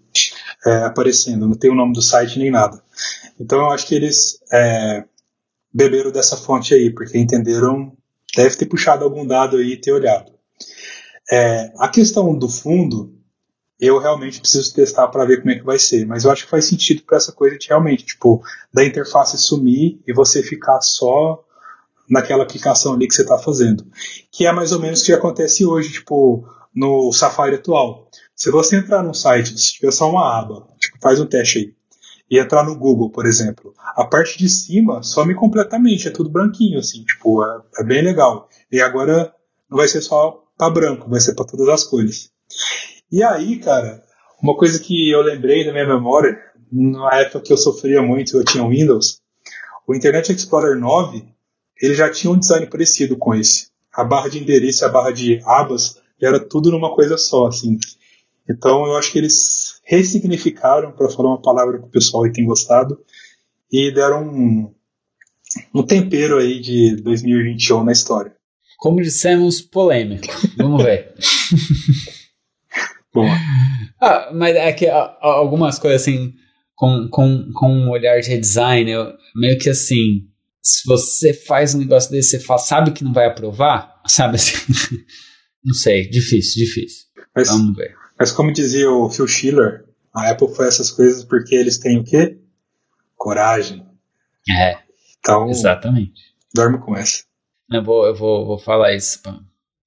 é, 0.65 0.83
aparecendo, 0.83 1.47
não 1.47 1.55
tem 1.55 1.71
o 1.71 1.75
nome 1.75 1.93
do 1.93 2.01
site 2.01 2.37
nem 2.37 2.51
nada. 2.51 2.81
Então 3.39 3.59
eu 3.59 3.71
acho 3.71 3.87
que 3.87 3.95
eles 3.95 4.39
é, 4.53 5.03
beberam 5.73 6.11
dessa 6.11 6.37
fonte 6.37 6.73
aí, 6.73 6.93
porque 6.93 7.17
entenderam, 7.17 7.93
deve 8.35 8.55
ter 8.55 8.65
puxado 8.65 9.03
algum 9.03 9.25
dado 9.25 9.57
aí 9.57 9.73
e 9.73 9.81
ter 9.81 9.91
olhado. 9.91 10.31
É, 11.31 11.71
a 11.79 11.87
questão 11.87 12.37
do 12.37 12.49
fundo, 12.49 13.15
eu 13.79 13.97
realmente 13.97 14.41
preciso 14.41 14.73
testar 14.73 15.07
para 15.07 15.25
ver 15.25 15.37
como 15.37 15.51
é 15.51 15.55
que 15.55 15.65
vai 15.65 15.79
ser, 15.79 16.05
mas 16.05 16.25
eu 16.25 16.31
acho 16.31 16.43
que 16.43 16.49
faz 16.49 16.65
sentido 16.65 17.03
para 17.03 17.17
essa 17.17 17.31
coisa 17.31 17.57
de 17.57 17.67
realmente, 17.67 18.05
tipo, 18.05 18.43
da 18.73 18.83
interface 18.83 19.37
sumir 19.37 20.01
e 20.05 20.13
você 20.13 20.43
ficar 20.43 20.81
só 20.81 21.43
naquela 22.09 22.43
aplicação 22.43 22.93
ali 22.93 23.07
que 23.07 23.13
você 23.13 23.21
está 23.21 23.37
fazendo. 23.37 23.85
Que 24.31 24.45
é 24.45 24.51
mais 24.51 24.71
ou 24.71 24.79
menos 24.79 25.01
o 25.01 25.05
que 25.05 25.13
acontece 25.13 25.65
hoje, 25.65 25.93
tipo, 25.93 26.45
no 26.73 27.11
Safari 27.11 27.55
atual. 27.55 28.09
Se 28.35 28.49
você 28.49 28.77
entrar 28.77 29.03
num 29.03 29.13
site, 29.13 29.57
se 29.57 29.73
tiver 29.73 29.91
só 29.91 30.09
uma 30.09 30.39
aba, 30.39 30.67
tipo, 30.79 30.97
faz 31.01 31.19
um 31.19 31.25
teste 31.25 31.59
aí, 31.59 31.73
e 32.31 32.39
entrar 32.39 32.63
no 32.63 32.77
Google, 32.77 33.09
por 33.09 33.25
exemplo, 33.25 33.73
a 33.95 34.05
parte 34.05 34.37
de 34.37 34.47
cima 34.47 35.01
some 35.01 35.33
completamente, 35.33 36.07
é 36.07 36.11
tudo 36.11 36.29
branquinho, 36.29 36.79
assim, 36.79 37.03
tipo, 37.03 37.43
é, 37.43 37.61
é 37.79 37.83
bem 37.83 38.03
legal. 38.03 38.47
E 38.71 38.79
agora 38.79 39.33
não 39.69 39.77
vai 39.77 39.87
ser 39.87 40.01
só 40.01 40.43
para 40.57 40.71
branco, 40.71 41.09
vai 41.09 41.19
ser 41.19 41.33
para 41.33 41.45
todas 41.45 41.67
as 41.69 41.83
cores. 41.83 42.31
E 43.11 43.23
aí, 43.23 43.57
cara, 43.57 44.03
uma 44.41 44.55
coisa 44.55 44.79
que 44.79 45.09
eu 45.09 45.21
lembrei 45.21 45.65
da 45.65 45.71
minha 45.71 45.87
memória, 45.87 46.37
na 46.71 47.15
época 47.19 47.41
que 47.41 47.51
eu 47.51 47.57
sofria 47.57 48.01
muito, 48.01 48.37
eu 48.37 48.45
tinha 48.45 48.67
Windows, 48.67 49.21
o 49.87 49.95
Internet 49.95 50.31
Explorer 50.31 50.79
9, 50.79 51.25
ele 51.81 51.95
já 51.95 52.09
tinha 52.09 52.31
um 52.31 52.37
design 52.37 52.67
parecido 52.67 53.17
com 53.17 53.33
esse. 53.33 53.69
A 53.93 54.03
barra 54.03 54.29
de 54.29 54.39
endereço 54.39 54.83
e 54.83 54.85
a 54.85 54.89
barra 54.89 55.11
de 55.11 55.41
abas 55.45 55.97
era 56.21 56.39
tudo 56.39 56.71
numa 56.71 56.93
coisa 56.93 57.17
só, 57.17 57.47
assim. 57.47 57.77
Então 58.49 58.85
eu 58.85 58.97
acho 58.97 59.11
que 59.11 59.17
eles 59.17 59.79
ressignificaram, 59.85 60.91
para 60.91 61.09
falar 61.09 61.29
uma 61.29 61.41
palavra 61.41 61.79
que 61.79 61.85
o 61.85 61.89
pessoal 61.89 62.23
aí 62.23 62.31
tem 62.31 62.45
gostado, 62.45 62.99
e 63.71 63.91
deram 63.91 64.23
um, 64.23 64.73
um 65.73 65.83
tempero 65.83 66.37
aí 66.37 66.59
de 66.59 66.95
2021 66.97 67.83
na 67.83 67.91
história. 67.91 68.33
Como 68.77 69.01
dissemos, 69.01 69.61
polêmico. 69.61 70.27
Vamos 70.57 70.83
ver. 70.83 71.13
Bom. 73.13 73.27
Ah, 73.99 74.29
mas 74.33 74.55
é 74.55 74.71
que 74.71 74.87
algumas 74.87 75.77
coisas 75.77 76.01
assim, 76.01 76.33
com, 76.75 77.07
com, 77.09 77.51
com 77.53 77.69
um 77.69 77.89
olhar 77.89 78.19
de 78.21 78.37
design, 78.37 78.89
eu, 78.89 79.13
meio 79.35 79.57
que 79.57 79.69
assim, 79.69 80.27
se 80.69 80.87
você 80.87 81.33
faz 81.33 81.73
um 81.73 81.79
negócio 81.79 82.11
desse, 82.11 82.31
você 82.31 82.39
fala, 82.39 82.59
sabe 82.59 82.91
que 82.91 83.03
não 83.03 83.11
vai 83.11 83.25
aprovar? 83.25 84.01
Sabe 84.05 84.35
assim? 84.35 84.53
não 85.65 85.73
sei, 85.73 86.07
difícil, 86.07 86.63
difícil. 86.63 87.05
Mas, 87.35 87.47
Vamos 87.47 87.75
ver. 87.75 87.95
Mas 88.19 88.31
como 88.31 88.53
dizia 88.53 88.89
o 88.89 89.09
Phil 89.09 89.27
Schiller, 89.27 89.85
a 90.13 90.29
Apple 90.29 90.53
foi 90.53 90.67
essas 90.67 90.91
coisas 90.91 91.23
porque 91.23 91.55
eles 91.55 91.79
têm 91.79 91.99
o 91.99 92.03
quê? 92.03 92.39
Coragem. 93.15 93.83
É. 94.49 94.77
Então, 95.19 95.49
exatamente. 95.49 96.21
Dorme 96.53 96.79
com 96.79 96.95
essa. 96.95 97.23
Eu 97.71 97.83
vou, 97.83 98.05
eu 98.05 98.15
vou, 98.15 98.45
vou 98.45 98.59
falar 98.59 98.93
isso 98.93 99.21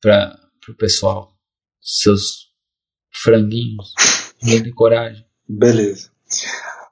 para 0.00 0.38
o 0.68 0.74
pessoal. 0.74 1.32
Seus 1.80 2.50
franguinhos. 3.10 3.92
Tem 4.40 4.72
coragem. 4.72 5.24
Beleza. 5.48 6.10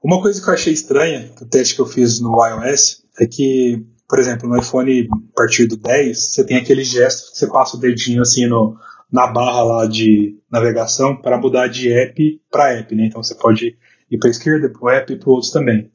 Uma 0.03 0.20
coisa 0.22 0.43
que 0.43 0.49
eu 0.49 0.55
achei 0.55 0.72
estranha, 0.72 1.32
do 1.38 1.47
teste 1.47 1.74
que 1.74 1.80
eu 1.80 1.86
fiz 1.86 2.20
no 2.20 2.34
iOS, 2.45 2.99
é 3.20 3.26
que, 3.26 3.84
por 4.08 4.18
exemplo, 4.18 4.48
no 4.48 4.58
iPhone 4.58 5.06
a 5.12 5.36
partir 5.36 5.66
do 5.66 5.76
10, 5.76 6.18
você 6.18 6.42
tem 6.42 6.56
aquele 6.56 6.82
gesto 6.82 7.30
que 7.30 7.38
você 7.38 7.46
passa 7.46 7.76
o 7.76 7.80
dedinho 7.80 8.22
assim 8.22 8.46
no, 8.46 8.76
na 9.12 9.26
barra 9.26 9.62
lá 9.62 9.86
de 9.86 10.38
navegação 10.50 11.14
para 11.14 11.38
mudar 11.38 11.68
de 11.68 11.92
app 11.92 12.40
para 12.50 12.72
app, 12.72 12.94
né? 12.94 13.06
Então 13.06 13.22
você 13.22 13.34
pode 13.34 13.76
ir 14.10 14.18
para 14.18 14.28
a 14.28 14.30
esquerda, 14.30 14.70
para 14.70 14.82
o 14.82 14.88
app 14.88 15.12
e 15.12 15.16
para 15.16 15.30
outros 15.30 15.52
também. 15.52 15.92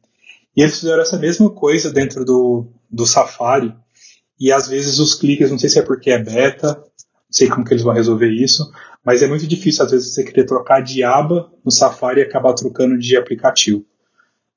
E 0.56 0.62
eles 0.62 0.80
fizeram 0.80 1.02
essa 1.02 1.18
mesma 1.18 1.50
coisa 1.50 1.92
dentro 1.92 2.24
do, 2.24 2.68
do 2.90 3.08
Safari. 3.08 3.74
E 4.40 4.52
às 4.52 4.68
vezes 4.68 5.00
os 5.00 5.16
cliques, 5.16 5.50
não 5.50 5.58
sei 5.58 5.70
se 5.70 5.80
é 5.80 5.82
porque 5.82 6.12
é 6.12 6.22
beta, 6.22 6.76
não 6.76 6.86
sei 7.32 7.50
como 7.50 7.66
que 7.66 7.74
eles 7.74 7.84
vão 7.84 7.94
resolver 7.94 8.30
isso, 8.30 8.72
mas 9.04 9.24
é 9.24 9.28
muito 9.28 9.48
difícil 9.48 9.84
às 9.84 9.92
vezes 9.92 10.14
você 10.14 10.24
querer 10.24 10.46
trocar 10.46 10.82
de 10.82 11.04
aba 11.04 11.52
no 11.64 11.72
Safari 11.72 12.20
e 12.20 12.24
acabar 12.24 12.54
trocando 12.54 12.98
de 13.00 13.18
aplicativo. 13.18 13.84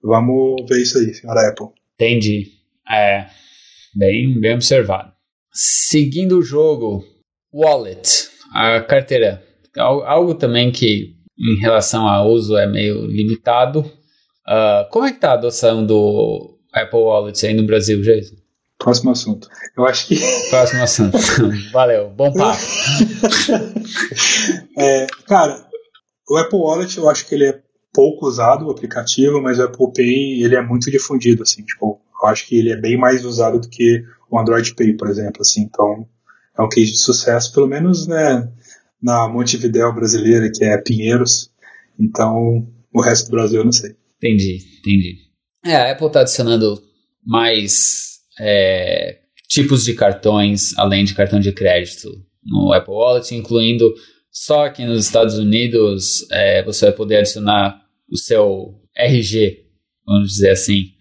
Vamos 0.03 0.69
ver 0.69 0.83
isso 0.83 0.99
aí, 0.99 1.15
senhora 1.15 1.49
Apple. 1.49 1.69
Entendi. 1.95 2.58
É, 2.91 3.27
bem, 3.95 4.41
bem 4.41 4.55
observado. 4.55 5.13
Seguindo 5.53 6.39
o 6.39 6.43
jogo, 6.43 7.05
wallet, 7.53 8.29
a 8.53 8.81
carteira. 8.81 9.43
Algo 9.77 10.35
também 10.35 10.73
que, 10.73 11.15
em 11.39 11.61
relação 11.61 12.09
ao 12.09 12.29
uso, 12.29 12.57
é 12.57 12.67
meio 12.67 13.07
limitado. 13.07 13.81
Uh, 14.47 14.89
como 14.91 15.05
é 15.05 15.11
que 15.11 15.17
está 15.17 15.31
a 15.31 15.35
adoção 15.35 15.85
do 15.85 16.59
Apple 16.73 17.01
Wallet 17.01 17.47
aí 17.47 17.55
no 17.55 17.65
Brasil, 17.65 18.01
Jason? 18.01 18.37
Próximo 18.79 19.11
assunto. 19.11 19.49
Eu 19.77 19.87
acho 19.87 20.07
que. 20.07 20.17
Próximo 20.51 20.83
assunto. 20.83 21.19
Valeu, 21.73 22.11
bom 22.11 22.33
papo. 22.33 22.59
é, 24.79 25.07
cara, 25.27 25.67
o 26.29 26.37
Apple 26.37 26.59
Wallet 26.59 26.97
eu 26.97 27.09
acho 27.09 27.27
que 27.27 27.35
ele 27.35 27.47
é 27.47 27.61
pouco 27.93 28.27
usado 28.27 28.67
o 28.67 28.71
aplicativo, 28.71 29.43
mas 29.43 29.59
o 29.59 29.65
Apple 29.65 29.93
Pay 29.95 30.43
ele 30.43 30.55
é 30.55 30.63
muito 30.63 30.91
difundido, 30.91 31.43
assim, 31.43 31.63
tipo, 31.63 32.01
eu 32.23 32.29
acho 32.29 32.47
que 32.47 32.57
ele 32.57 32.73
é 32.73 32.77
bem 32.77 32.97
mais 32.97 33.25
usado 33.25 33.61
do 33.61 33.69
que 33.69 34.03
o 34.31 34.39
Android 34.39 34.75
Pay, 34.75 34.95
por 34.95 35.09
exemplo, 35.09 35.43
assim, 35.43 35.63
então 35.63 36.07
é 36.59 36.63
um 36.63 36.69
case 36.69 36.93
de 36.93 36.99
sucesso, 36.99 37.53
pelo 37.53 37.67
menos, 37.67 38.07
né, 38.07 38.51
na 39.03 39.29
Montevidéu 39.29 39.95
brasileira, 39.95 40.51
que 40.53 40.65
é 40.65 40.77
Pinheiros, 40.79 41.51
então 41.99 42.67
o 42.93 43.01
resto 43.01 43.27
do 43.27 43.33
Brasil 43.33 43.61
eu 43.61 43.65
não 43.65 43.73
sei. 43.73 43.95
Entendi, 44.17 44.59
entendi. 44.81 45.17
É, 45.65 45.77
a 45.77 45.93
Apple 45.93 46.07
está 46.09 46.21
adicionando 46.21 46.83
mais 47.25 48.19
é, 48.41 49.19
tipos 49.49 49.85
de 49.85 49.95
cartões, 49.95 50.77
além 50.77 51.05
de 51.05 51.15
cartão 51.15 51.41
de 51.41 51.53
crédito, 51.53 52.11
no 52.45 52.73
Apple 52.73 52.95
Wallet, 52.95 53.35
incluindo 53.35 53.93
só 54.31 54.67
aqui 54.67 54.85
nos 54.85 55.05
Estados 55.05 55.39
Unidos 55.39 56.27
é, 56.31 56.63
você 56.63 56.87
vai 56.87 56.95
poder 56.95 57.17
adicionar 57.19 57.83
o 58.11 58.17
seu 58.17 58.75
RG, 58.97 59.65
vamos 60.07 60.33
dizer 60.33 60.51
assim, 60.51 60.93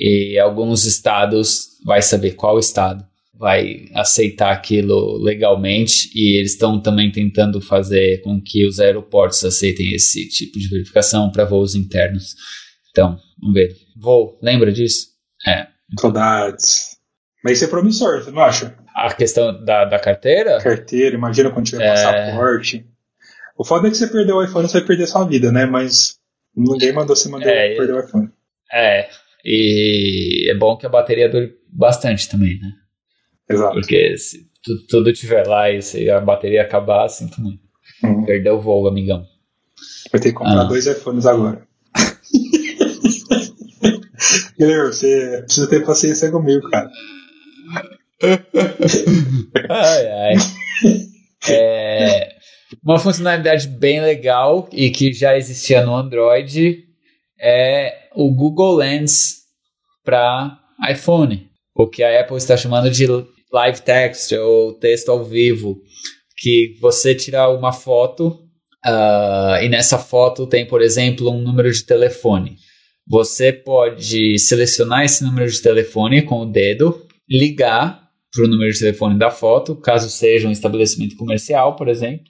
e 0.00 0.38
alguns 0.38 0.86
estados 0.86 1.78
vai 1.84 2.00
saber 2.00 2.32
qual 2.32 2.58
estado 2.58 3.04
vai 3.40 3.86
aceitar 3.94 4.52
aquilo 4.52 5.16
legalmente 5.16 6.10
e 6.14 6.38
eles 6.38 6.52
estão 6.52 6.78
também 6.78 7.10
tentando 7.10 7.58
fazer 7.58 8.20
com 8.20 8.38
que 8.38 8.66
os 8.66 8.78
aeroportos 8.78 9.42
aceitem 9.42 9.94
esse 9.94 10.28
tipo 10.28 10.58
de 10.58 10.68
verificação 10.68 11.32
para 11.32 11.46
voos 11.46 11.74
internos. 11.74 12.34
Então, 12.90 13.18
vamos 13.40 13.54
ver. 13.54 13.74
Voo, 13.96 14.38
lembra 14.42 14.70
disso? 14.70 15.06
É. 15.48 15.66
Saudades. 15.98 16.98
Mas 17.42 17.54
isso 17.54 17.64
é 17.64 17.68
promissor, 17.68 18.22
você 18.22 18.30
não 18.30 18.42
acha? 18.42 18.76
A 18.94 19.14
questão 19.14 19.64
da, 19.64 19.86
da 19.86 19.98
carteira? 19.98 20.58
Carteira, 20.58 21.16
imagina 21.16 21.50
quando 21.50 21.64
tiver 21.64 21.84
é... 21.84 21.88
passaporte. 21.88 22.86
O 23.56 23.64
foda 23.64 23.88
é 23.88 23.90
que 23.90 23.96
você 23.96 24.06
perdeu 24.06 24.36
o 24.36 24.44
iPhone, 24.44 24.68
você 24.68 24.80
vai 24.80 24.86
perder 24.86 25.06
sua 25.06 25.24
vida, 25.24 25.50
né? 25.50 25.64
Mas 25.64 26.18
ninguém 26.54 26.92
mandou 26.92 27.16
você 27.16 27.30
mandar 27.30 27.48
é, 27.48 27.74
perder 27.74 27.94
o 27.94 28.00
iPhone. 28.00 28.28
É, 28.70 29.08
e 29.44 30.50
é 30.50 30.54
bom 30.54 30.76
que 30.76 30.86
a 30.86 30.90
bateria 30.90 31.28
dure 31.28 31.54
bastante 31.68 32.28
também, 32.28 32.58
né? 32.60 32.72
Exato. 33.48 33.74
Porque 33.74 34.16
se 34.16 34.48
tudo 34.88 35.12
tiver 35.12 35.46
lá 35.46 35.70
e 35.70 35.80
se 35.82 36.10
a 36.10 36.20
bateria 36.20 36.62
acabar, 36.62 37.08
sinto 37.08 37.40
muito. 37.40 37.62
Uhum. 38.02 38.24
Perdeu 38.24 38.56
o 38.56 38.60
voo, 38.60 38.88
amigão. 38.88 39.24
Vai 40.12 40.20
ter 40.20 40.30
que 40.30 40.34
comprar 40.34 40.62
ah. 40.62 40.64
dois 40.64 40.86
iPhones 40.86 41.26
agora. 41.26 41.62
Guilherme, 44.58 44.92
você 44.92 45.42
precisa 45.44 45.68
ter 45.68 45.84
paciência 45.84 46.30
comigo, 46.30 46.68
cara. 46.70 46.90
ai, 49.70 50.06
ai. 50.06 50.34
É, 51.48 52.34
uma 52.84 52.98
funcionalidade 52.98 53.68
bem 53.68 54.00
legal 54.00 54.68
e 54.72 54.90
que 54.90 55.12
já 55.12 55.36
existia 55.36 55.84
no 55.84 55.94
Android 55.94 56.89
é 57.40 58.08
o 58.14 58.32
Google 58.32 58.76
Lens 58.76 59.40
para 60.04 60.58
iPhone, 60.90 61.48
o 61.74 61.88
que 61.88 62.02
a 62.02 62.20
Apple 62.20 62.36
está 62.36 62.56
chamando 62.56 62.90
de 62.90 63.06
live 63.52 63.82
text 63.82 64.32
ou 64.32 64.74
texto 64.74 65.10
ao 65.10 65.24
vivo, 65.24 65.80
que 66.36 66.76
você 66.80 67.14
tira 67.14 67.48
uma 67.48 67.72
foto 67.72 68.28
uh, 68.86 69.62
e 69.62 69.68
nessa 69.68 69.98
foto 69.98 70.46
tem, 70.46 70.66
por 70.66 70.82
exemplo, 70.82 71.30
um 71.30 71.40
número 71.40 71.70
de 71.70 71.84
telefone. 71.84 72.56
Você 73.08 73.52
pode 73.52 74.38
selecionar 74.38 75.04
esse 75.04 75.24
número 75.24 75.50
de 75.50 75.60
telefone 75.60 76.22
com 76.22 76.40
o 76.40 76.46
dedo, 76.46 77.06
ligar 77.28 78.08
para 78.32 78.44
o 78.44 78.48
número 78.48 78.72
de 78.72 78.78
telefone 78.78 79.18
da 79.18 79.30
foto, 79.30 79.74
caso 79.74 80.08
seja 80.08 80.46
um 80.46 80.52
estabelecimento 80.52 81.16
comercial, 81.16 81.74
por 81.74 81.88
exemplo, 81.88 82.24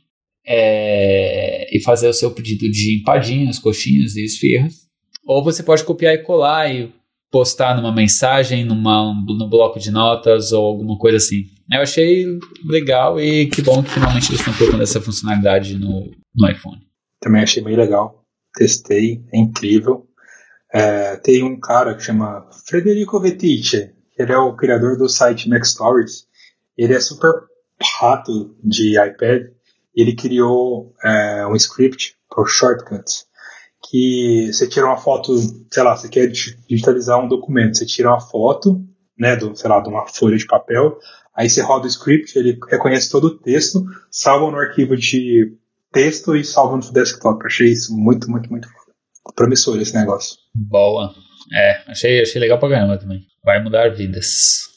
é, 0.46 1.68
e 1.76 1.82
fazer 1.82 2.08
o 2.08 2.14
seu 2.14 2.30
pedido 2.30 2.70
de 2.70 3.00
empadinhas, 3.00 3.58
coxinhas 3.58 4.16
e 4.16 4.24
esfirras. 4.24 4.89
Ou 5.24 5.42
você 5.42 5.62
pode 5.62 5.84
copiar 5.84 6.14
e 6.14 6.22
colar 6.22 6.72
e 6.72 6.92
postar 7.30 7.76
numa 7.76 7.94
mensagem, 7.94 8.64
numa, 8.64 9.14
no 9.14 9.48
bloco 9.48 9.78
de 9.78 9.90
notas 9.90 10.52
ou 10.52 10.64
alguma 10.66 10.98
coisa 10.98 11.18
assim. 11.18 11.44
Eu 11.72 11.82
achei 11.82 12.26
legal 12.64 13.20
e 13.20 13.46
que 13.46 13.62
bom 13.62 13.82
que 13.82 13.90
finalmente 13.90 14.30
eles 14.30 14.40
estão 14.40 14.54
colocando 14.54 14.82
essa 14.82 15.00
funcionalidade 15.00 15.78
no, 15.78 16.10
no 16.34 16.50
iPhone. 16.50 16.80
Também 17.20 17.42
achei 17.42 17.62
bem 17.62 17.76
legal. 17.76 18.24
Testei, 18.54 19.22
é 19.32 19.38
incrível. 19.38 20.06
É, 20.72 21.16
tem 21.16 21.44
um 21.44 21.58
cara 21.58 21.94
que 21.94 22.02
chama 22.02 22.48
Federico 22.66 23.20
Vettice, 23.20 23.92
ele 24.20 24.32
é 24.32 24.38
o 24.38 24.54
criador 24.54 24.98
do 24.98 25.08
site 25.08 25.48
Next 25.48 25.74
Stories. 25.74 26.26
Ele 26.76 26.92
é 26.92 27.00
super 27.00 27.32
rato 27.98 28.54
de 28.62 29.00
iPad. 29.00 29.46
Ele 29.96 30.14
criou 30.14 30.94
é, 31.02 31.46
um 31.46 31.56
script 31.56 32.16
para 32.28 32.44
shortcuts 32.46 33.26
que 33.90 34.50
você 34.52 34.68
tira 34.68 34.86
uma 34.86 34.96
foto, 34.96 35.36
sei 35.36 35.82
lá, 35.82 35.96
você 35.96 36.08
quer 36.08 36.28
digitalizar 36.28 37.18
um 37.18 37.26
documento, 37.26 37.76
você 37.76 37.84
tira 37.84 38.10
uma 38.10 38.20
foto, 38.20 38.80
né, 39.18 39.34
do, 39.34 39.54
sei 39.56 39.68
lá, 39.68 39.80
de 39.80 39.88
uma 39.88 40.06
folha 40.06 40.36
de 40.36 40.46
papel, 40.46 40.96
aí 41.34 41.50
você 41.50 41.60
roda 41.60 41.86
o 41.86 41.88
script, 41.88 42.38
ele 42.38 42.56
reconhece 42.70 43.10
todo 43.10 43.24
o 43.24 43.38
texto, 43.38 43.84
salva 44.08 44.48
no 44.50 44.58
arquivo 44.58 44.96
de 44.96 45.56
texto 45.92 46.36
e 46.36 46.44
salva 46.44 46.76
no 46.76 46.92
desktop. 46.92 47.44
Achei 47.44 47.68
isso 47.68 47.92
muito, 47.96 48.30
muito, 48.30 48.48
muito 48.48 48.68
promissor 49.34 49.80
esse 49.80 49.94
negócio. 49.94 50.36
Boa. 50.54 51.12
É, 51.52 51.82
achei, 51.90 52.22
achei 52.22 52.40
legal 52.40 52.58
pra 52.58 52.70
caramba 52.70 52.96
também. 52.96 53.22
Vai 53.44 53.60
mudar 53.62 53.88
vidas. 53.88 54.28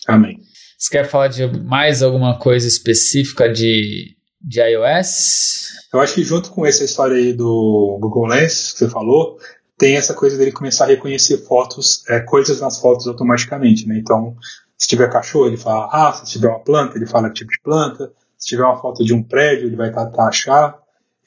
Amém. 0.08 0.40
Você 0.78 0.90
quer 0.90 1.06
falar 1.06 1.28
de 1.28 1.46
mais 1.62 2.02
alguma 2.02 2.40
coisa 2.40 2.68
específica 2.68 3.48
de, 3.52 4.16
de 4.44 4.62
iOS? 4.62 5.74
Eu 5.94 6.00
acho 6.00 6.16
que 6.16 6.24
junto 6.24 6.52
com 6.52 6.66
essa 6.66 6.84
história 6.84 7.16
aí 7.16 7.34
do 7.34 7.98
Google 8.02 8.28
Lens 8.28 8.74
que 8.74 8.80
você 8.80 8.90
falou, 8.90 9.38
tem 9.78 9.96
essa 9.96 10.14
coisa 10.14 10.38
dele 10.38 10.52
começar 10.52 10.86
a 10.86 10.88
reconhecer 10.88 11.38
fotos, 11.38 12.04
é, 12.10 12.20
coisas 12.20 12.60
nas 12.60 12.80
fotos 12.80 13.08
automaticamente, 13.08 13.88
né? 13.88 13.98
Então, 13.98 14.36
se 14.78 14.88
tiver 14.88 15.10
cachorro, 15.10 15.48
ele 15.48 15.58
fala 15.58 15.88
raça, 15.88 16.26
se 16.26 16.34
tiver 16.34 16.48
uma 16.48 16.60
planta, 16.60 16.98
ele 16.98 17.06
fala 17.06 17.30
tipo 17.30 17.52
de 17.52 17.60
planta, 17.64 18.12
se 18.38 18.48
tiver 18.48 18.64
uma 18.64 18.78
foto 18.78 19.04
de 19.04 19.14
um 19.14 19.24
prédio, 19.24 19.68
ele 19.68 19.76
vai 19.76 19.92
achar, 20.20 20.78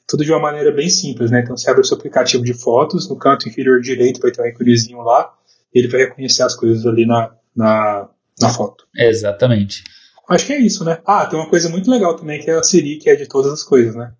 tudo 0.07 0.23
de 0.23 0.31
uma 0.31 0.39
maneira 0.39 0.71
bem 0.71 0.89
simples, 0.89 1.31
né? 1.31 1.41
Então, 1.41 1.57
você 1.57 1.69
abre 1.69 1.81
o 1.81 1.85
seu 1.85 1.97
aplicativo 1.97 2.43
de 2.43 2.53
fotos, 2.53 3.09
no 3.09 3.17
canto 3.17 3.49
inferior 3.49 3.81
direito 3.81 4.21
vai 4.21 4.31
ter 4.31 4.41
um 4.41 4.45
íconezinho 4.45 5.01
lá, 5.01 5.33
ele 5.73 5.87
vai 5.87 6.01
reconhecer 6.01 6.43
as 6.43 6.55
coisas 6.55 6.85
ali 6.85 7.05
na, 7.05 7.31
na, 7.55 8.07
na 8.39 8.49
foto. 8.49 8.85
Exatamente. 8.95 9.83
Acho 10.29 10.45
que 10.45 10.53
é 10.53 10.59
isso, 10.59 10.83
né? 10.83 10.99
Ah, 11.05 11.25
tem 11.25 11.39
uma 11.39 11.49
coisa 11.49 11.69
muito 11.69 11.89
legal 11.89 12.15
também, 12.15 12.39
que 12.39 12.49
é 12.49 12.55
a 12.55 12.63
Siri, 12.63 12.97
que 12.97 13.09
é 13.09 13.15
de 13.15 13.27
todas 13.27 13.51
as 13.51 13.63
coisas, 13.63 13.95
né? 13.95 14.11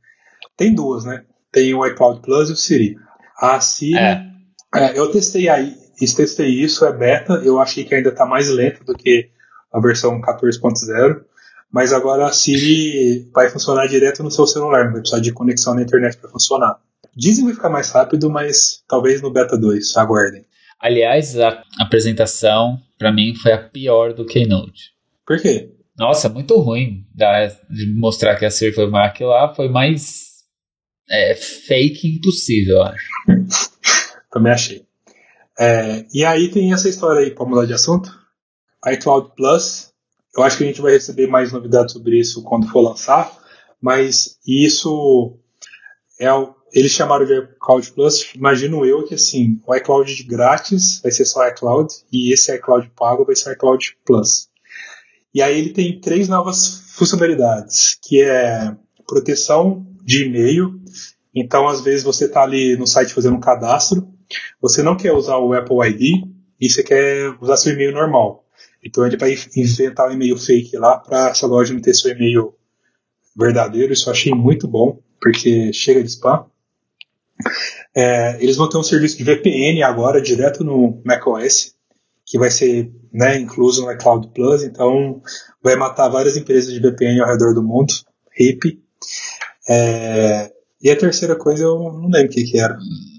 Tem 0.56 0.74
duas, 0.74 1.04
né? 1.04 1.24
Tem 1.52 1.74
o 1.74 1.86
iCloud 1.86 2.22
Plus 2.22 2.50
e 2.50 2.54
o 2.54 2.56
Siri. 2.56 2.96
A 3.38 3.60
Siri, 3.60 3.98
é. 3.98 4.28
É, 4.76 4.98
eu 4.98 5.10
testei 5.12 5.48
aí, 5.48 5.74
testei 5.98 6.50
isso, 6.50 6.86
é 6.86 6.92
beta, 6.92 7.34
eu 7.44 7.60
achei 7.60 7.84
que 7.84 7.96
ainda 7.96 8.10
está 8.10 8.26
mais 8.26 8.50
lento 8.50 8.84
do 8.84 8.94
que 8.94 9.30
a 9.72 9.80
versão 9.80 10.20
14.0, 10.22 11.22
mas 11.72 11.94
agora 11.94 12.26
a 12.26 12.32
Siri 12.32 13.30
vai 13.34 13.50
funcionar 13.50 13.88
direto 13.88 14.24
no 14.24 14.32
seu 14.32 14.46
celular, 14.46 14.86
não 14.86 14.94
vai 14.94 15.02
precisar 15.02 15.22
de 15.22 15.32
conexão 15.32 15.74
na 15.74 15.82
internet 15.82 16.18
para 16.18 16.30
funcionar. 16.30 16.78
Dizem 17.16 17.44
que 17.44 17.46
vai 17.46 17.56
ficar 17.56 17.70
mais 17.70 17.90
rápido, 17.90 18.30
mas 18.30 18.84
talvez 18.88 19.22
no 19.22 19.32
beta 19.32 19.58
2, 19.58 19.96
aguardem. 19.98 20.46
Aliás, 20.80 21.40
a 21.40 21.64
apresentação, 21.80 22.78
para 23.00 23.12
mim, 23.12 23.34
foi 23.36 23.54
a 23.54 23.58
pior 23.58 24.14
do 24.14 24.26
Keynote. 24.26 24.92
Por 25.26 25.40
quê? 25.42 25.72
Nossa, 25.98 26.30
muito 26.30 26.60
ruim 26.60 27.06
de 27.70 27.94
mostrar 27.96 28.36
que 28.36 28.46
a 28.46 28.52
Siri 28.52 28.74
foi 28.74 28.88
Mac 28.88 29.20
lá, 29.22 29.54
foi 29.56 29.68
mais 29.68 30.28
é, 31.10 31.34
fake 31.36 32.18
impossível, 32.18 32.78
eu 32.78 32.84
acho. 32.84 33.08
Também 34.32 34.54
achei. 34.54 34.86
É, 35.60 36.06
e 36.14 36.24
aí 36.24 36.52
tem 36.52 36.72
essa 36.72 36.88
história 36.88 37.22
aí, 37.22 37.32
para 37.32 37.46
mudar 37.46 37.66
de 37.66 37.74
assunto. 37.74 38.12
iCloud 38.86 39.32
Plus, 39.36 39.92
eu 40.36 40.44
acho 40.44 40.58
que 40.58 40.64
a 40.64 40.68
gente 40.68 40.82
vai 40.82 40.92
receber 40.92 41.26
mais 41.26 41.52
novidades 41.52 41.94
sobre 41.94 42.20
isso 42.20 42.44
quando 42.44 42.68
for 42.68 42.82
lançar, 42.82 43.36
mas 43.82 44.38
isso 44.46 45.40
é 46.20 46.32
o, 46.32 46.54
eles 46.72 46.92
chamaram 46.92 47.26
de 47.26 47.34
iCloud 47.34 47.92
Plus, 47.94 48.36
imagino 48.36 48.86
eu 48.86 49.04
que 49.04 49.16
assim, 49.16 49.60
o 49.66 49.76
iCloud 49.76 50.14
de 50.14 50.24
grátis 50.24 51.02
vai 51.02 51.12
ser 51.12 51.26
só 51.26 51.48
iCloud 51.48 51.92
e 52.12 52.32
esse 52.32 52.54
iCloud 52.56 52.92
pago 52.96 53.26
vai 53.26 53.36
ser 53.36 53.54
iCloud 53.54 53.98
Plus. 54.06 54.48
E 55.38 55.42
aí 55.44 55.56
ele 55.56 55.70
tem 55.70 56.02
três 56.02 56.28
novas 56.28 56.82
funcionalidades, 56.96 57.96
que 58.02 58.24
é 58.24 58.76
proteção 59.06 59.86
de 60.04 60.26
e-mail. 60.26 60.82
Então, 61.32 61.68
às 61.68 61.80
vezes, 61.82 62.04
você 62.04 62.26
está 62.26 62.42
ali 62.42 62.76
no 62.76 62.88
site 62.88 63.14
fazendo 63.14 63.36
um 63.36 63.40
cadastro, 63.40 64.12
você 64.60 64.82
não 64.82 64.98
quer 64.98 65.14
usar 65.14 65.38
o 65.38 65.54
Apple 65.54 65.78
ID 65.90 66.24
e 66.60 66.68
você 66.68 66.82
quer 66.82 67.38
usar 67.40 67.56
seu 67.56 67.72
e-mail 67.72 67.92
normal. 67.92 68.48
Então, 68.84 69.06
ele 69.06 69.16
vai 69.16 69.38
inventar 69.56 70.10
um 70.10 70.14
e-mail 70.14 70.40
fake 70.40 70.76
lá 70.76 70.98
para 70.98 71.36
sua 71.36 71.50
loja 71.50 71.72
não 71.72 71.82
ter 71.82 71.94
seu 71.94 72.10
e-mail 72.10 72.56
verdadeiro. 73.36 73.94
Isso 73.94 74.10
eu 74.10 74.14
achei 74.14 74.34
muito 74.34 74.68
bom, 74.68 75.00
porque 75.22 75.72
chega 75.72 76.02
de 76.02 76.10
spam. 76.10 76.48
É, 77.96 78.42
eles 78.42 78.56
vão 78.56 78.68
ter 78.68 78.80
um 78.80 78.84
serviço 78.84 79.16
de 79.16 79.24
VPN 79.24 79.84
agora, 79.84 80.20
direto 80.20 80.64
no 80.64 81.00
macOS, 81.06 81.77
que 82.28 82.38
vai 82.38 82.52
ser 82.52 82.92
né, 83.12 83.40
incluso 83.40 83.84
no 83.84 83.92
iCloud 83.92 84.28
Plus. 84.36 84.62
Então, 84.64 85.20
vai 85.64 85.76
matar 85.78 86.10
várias 86.10 86.38
empresas 86.38 86.72
de 86.72 86.80
VPN 86.80 87.22
ao 87.22 87.30
redor 87.30 87.54
do 87.54 87.64
mundo. 87.64 87.92
HIP. 88.38 88.80
É, 89.68 90.52
e 90.82 90.90
a 90.92 90.96
terceira 90.96 91.36
coisa 91.36 91.64
eu 91.64 91.80
não 91.80 92.10
lembro 92.10 92.28
o 92.28 92.34
que, 92.34 92.44
que 92.44 92.60
era. 92.60 92.78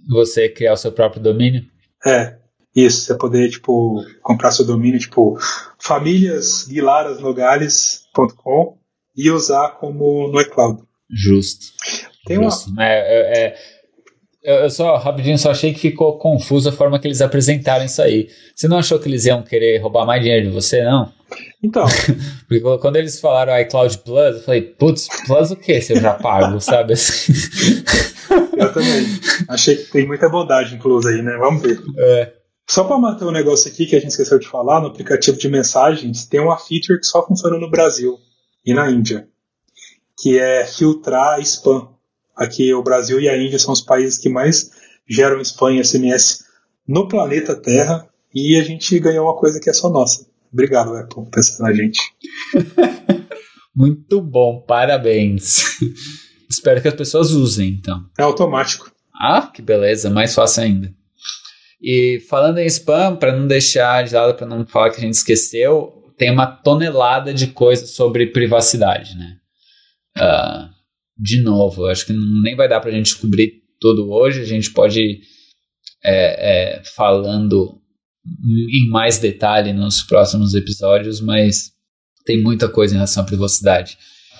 Você 0.08 0.48
criar 0.48 0.74
o 0.74 0.76
seu 0.76 0.92
próprio 0.92 1.20
domínio? 1.22 1.64
É, 2.06 2.36
isso, 2.76 3.06
você 3.06 3.16
poder, 3.16 3.50
tipo, 3.50 4.04
comprar 4.22 4.52
seu 4.52 4.64
domínio, 4.64 5.00
tipo, 5.00 5.36
famíliasguilarasnogales.com 5.78 8.78
e 9.16 9.30
usar 9.30 9.70
como 9.80 10.28
no 10.28 10.40
iCloud. 10.40 10.82
Justo. 11.10 11.66
Tem 12.26 12.42
Justo. 12.42 12.70
Uma... 12.70 12.84
É, 12.84 12.98
é, 12.98 13.46
é 13.46 13.56
eu 14.42 14.70
só, 14.70 14.96
rapidinho, 14.96 15.38
só 15.38 15.50
achei 15.50 15.72
que 15.72 15.80
ficou 15.80 16.18
confuso 16.18 16.68
a 16.68 16.72
forma 16.72 16.98
que 16.98 17.06
eles 17.06 17.20
apresentaram 17.20 17.84
isso 17.84 18.00
aí. 18.00 18.28
Você 18.54 18.68
não 18.68 18.78
achou 18.78 18.98
que 18.98 19.08
eles 19.08 19.24
iam 19.26 19.42
querer 19.42 19.78
roubar 19.78 20.06
mais 20.06 20.22
dinheiro 20.22 20.48
de 20.48 20.54
você, 20.54 20.82
não? 20.84 21.12
Então. 21.62 21.86
Porque 22.48 22.78
quando 22.78 22.96
eles 22.96 23.20
falaram 23.20 23.58
iCloud 23.60 23.98
Plus, 23.98 24.36
eu 24.36 24.42
falei, 24.42 24.62
putz, 24.62 25.08
Plus 25.26 25.50
o 25.50 25.56
que 25.56 25.80
se 25.80 25.92
eu 25.92 26.00
já 26.00 26.14
pago, 26.14 26.60
sabe? 26.60 26.94
Assim. 26.94 27.32
Eu 28.58 28.72
também. 28.72 29.06
Achei 29.48 29.76
que 29.76 29.90
tem 29.90 30.06
muita 30.06 30.28
bondade 30.28 30.74
inclusa 30.74 31.10
aí, 31.10 31.22
né? 31.22 31.36
Vamos 31.38 31.62
ver. 31.62 31.80
É. 31.96 32.32
Só 32.68 32.84
para 32.84 32.98
manter 32.98 33.24
um 33.24 33.30
negócio 33.30 33.70
aqui 33.70 33.86
que 33.86 33.96
a 33.96 34.00
gente 34.00 34.10
esqueceu 34.10 34.38
de 34.38 34.46
falar, 34.46 34.80
no 34.80 34.88
aplicativo 34.88 35.38
de 35.38 35.48
mensagens 35.48 36.26
tem 36.26 36.40
uma 36.40 36.58
feature 36.58 36.98
que 36.98 37.06
só 37.06 37.26
funciona 37.26 37.56
no 37.56 37.70
Brasil 37.70 38.18
e 38.66 38.74
na 38.74 38.90
Índia, 38.90 39.26
que 40.18 40.38
é 40.38 40.66
filtrar 40.66 41.40
spam. 41.40 41.88
Aqui 42.38 42.72
o 42.72 42.82
Brasil 42.82 43.18
e 43.20 43.28
a 43.28 43.36
Índia 43.36 43.58
são 43.58 43.72
os 43.72 43.80
países 43.80 44.16
que 44.16 44.28
mais 44.28 44.70
geram 45.08 45.40
spam 45.40 45.72
e 45.72 45.84
SMS 45.84 46.44
no 46.86 47.08
planeta 47.08 47.56
Terra 47.56 48.08
e 48.32 48.56
a 48.56 48.62
gente 48.62 48.98
ganhou 49.00 49.26
uma 49.26 49.36
coisa 49.36 49.58
que 49.58 49.68
é 49.68 49.72
só 49.72 49.90
nossa. 49.90 50.24
Obrigado, 50.52 50.94
Apple, 50.94 51.24
pensando 51.30 51.66
na 51.66 51.74
gente. 51.74 52.00
Muito 53.74 54.20
bom, 54.20 54.60
parabéns. 54.60 55.78
Espero 56.48 56.80
que 56.80 56.88
as 56.88 56.94
pessoas 56.94 57.32
usem, 57.32 57.70
então. 57.70 58.04
É 58.18 58.22
automático. 58.22 58.90
Ah, 59.12 59.50
que 59.52 59.60
beleza, 59.60 60.08
mais 60.08 60.34
fácil 60.34 60.62
ainda. 60.62 60.94
E 61.80 62.20
falando 62.28 62.58
em 62.58 62.66
spam, 62.66 63.16
para 63.16 63.36
não 63.36 63.46
deixar 63.46 64.04
de 64.04 64.14
lado, 64.14 64.34
para 64.34 64.46
não 64.46 64.64
falar 64.66 64.90
que 64.90 64.98
a 64.98 65.00
gente 65.00 65.14
esqueceu, 65.14 66.12
tem 66.16 66.30
uma 66.30 66.46
tonelada 66.46 67.34
de 67.34 67.48
coisas 67.48 67.90
sobre 67.90 68.26
privacidade, 68.28 69.16
né? 69.16 69.36
Uh, 70.16 70.77
de 71.18 71.42
novo, 71.42 71.86
acho 71.86 72.06
que 72.06 72.12
nem 72.12 72.54
vai 72.54 72.68
dar 72.68 72.80
para 72.80 72.90
a 72.90 72.94
gente 72.94 73.16
cobrir 73.16 73.62
tudo 73.80 74.10
hoje. 74.10 74.40
A 74.40 74.46
gente 74.46 74.70
pode 74.70 75.20
é, 76.04 76.76
é, 76.76 76.82
falando 76.94 77.80
em 78.70 78.88
mais 78.90 79.18
detalhe 79.18 79.72
nos 79.72 80.02
próximos 80.02 80.54
episódios, 80.54 81.20
mas 81.20 81.72
tem 82.24 82.40
muita 82.42 82.68
coisa 82.68 82.94
em 82.94 82.96
relação 82.96 83.22
à 83.22 83.26
privacidade. 83.26 83.96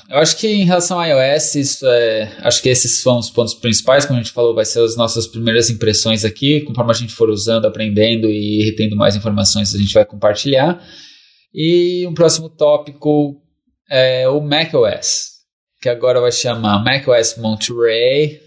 Eu 0.08 0.18
acho 0.18 0.38
que 0.38 0.46
em 0.46 0.64
relação 0.64 0.98
a 0.98 1.06
iOS, 1.06 1.54
isso 1.54 1.86
é, 1.86 2.34
acho 2.38 2.62
que 2.62 2.68
esses 2.70 3.02
são 3.02 3.18
os 3.18 3.28
pontos 3.28 3.52
principais, 3.52 4.06
como 4.06 4.18
a 4.18 4.22
gente 4.22 4.32
falou, 4.32 4.54
vai 4.54 4.64
ser 4.64 4.80
as 4.82 4.96
nossas 4.96 5.26
primeiras 5.26 5.68
impressões 5.68 6.24
aqui, 6.24 6.62
conforme 6.62 6.90
a 6.90 6.94
gente 6.94 7.12
for 7.12 7.28
usando, 7.28 7.66
aprendendo 7.66 8.26
e 8.26 8.74
tendo 8.74 8.96
mais 8.96 9.16
informações, 9.16 9.74
a 9.74 9.78
gente 9.78 9.92
vai 9.92 10.06
compartilhar. 10.06 10.82
E 11.52 12.06
um 12.06 12.14
próximo 12.14 12.48
tópico 12.48 13.36
é 13.90 14.26
o 14.28 14.40
macOS, 14.40 15.37
que 15.80 15.88
agora 15.88 16.20
vai 16.20 16.32
chamar 16.32 16.82
macOS 16.82 17.36
Monterey, 17.36 18.40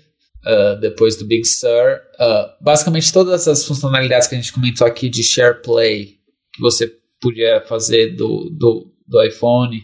uh, 0.45 0.79
depois 0.79 1.15
do 1.15 1.25
Big 1.25 1.45
Sur. 1.45 1.99
Uh, 2.19 2.63
basicamente 2.63 3.11
todas 3.11 3.47
as 3.47 3.65
funcionalidades 3.65 4.27
que 4.27 4.35
a 4.35 4.37
gente 4.37 4.53
comentou 4.53 4.85
aqui 4.85 5.09
de 5.09 5.23
SharePlay, 5.23 6.17
que 6.53 6.61
você 6.61 6.91
podia 7.21 7.61
fazer 7.61 8.15
do, 8.15 8.49
do, 8.49 8.91
do 9.07 9.23
iPhone 9.23 9.79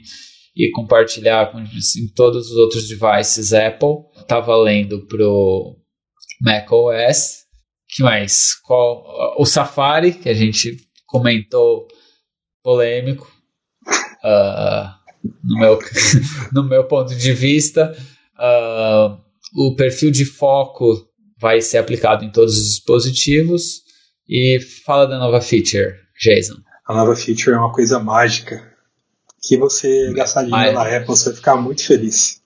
e 0.56 0.72
compartilhar 0.72 1.52
com 1.52 1.60
assim, 1.60 2.08
todos 2.16 2.52
os 2.52 2.58
outros 2.58 2.88
devices 2.88 3.54
Apple, 3.54 3.98
tá 4.28 4.40
valendo 4.40 5.06
pro 5.06 5.78
macOS. 6.42 7.46
que 7.88 8.04
mais? 8.04 8.56
Qual, 8.56 9.36
o 9.38 9.46
Safari, 9.46 10.14
que 10.14 10.28
a 10.28 10.34
gente 10.34 10.78
comentou 11.06 11.88
polêmico. 12.64 13.32
Uh, 14.24 15.07
no, 15.44 15.60
meu, 15.60 15.80
no 16.54 16.64
meu 16.64 16.84
ponto 16.86 17.16
de 17.16 17.34
vista, 17.34 17.96
uh, 18.38 19.18
o 19.56 19.76
perfil 19.76 20.12
de 20.12 20.26
foco 20.26 21.08
vai 21.40 21.62
ser 21.62 21.78
aplicado 21.78 22.26
em 22.26 22.32
todos 22.32 22.58
os 22.58 22.70
dispositivos. 22.70 23.86
E 24.30 24.60
fala 24.86 25.06
da 25.06 25.18
nova 25.18 25.40
feature, 25.40 25.94
Jason. 26.20 26.56
A 26.86 26.94
nova 26.94 27.16
feature 27.16 27.56
é 27.56 27.60
uma 27.60 27.72
coisa 27.72 27.98
mágica 27.98 28.62
que 29.42 29.58
você 29.58 30.12
gastar 30.14 30.44
dinheiro 30.44 30.74
na 30.74 30.82
Apple, 30.82 31.08
você 31.08 31.30
vai 31.30 31.36
ficar 31.36 31.56
muito 31.56 31.86
feliz. 31.86 32.42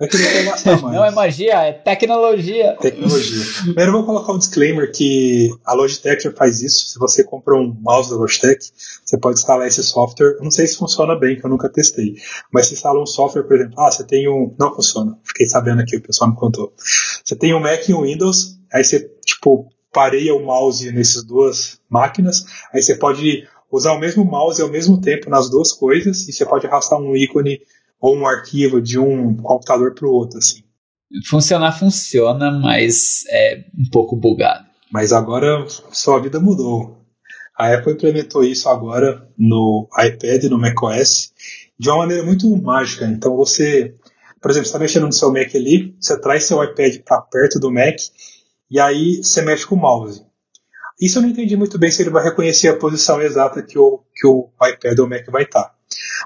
Eu 0.00 0.08
queria 0.08 0.44
mais. 0.44 0.64
Não 0.64 1.04
é 1.04 1.10
magia, 1.10 1.56
é 1.56 1.72
tecnologia. 1.72 2.74
Tecnologia. 2.80 3.44
Primeiro 3.64 3.90
eu 3.90 3.92
vou 3.92 4.06
colocar 4.06 4.32
um 4.32 4.38
disclaimer 4.38 4.90
que 4.90 5.50
a 5.62 5.74
Logitech 5.74 6.24
já 6.24 6.32
faz 6.32 6.62
isso. 6.62 6.88
Se 6.88 6.98
você 6.98 7.22
compra 7.22 7.54
um 7.54 7.76
mouse 7.80 8.08
da 8.08 8.16
Logitech, 8.16 8.64
você 9.04 9.18
pode 9.18 9.38
instalar 9.38 9.68
esse 9.68 9.82
software. 9.82 10.36
Eu 10.38 10.44
não 10.44 10.50
sei 10.50 10.66
se 10.66 10.78
funciona 10.78 11.14
bem, 11.14 11.38
que 11.38 11.44
eu 11.44 11.50
nunca 11.50 11.68
testei. 11.68 12.14
Mas 12.50 12.68
se 12.68 12.74
instala 12.74 12.98
um 12.98 13.04
software, 13.04 13.42
por 13.42 13.56
exemplo, 13.56 13.74
ah, 13.78 13.90
você 13.90 14.02
tem 14.02 14.26
um. 14.26 14.54
Não 14.58 14.74
funciona. 14.74 15.18
Fiquei 15.22 15.46
sabendo 15.46 15.82
aqui, 15.82 15.96
o 15.96 16.02
pessoal 16.02 16.30
me 16.30 16.36
contou. 16.36 16.72
Você 17.22 17.36
tem 17.36 17.52
um 17.52 17.60
Mac 17.60 17.86
e 17.86 17.92
um 17.92 18.02
Windows, 18.02 18.58
aí 18.72 18.82
você, 18.82 19.00
tipo, 19.26 19.68
pareia 19.92 20.34
o 20.34 20.42
mouse 20.42 20.90
nessas 20.92 21.24
duas 21.24 21.78
máquinas, 21.90 22.46
aí 22.72 22.80
você 22.80 22.94
pode 22.94 23.46
usar 23.70 23.92
o 23.92 24.00
mesmo 24.00 24.24
mouse 24.24 24.62
ao 24.62 24.70
mesmo 24.70 24.98
tempo 25.00 25.28
nas 25.28 25.50
duas 25.50 25.72
coisas, 25.72 26.26
e 26.26 26.32
você 26.32 26.46
pode 26.46 26.66
arrastar 26.66 26.98
um 26.98 27.14
ícone 27.14 27.60
ou 28.00 28.16
um 28.16 28.26
arquivo 28.26 28.80
de 28.80 28.98
um 28.98 29.36
computador 29.36 29.94
para 29.94 30.08
o 30.08 30.12
outro, 30.12 30.38
assim. 30.38 30.62
Funcionar 31.28 31.78
funciona, 31.78 32.50
mas 32.50 33.24
é 33.28 33.64
um 33.76 33.90
pouco 33.90 34.16
bugado. 34.16 34.64
Mas 34.90 35.12
agora 35.12 35.66
sua 35.92 36.20
vida 36.20 36.40
mudou. 36.40 36.98
A 37.56 37.74
Apple 37.74 37.92
implementou 37.92 38.42
isso 38.42 38.68
agora 38.68 39.28
no 39.36 39.88
iPad, 39.98 40.44
no 40.44 40.58
macOS, 40.58 41.32
de 41.78 41.90
uma 41.90 41.98
maneira 41.98 42.24
muito 42.24 42.48
mágica. 42.56 43.04
Então 43.04 43.36
você, 43.36 43.94
por 44.40 44.50
exemplo, 44.50 44.66
está 44.66 44.78
mexendo 44.78 45.06
no 45.06 45.12
seu 45.12 45.32
Mac 45.32 45.54
ali, 45.54 45.94
você 46.00 46.18
traz 46.18 46.44
seu 46.44 46.62
iPad 46.62 46.98
para 47.04 47.20
perto 47.22 47.60
do 47.60 47.70
Mac 47.70 47.96
e 48.70 48.80
aí 48.80 49.16
você 49.22 49.42
mexe 49.42 49.66
com 49.66 49.74
o 49.74 49.78
mouse. 49.78 50.24
Isso 51.00 51.18
eu 51.18 51.22
não 51.22 51.28
entendi 51.28 51.56
muito 51.56 51.78
bem 51.78 51.90
se 51.90 52.02
ele 52.02 52.10
vai 52.10 52.22
reconhecer 52.22 52.68
a 52.68 52.76
posição 52.76 53.20
exata 53.20 53.62
que 53.62 53.78
o, 53.78 54.00
que 54.14 54.26
o 54.26 54.48
iPad 54.62 54.98
ou 54.98 55.06
o 55.06 55.08
Mac 55.08 55.26
vai 55.30 55.42
estar. 55.42 55.74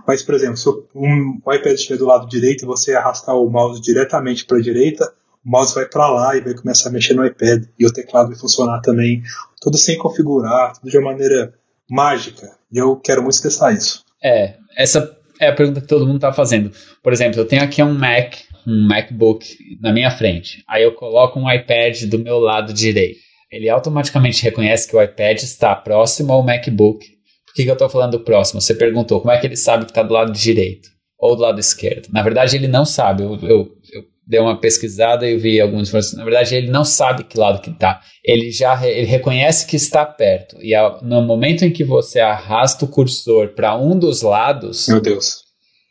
Mas, 0.07 0.23
por 0.23 0.35
exemplo, 0.35 0.57
se 0.57 0.69
um, 0.95 1.41
o 1.45 1.53
iPad 1.53 1.73
estiver 1.73 1.99
do 1.99 2.07
lado 2.07 2.29
direito 2.29 2.65
e 2.65 2.67
você 2.67 2.95
arrastar 2.95 3.37
o 3.37 3.49
mouse 3.49 3.81
diretamente 3.81 4.45
para 4.45 4.59
a 4.59 4.63
direita, 4.63 5.05
o 5.45 5.51
mouse 5.51 5.75
vai 5.75 5.87
para 5.87 6.09
lá 6.09 6.37
e 6.37 6.41
vai 6.41 6.55
começar 6.55 6.89
a 6.89 6.93
mexer 6.93 7.15
no 7.15 7.25
iPad. 7.25 7.65
E 7.79 7.87
o 7.87 7.93
teclado 7.93 8.29
vai 8.29 8.37
funcionar 8.37 8.81
também, 8.81 9.23
tudo 9.61 9.77
sem 9.77 9.97
configurar, 9.97 10.75
tudo 10.75 10.91
de 10.91 10.99
uma 10.99 11.13
maneira 11.13 11.55
mágica. 11.89 12.51
E 12.73 12.79
eu 12.79 12.97
quero 12.97 13.23
muito 13.23 13.41
testar 13.41 13.73
isso. 13.73 14.03
É, 14.23 14.57
essa 14.77 15.17
é 15.41 15.49
a 15.49 15.55
pergunta 15.55 15.81
que 15.81 15.87
todo 15.87 16.07
mundo 16.07 16.17
está 16.17 16.33
fazendo. 16.33 16.71
Por 17.03 17.13
exemplo, 17.13 17.41
eu 17.41 17.47
tenho 17.47 17.63
aqui 17.63 17.83
um 17.83 17.95
Mac, 17.95 18.35
um 18.67 18.87
MacBook 18.87 19.45
na 19.81 19.93
minha 19.93 20.11
frente. 20.11 20.65
Aí 20.67 20.83
eu 20.83 20.93
coloco 20.93 21.39
um 21.39 21.51
iPad 21.51 22.05
do 22.05 22.19
meu 22.19 22.39
lado 22.39 22.73
direito. 22.73 23.21
Ele 23.51 23.69
automaticamente 23.69 24.43
reconhece 24.43 24.89
que 24.89 24.97
o 24.97 25.03
iPad 25.03 25.41
está 25.43 25.75
próximo 25.77 26.33
ao 26.33 26.43
MacBook 26.43 27.14
por 27.55 27.59
que, 27.59 27.63
que 27.63 27.71
eu 27.71 27.75
estou 27.75 27.89
falando 27.89 28.19
do 28.19 28.25
próximo? 28.25 28.61
Você 28.61 28.75
perguntou 28.75 29.21
como 29.21 29.31
é 29.31 29.39
que 29.39 29.47
ele 29.47 29.57
sabe 29.57 29.85
que 29.85 29.93
está 29.93 30.03
do 30.03 30.13
lado 30.13 30.33
direito 30.33 30.89
ou 31.17 31.37
do 31.37 31.43
lado 31.43 31.61
esquerdo. 31.61 32.09
Na 32.11 32.21
verdade, 32.21 32.57
ele 32.57 32.67
não 32.67 32.85
sabe. 32.85 33.23
Eu, 33.23 33.39
eu, 33.43 33.59
eu 33.93 34.05
dei 34.27 34.41
uma 34.41 34.61
pesquisada 34.61 35.25
e 35.25 35.37
vi 35.37 35.61
algumas 35.61 35.87
informações. 35.87 36.19
Na 36.19 36.25
verdade, 36.25 36.57
ele 36.57 36.69
não 36.69 36.85
sabe 36.85 37.23
que 37.23 37.39
lado 37.39 37.61
que 37.61 37.71
está. 37.71 38.01
Ele 38.25 38.51
já 38.51 38.85
ele 38.85 39.07
reconhece 39.07 39.69
que 39.69 39.77
está 39.77 40.05
perto. 40.05 40.57
E 40.61 40.75
no 41.03 41.23
momento 41.23 41.65
em 41.65 41.73
que 41.73 41.85
você 41.85 42.19
arrasta 42.19 42.87
o 42.87 42.89
cursor 42.89 43.55
para 43.55 43.79
um 43.79 43.97
dos 43.97 44.23
lados, 44.23 44.89
meu 44.89 45.01
Deus, 45.01 45.45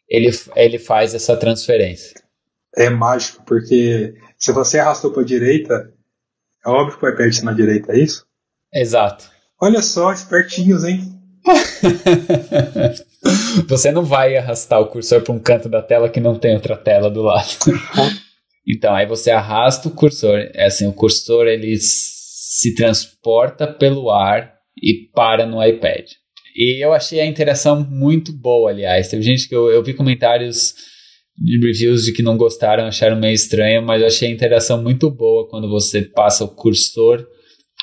ele, 0.10 0.32
ele 0.58 0.78
faz 0.78 1.16
essa 1.16 1.38
transferência. 1.38 2.22
É 2.76 2.90
mágico, 2.90 3.42
porque 3.46 4.16
se 4.38 4.52
você 4.52 4.80
arrastou 4.80 5.14
para 5.14 5.22
a 5.22 5.26
direita, 5.26 5.94
é 6.66 6.70
óbvio 6.70 6.98
que 6.98 7.02
vai 7.04 7.16
perder 7.16 7.42
na 7.44 7.54
direita, 7.54 7.94
é 7.94 8.00
isso? 8.00 8.26
Exato. 8.74 9.32
Olha 9.62 9.82
só, 9.82 10.12
espertinhos, 10.12 10.84
hein? 10.84 11.13
Você 13.68 13.92
não 13.92 14.04
vai 14.04 14.36
arrastar 14.36 14.82
o 14.82 14.88
cursor 14.88 15.22
para 15.22 15.34
um 15.34 15.40
canto 15.40 15.70
da 15.70 15.82
tela 15.82 16.10
que 16.10 16.20
não 16.20 16.38
tem 16.38 16.56
outra 16.56 16.76
tela 16.76 17.10
do 17.10 17.22
lado. 17.22 17.48
então, 18.68 18.94
aí 18.94 19.06
você 19.06 19.32
arrasta 19.32 19.88
o 19.88 19.92
cursor. 19.92 20.50
É 20.54 20.66
assim, 20.66 20.88
o 20.88 20.94
cursor 20.94 21.48
ele 21.48 21.78
se 21.80 22.76
transporta 22.76 23.68
pelo 23.68 24.12
ar 24.12 24.54
e 24.82 25.10
para 25.14 25.46
no 25.46 25.64
iPad. 25.64 26.06
E 26.56 26.84
eu 26.84 26.94
achei 26.94 27.20
a 27.20 27.26
interação 27.26 27.84
muito 27.84 28.32
boa, 28.32 28.70
aliás. 28.70 29.08
Teve 29.08 29.24
gente 29.24 29.48
que 29.48 29.56
eu, 29.56 29.70
eu 29.70 29.84
vi 29.84 29.94
comentários 29.94 30.76
de 31.38 31.60
reviews 31.66 32.06
de 32.06 32.12
que 32.12 32.22
não 32.22 32.38
gostaram, 32.38 32.86
acharam 32.86 33.16
meio 33.16 33.34
estranho, 33.34 33.82
mas 33.82 34.02
eu 34.02 34.08
achei 34.08 34.30
a 34.30 34.32
interação 34.32 34.82
muito 34.82 35.10
boa 35.10 35.48
quando 35.50 35.68
você 35.68 36.04
passa 36.04 36.44
o 36.44 36.50
cursor 36.50 37.26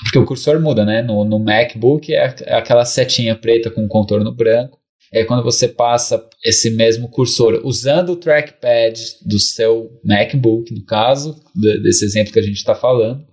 porque 0.03 0.19
o 0.19 0.25
cursor 0.25 0.61
muda, 0.61 0.85
né? 0.85 1.03
No, 1.03 1.25
no 1.25 1.39
MacBook 1.39 2.13
é, 2.13 2.35
é 2.43 2.55
aquela 2.55 2.85
setinha 2.85 3.37
preta 3.37 3.71
com 3.71 3.89
contorno 3.89 4.33
branco. 4.35 4.79
É 5.13 5.25
quando 5.25 5.43
você 5.43 5.67
passa 5.67 6.25
esse 6.45 6.71
mesmo 6.71 7.09
cursor 7.11 7.61
usando 7.65 8.11
o 8.11 8.17
trackpad 8.17 8.95
do 9.27 9.39
seu 9.39 9.91
MacBook, 10.05 10.73
no 10.73 10.85
caso, 10.85 11.35
desse 11.83 12.05
exemplo 12.05 12.33
que 12.33 12.39
a 12.39 12.43
gente 12.43 12.57
está 12.57 12.77
falando, 12.77 13.25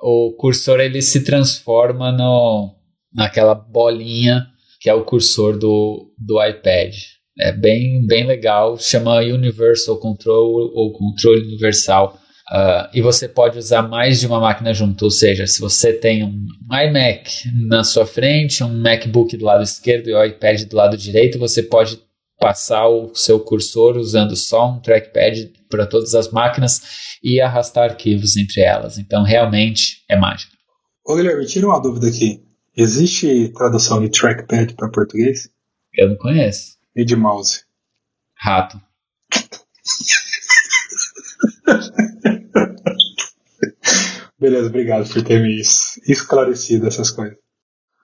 o 0.00 0.34
cursor 0.38 0.78
ele 0.78 1.02
se 1.02 1.24
transforma 1.24 2.12
no, 2.12 2.76
naquela 3.12 3.54
bolinha 3.54 4.46
que 4.80 4.90
é 4.90 4.94
o 4.94 5.04
cursor 5.04 5.58
do, 5.58 6.12
do 6.16 6.40
iPad. 6.40 6.94
É 7.38 7.52
bem, 7.52 8.06
bem 8.06 8.24
legal, 8.24 8.78
chama 8.78 9.18
Universal 9.18 9.98
Control 9.98 10.70
ou 10.74 10.92
controle 10.92 11.42
universal. 11.42 12.16
Uh, 12.48 12.86
e 12.94 13.02
você 13.02 13.28
pode 13.28 13.58
usar 13.58 13.82
mais 13.82 14.20
de 14.20 14.26
uma 14.26 14.38
máquina 14.38 14.72
junto, 14.72 15.04
ou 15.04 15.10
seja, 15.10 15.46
se 15.48 15.60
você 15.60 15.92
tem 15.92 16.22
um 16.22 16.46
iMac 16.70 17.50
na 17.66 17.82
sua 17.82 18.06
frente, 18.06 18.62
um 18.62 18.72
MacBook 18.72 19.36
do 19.36 19.44
lado 19.44 19.64
esquerdo 19.64 20.08
e 20.08 20.14
o 20.14 20.24
iPad 20.24 20.62
do 20.62 20.76
lado 20.76 20.96
direito, 20.96 21.40
você 21.40 21.60
pode 21.60 22.00
passar 22.38 22.86
o 22.86 23.12
seu 23.14 23.40
cursor 23.40 23.96
usando 23.96 24.36
só 24.36 24.70
um 24.70 24.80
trackpad 24.80 25.52
para 25.68 25.86
todas 25.86 26.14
as 26.14 26.30
máquinas 26.30 27.18
e 27.22 27.40
arrastar 27.40 27.90
arquivos 27.90 28.36
entre 28.36 28.60
elas. 28.60 28.96
Então, 28.96 29.24
realmente 29.24 30.04
é 30.08 30.16
mágico. 30.16 30.52
Ô 31.04 31.16
Guilherme, 31.16 31.46
tira 31.46 31.66
uma 31.66 31.80
dúvida 31.80 32.06
aqui. 32.06 32.44
Existe 32.76 33.48
tradução 33.54 34.00
de 34.00 34.08
trackpad 34.08 34.74
para 34.74 34.90
português? 34.90 35.48
Eu 35.94 36.10
não 36.10 36.16
conheço. 36.16 36.76
E 36.94 37.04
de 37.04 37.16
mouse? 37.16 37.62
Rato. 38.38 38.80
Beleza, 44.46 44.68
obrigado 44.68 45.12
por 45.12 45.24
ter 45.24 45.42
me 45.42 45.60
esclarecido 45.60 46.86
essas 46.86 47.10
coisas. 47.10 47.36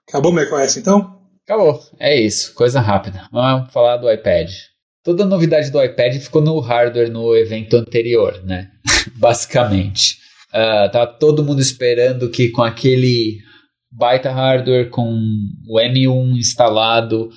Acabou 0.09 0.33
o 0.33 0.35
macOS 0.35 0.77
então? 0.77 1.21
Acabou. 1.45 1.81
É 2.01 2.21
isso. 2.21 2.53
Coisa 2.55 2.81
rápida. 2.81 3.29
Vamos 3.31 3.73
falar 3.73 3.99
do 3.99 4.11
iPad. 4.11 4.51
Toda 5.05 5.23
a 5.23 5.27
novidade 5.27 5.71
do 5.71 5.81
iPad 5.81 6.17
ficou 6.17 6.43
no 6.43 6.59
hardware 6.59 7.13
no 7.13 7.37
evento 7.37 7.77
anterior, 7.77 8.43
né? 8.43 8.73
Basicamente. 9.19 10.19
Uh, 10.49 10.91
tá 10.91 11.07
todo 11.07 11.45
mundo 11.45 11.61
esperando 11.61 12.29
que 12.29 12.49
com 12.49 12.65
aquele 12.65 13.39
baita 13.89 14.33
hardware, 14.33 14.91
com 14.91 15.15
o 15.69 15.79
M1 15.79 16.39
instalado, 16.39 17.31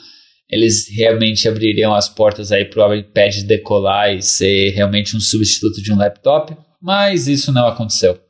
eles 0.49 0.88
realmente 0.89 1.47
abririam 1.47 1.93
as 1.93 2.10
portas 2.10 2.51
aí 2.51 2.66
para 2.66 2.89
o 2.89 2.95
iPad 2.95 3.43
decolar 3.43 4.16
e 4.16 4.24
ser 4.24 4.72
realmente 4.72 5.16
um 5.16 5.20
substituto 5.20 5.80
de 5.80 5.93
um 5.93 5.97
laptop, 5.97 6.58
mas 6.82 7.28
isso 7.28 7.51
não 7.51 7.68
aconteceu. 7.68 8.24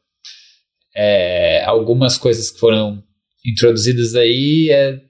É, 0.96 1.64
algumas 1.66 2.18
coisas 2.18 2.50
que 2.52 2.60
foram 2.60 3.04
introduzidas 3.46 4.16
aí 4.16 4.70
é 4.72 5.02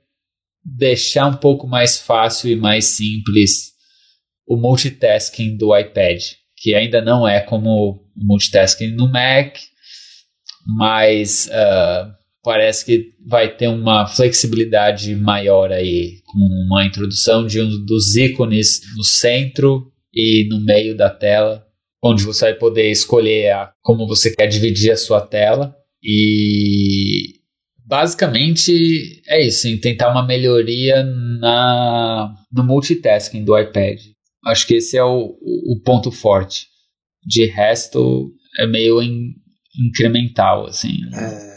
deixar 0.63 1.27
um 1.27 1.38
pouco 1.38 1.67
mais 1.67 1.99
fácil 1.99 2.49
e 2.49 2.55
mais 2.55 2.86
simples 2.86 3.75
o 4.47 4.57
multitasking 4.57 5.55
do 5.57 5.75
iPad, 5.77 6.21
que 6.57 6.73
ainda 6.73 7.01
não 7.01 7.27
é 7.27 7.39
como 7.39 7.69
o 7.69 7.99
multitasking 8.15 8.91
no 8.91 9.07
Mac, 9.11 9.57
mas 10.65 11.47
uh, 11.47 12.11
parece 12.43 12.86
que 12.86 13.13
vai 13.25 13.55
ter 13.55 13.67
uma 13.67 14.05
flexibilidade 14.05 15.15
maior 15.15 15.71
aí, 15.71 16.21
com 16.25 16.39
uma 16.39 16.86
introdução 16.86 17.45
de 17.45 17.61
um 17.61 17.86
dos 17.86 18.15
ícones 18.15 18.81
no 18.95 19.03
centro 19.03 19.91
e 20.13 20.47
no 20.49 20.59
meio 20.59 20.95
da 20.95 21.09
tela, 21.09 21.64
onde 22.06 22.24
você 22.24 22.45
vai 22.45 22.53
poder 22.53 22.91
escolher 22.91 23.51
a, 23.51 23.72
como 23.82 24.08
você 24.08 24.36
quer 24.36 24.47
dividir 24.47 24.91
a 24.91 24.97
sua 24.97 25.22
tela. 25.22 25.76
E 26.03 27.39
basicamente 27.86 29.22
é 29.28 29.45
isso, 29.45 29.68
em 29.68 29.80
tentar 29.80 30.12
uma 30.12 30.26
melhoria 30.26 31.03
na, 31.03 32.36
no 32.51 32.64
multitasking 32.64 33.43
do 33.43 33.58
iPad. 33.58 33.99
Acho 34.45 34.68
que 34.68 34.76
esse 34.76 34.95
é 34.95 35.03
o, 35.03 35.36
o 35.41 35.82
ponto 35.84 36.12
forte. 36.12 36.68
De 37.26 37.47
resto, 37.47 38.32
é 38.60 38.68
meio 38.68 39.01
in, 39.01 39.34
incremental, 39.76 40.68
assim. 40.68 40.97
É 41.16 41.56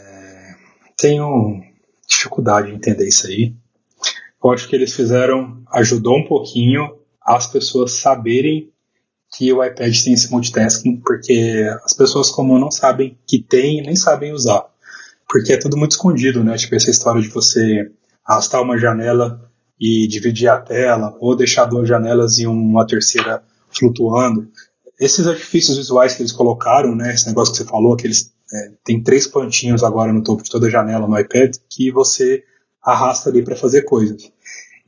tenho 0.99 1.61
dificuldade 2.07 2.69
em 2.69 2.75
entender 2.75 3.07
isso 3.07 3.27
aí. 3.27 3.55
Eu 4.43 4.51
acho 4.51 4.67
que 4.67 4.75
eles 4.75 4.95
fizeram, 4.95 5.63
ajudou 5.73 6.17
um 6.17 6.27
pouquinho 6.27 6.99
as 7.23 7.47
pessoas 7.47 7.93
saberem 7.93 8.69
que 9.39 9.53
o 9.53 9.63
iPad 9.63 10.03
tem 10.03 10.11
esse 10.11 10.29
multitasking, 10.29 10.97
porque 10.97 11.65
as 11.85 11.93
pessoas 11.93 12.29
comum 12.29 12.59
não 12.59 12.69
sabem 12.69 13.17
que 13.25 13.41
tem 13.41 13.81
nem 13.81 13.95
sabem 13.95 14.33
usar. 14.33 14.65
Porque 15.29 15.53
é 15.53 15.57
tudo 15.57 15.77
muito 15.77 15.91
escondido, 15.91 16.43
né? 16.43 16.57
Tipo, 16.57 16.75
essa 16.75 16.89
história 16.89 17.21
de 17.21 17.29
você 17.29 17.89
arrastar 18.25 18.61
uma 18.61 18.77
janela 18.77 19.49
e 19.79 20.05
dividir 20.09 20.49
a 20.49 20.59
tela, 20.59 21.15
ou 21.21 21.37
deixar 21.37 21.63
duas 21.63 21.87
janelas 21.87 22.37
e 22.37 22.45
uma 22.45 22.85
terceira 22.85 23.41
flutuando. 23.69 24.45
Esses 24.99 25.25
artifícios 25.25 25.77
visuais 25.77 26.15
que 26.15 26.21
eles 26.21 26.33
colocaram, 26.33 26.93
né? 26.93 27.13
Esse 27.13 27.27
negócio 27.27 27.53
que 27.53 27.59
você 27.59 27.65
falou, 27.65 27.95
que 27.95 28.07
eles 28.07 28.33
é, 28.53 28.71
tem 28.83 29.01
três 29.01 29.25
pontinhos 29.25 29.85
agora 29.85 30.11
no 30.11 30.21
topo 30.21 30.43
de 30.43 30.49
toda 30.49 30.69
janela 30.69 31.07
no 31.07 31.17
iPad 31.17 31.55
que 31.69 31.89
você 31.91 32.43
arrasta 32.83 33.29
ali 33.29 33.41
para 33.41 33.55
fazer 33.55 33.83
coisas. 33.83 34.29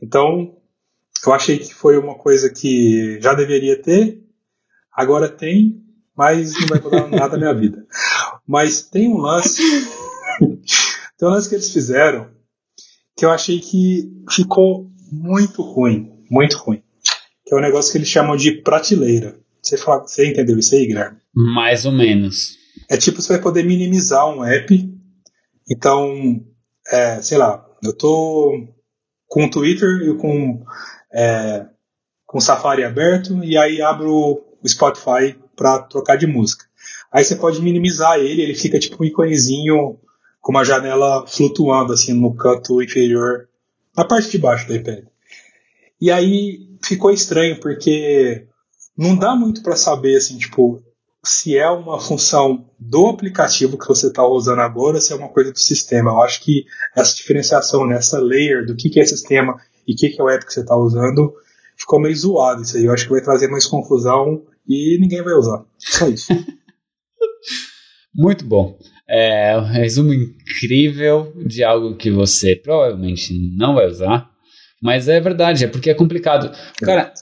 Então, 0.02 0.58
eu 1.26 1.32
achei 1.32 1.58
que 1.58 1.74
foi 1.74 1.98
uma 1.98 2.16
coisa 2.16 2.50
que 2.50 3.18
já 3.22 3.34
deveria 3.34 3.82
ter, 3.82 4.22
agora 4.94 5.30
tem, 5.30 5.82
mas 6.16 6.54
não 6.54 6.68
vai 6.68 6.82
mudar 6.82 7.08
nada 7.08 7.38
na 7.38 7.38
minha 7.38 7.54
vida. 7.54 7.86
Mas 8.48 8.82
tem 8.82 9.10
um 9.10 9.18
lance, 9.18 9.62
tem 11.18 11.28
um 11.28 11.32
lance 11.32 11.50
que 11.50 11.56
eles 11.56 11.72
fizeram 11.72 12.30
que 13.16 13.26
eu 13.26 13.32
achei 13.32 13.60
que 13.60 14.12
ficou 14.30 14.90
muito 15.12 15.62
ruim, 15.62 16.12
muito 16.30 16.58
ruim. 16.58 16.82
Que 17.46 17.54
é 17.54 17.58
um 17.58 17.62
negócio 17.62 17.92
que 17.92 17.98
eles 17.98 18.08
chamam 18.08 18.36
de 18.36 18.62
prateleira. 18.62 19.40
Você, 19.62 19.78
fala, 19.78 20.02
você 20.08 20.28
entendeu 20.28 20.58
isso 20.58 20.74
aí, 20.74 20.88
Guilherme? 20.88 21.18
Mais 21.34 21.86
ou 21.86 21.92
menos. 21.92 22.58
É 22.90 22.98
tipo, 22.98 23.22
você 23.22 23.34
vai 23.34 23.42
poder 23.42 23.64
minimizar 23.64 24.28
um 24.28 24.44
app. 24.44 24.90
Então, 25.70 26.44
é, 26.92 27.22
sei 27.22 27.38
lá, 27.38 27.66
eu 27.84 27.94
tô 27.94 28.68
com 29.28 29.46
o 29.46 29.50
Twitter 29.50 29.88
e 30.04 30.18
com, 30.18 30.64
é, 31.14 31.66
com 32.26 32.38
o 32.38 32.42
Safari 32.42 32.84
aberto 32.84 33.44
e 33.44 33.58
aí 33.58 33.82
abro 33.82 34.44
o 34.64 34.70
Spotify 34.70 35.36
para 35.56 35.80
trocar 35.80 36.18
de 36.18 36.28
música. 36.28 36.66
Aí 37.12 37.24
você 37.24 37.36
pode 37.36 37.62
minimizar 37.62 38.18
ele, 38.20 38.42
ele 38.42 38.56
fica 38.56 38.80
tipo 38.80 39.04
um 39.04 39.06
iconezinho 39.06 40.00
com 40.40 40.52
uma 40.52 40.64
janela 40.64 41.26
flutuando 41.28 41.94
assim 41.94 42.14
no 42.14 42.34
canto 42.34 42.82
inferior, 42.82 43.48
na 43.96 44.06
parte 44.06 44.32
de 44.32 44.38
baixo 44.38 44.68
do 44.68 44.76
iPad. 44.76 45.06
E 46.00 46.10
aí 46.10 46.68
ficou 46.84 47.12
estranho 47.12 47.60
porque 47.60 48.48
não 48.98 49.16
dá 49.16 49.36
muito 49.36 49.62
para 49.62 49.76
saber 49.76 50.16
assim, 50.16 50.38
tipo, 50.38 50.82
se 51.24 51.56
é 51.56 51.70
uma 51.70 52.00
função 52.00 52.66
do 52.80 53.08
aplicativo 53.08 53.78
que 53.78 53.88
você 53.88 54.08
está 54.08 54.26
usando 54.26 54.60
agora, 54.60 55.00
se 55.00 55.14
é 55.14 55.16
uma 55.16 55.30
coisa 55.30 55.52
do 55.52 55.60
sistema. 55.60 56.12
Eu 56.12 56.22
acho 56.22 56.42
que 56.42 56.66
essa 56.96 57.16
diferenciação 57.16 57.86
nessa 57.86 58.20
layer 58.20 58.66
do 58.66 58.76
que, 58.76 58.90
que 58.90 59.00
é 59.00 59.06
sistema 59.06 59.56
e 59.88 59.94
o 59.94 59.96
que, 59.96 60.10
que 60.10 60.20
é 60.20 60.24
o 60.24 60.30
app 60.30 60.46
que 60.46 60.54
você 60.54 60.62
está 60.62 60.76
usando 60.76 61.34
ficou 61.78 62.00
meio 62.00 62.16
zoado 62.16 62.62
isso 62.62 62.78
aí. 62.78 62.86
Eu 62.86 62.94
acho 62.94 63.06
que 63.06 63.12
vai 63.12 63.22
trazer 63.22 63.48
mais 63.48 63.66
confusão 63.66 64.44
e 64.68 64.98
ninguém 65.00 65.22
vai 65.22 65.34
usar. 65.34 65.66
Só 65.78 66.08
isso. 66.08 66.34
Muito 68.14 68.46
bom. 68.46 68.78
É 69.08 69.58
um 69.58 69.66
resumo 69.66 70.14
incrível 70.14 71.34
de 71.46 71.64
algo 71.64 71.96
que 71.96 72.10
você 72.10 72.56
provavelmente 72.56 73.34
não 73.58 73.76
vai 73.76 73.88
usar, 73.88 74.30
mas 74.82 75.08
é 75.08 75.20
verdade, 75.20 75.66
é 75.66 75.68
porque 75.68 75.90
é 75.90 75.94
complicado. 75.94 76.52
Cara, 76.82 77.14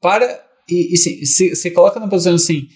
para 0.00 0.26
e, 0.70 0.94
e 0.94 0.96
se, 0.96 1.26
se, 1.26 1.56
se 1.56 1.70
coloca 1.70 1.98
na 1.98 2.08
posição 2.08 2.34
assim, 2.34 2.68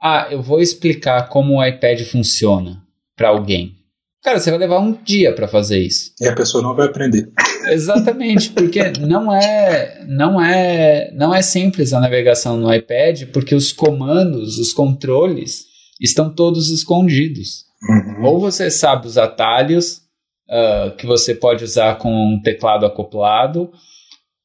ah, 0.00 0.28
eu 0.30 0.42
vou 0.42 0.60
explicar 0.60 1.28
como 1.28 1.58
o 1.58 1.64
iPad 1.64 2.02
funciona 2.02 2.82
para 3.16 3.28
alguém. 3.28 3.76
Cara, 4.22 4.38
você 4.38 4.50
vai 4.50 4.58
levar 4.58 4.80
um 4.80 4.92
dia 4.92 5.34
para 5.34 5.48
fazer 5.48 5.78
isso. 5.78 6.12
E 6.20 6.26
a 6.26 6.34
pessoa 6.34 6.62
não 6.62 6.74
vai 6.74 6.86
aprender. 6.86 7.32
Exatamente, 7.68 8.50
porque 8.50 8.92
não 9.00 9.32
é, 9.32 10.04
não 10.06 10.40
é, 10.40 11.10
não 11.14 11.34
é 11.34 11.42
simples 11.42 11.92
a 11.92 12.00
navegação 12.00 12.56
no 12.56 12.72
iPad, 12.72 13.24
porque 13.32 13.54
os 13.54 13.72
comandos, 13.72 14.58
os 14.58 14.72
controles 14.72 15.64
estão 16.00 16.34
todos 16.34 16.70
escondidos. 16.70 17.64
Uhum. 17.88 18.24
Ou 18.24 18.40
você 18.40 18.70
sabe 18.70 19.06
os 19.06 19.18
atalhos 19.18 20.02
uh, 20.48 20.94
que 20.96 21.06
você 21.06 21.34
pode 21.34 21.64
usar 21.64 21.96
com 21.98 22.10
um 22.10 22.40
teclado 22.42 22.86
acoplado, 22.86 23.70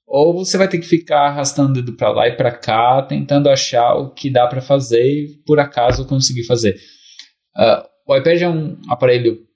ou 0.08 0.34
você 0.34 0.58
vai 0.58 0.68
ter 0.68 0.80
que 0.80 0.88
ficar 0.88 1.28
arrastando 1.28 1.72
o 1.72 1.74
dedo 1.74 1.94
para 1.94 2.10
lá 2.10 2.28
e 2.28 2.38
para 2.38 2.52
cá, 2.52 3.02
tentando 3.02 3.50
achar 3.50 3.94
o 3.96 4.12
que 4.12 4.30
dá 4.30 4.48
para 4.48 4.62
fazer 4.62 5.04
e 5.04 5.28
por 5.46 5.60
acaso 5.60 6.08
conseguir 6.08 6.44
fazer. 6.44 6.78
Uh, 7.58 7.84
o 8.08 8.16
iPad 8.16 8.42
é 8.42 8.50
um 8.50 8.78
aparelho 8.88 9.47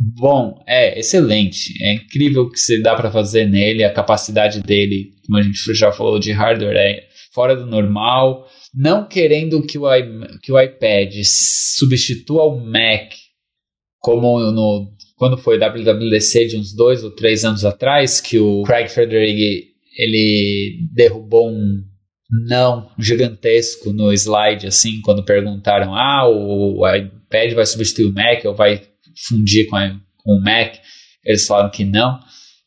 bom, 0.00 0.62
é 0.66 0.98
excelente, 0.98 1.74
é 1.82 1.92
incrível 1.92 2.44
o 2.44 2.50
que 2.50 2.58
se 2.58 2.80
dá 2.82 2.94
para 2.94 3.10
fazer 3.10 3.44
nele, 3.46 3.84
a 3.84 3.92
capacidade 3.92 4.62
dele, 4.62 5.12
como 5.26 5.38
a 5.38 5.42
gente 5.42 5.74
já 5.74 5.92
falou 5.92 6.18
de 6.18 6.32
hardware, 6.32 6.76
é 6.76 7.06
fora 7.34 7.54
do 7.54 7.66
normal. 7.66 8.46
Não 8.74 9.06
querendo 9.06 9.62
que 9.66 9.78
o, 9.78 9.84
que 10.42 10.50
o 10.50 10.60
iPad 10.60 11.14
substitua 11.24 12.44
o 12.44 12.58
Mac, 12.58 13.12
como 13.98 14.40
no 14.50 14.90
quando 15.16 15.36
foi 15.36 15.58
WWDC 15.58 16.46
de 16.46 16.56
uns 16.56 16.74
dois 16.74 17.04
ou 17.04 17.10
três 17.10 17.44
anos 17.44 17.62
atrás, 17.62 18.22
que 18.22 18.38
o 18.38 18.62
Craig 18.62 18.88
Federighi 18.88 19.66
ele 19.98 20.88
derrubou 20.94 21.50
um 21.50 21.84
não 22.48 22.90
gigantesco 22.98 23.92
no 23.92 24.10
slide, 24.14 24.66
assim, 24.66 25.02
quando 25.02 25.22
perguntaram: 25.22 25.94
ah, 25.94 26.26
o 26.26 26.82
iPad 26.88 27.52
vai 27.52 27.66
substituir 27.66 28.06
o 28.06 28.14
Mac 28.14 28.46
ou 28.46 28.54
vai 28.54 28.80
fundir 29.28 29.66
com, 29.68 29.76
a, 29.76 29.90
com 30.18 30.32
o 30.32 30.42
Mac? 30.42 30.76
Eles 31.24 31.46
falaram 31.46 31.70
que 31.70 31.84
não. 31.84 32.18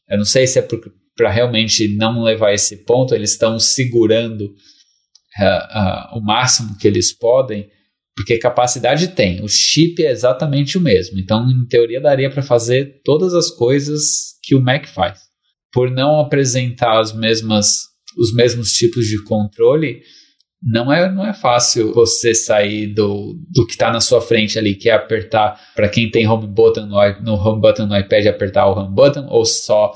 Eu 0.09 0.17
não 0.17 0.25
sei 0.25 0.45
se 0.47 0.59
é 0.59 0.67
para 1.15 1.31
realmente 1.31 1.87
não 1.87 2.23
levar 2.23 2.53
esse 2.53 2.83
ponto, 2.85 3.13
eles 3.13 3.31
estão 3.31 3.59
segurando 3.59 4.45
uh, 4.45 6.15
uh, 6.15 6.17
o 6.17 6.21
máximo 6.21 6.77
que 6.77 6.87
eles 6.87 7.11
podem, 7.11 7.69
porque 8.15 8.37
capacidade 8.37 9.09
tem, 9.09 9.43
o 9.43 9.47
chip 9.47 10.03
é 10.03 10.11
exatamente 10.11 10.77
o 10.77 10.81
mesmo. 10.81 11.19
Então, 11.19 11.49
em 11.49 11.65
teoria, 11.65 12.01
daria 12.01 12.29
para 12.29 12.43
fazer 12.43 13.01
todas 13.03 13.33
as 13.33 13.49
coisas 13.49 14.35
que 14.43 14.55
o 14.55 14.61
Mac 14.61 14.87
faz 14.87 15.19
por 15.73 15.89
não 15.89 16.19
apresentar 16.19 16.99
as 16.99 17.11
mesmas, 17.11 17.87
os 18.15 18.33
mesmos 18.33 18.71
tipos 18.73 19.07
de 19.07 19.21
controle, 19.23 20.03
não 20.65 20.91
é, 20.91 21.11
não 21.11 21.25
é 21.25 21.33
fácil 21.33 21.93
você 21.93 22.33
sair 22.33 22.87
do, 22.87 23.35
do 23.49 23.65
que 23.65 23.73
está 23.73 23.91
na 23.91 23.99
sua 23.99 24.21
frente 24.21 24.57
ali, 24.57 24.75
que 24.75 24.89
é 24.89 24.93
apertar, 24.93 25.59
para 25.75 25.89
quem 25.89 26.09
tem 26.09 26.27
home 26.27 26.47
button 26.47 26.85
no, 26.85 26.97
no 27.21 27.33
home 27.33 27.61
button 27.61 27.85
no 27.85 27.97
iPad, 27.97 28.27
apertar 28.27 28.67
o 28.67 28.79
home 28.79 28.95
button, 28.95 29.27
ou 29.27 29.45
só 29.45 29.93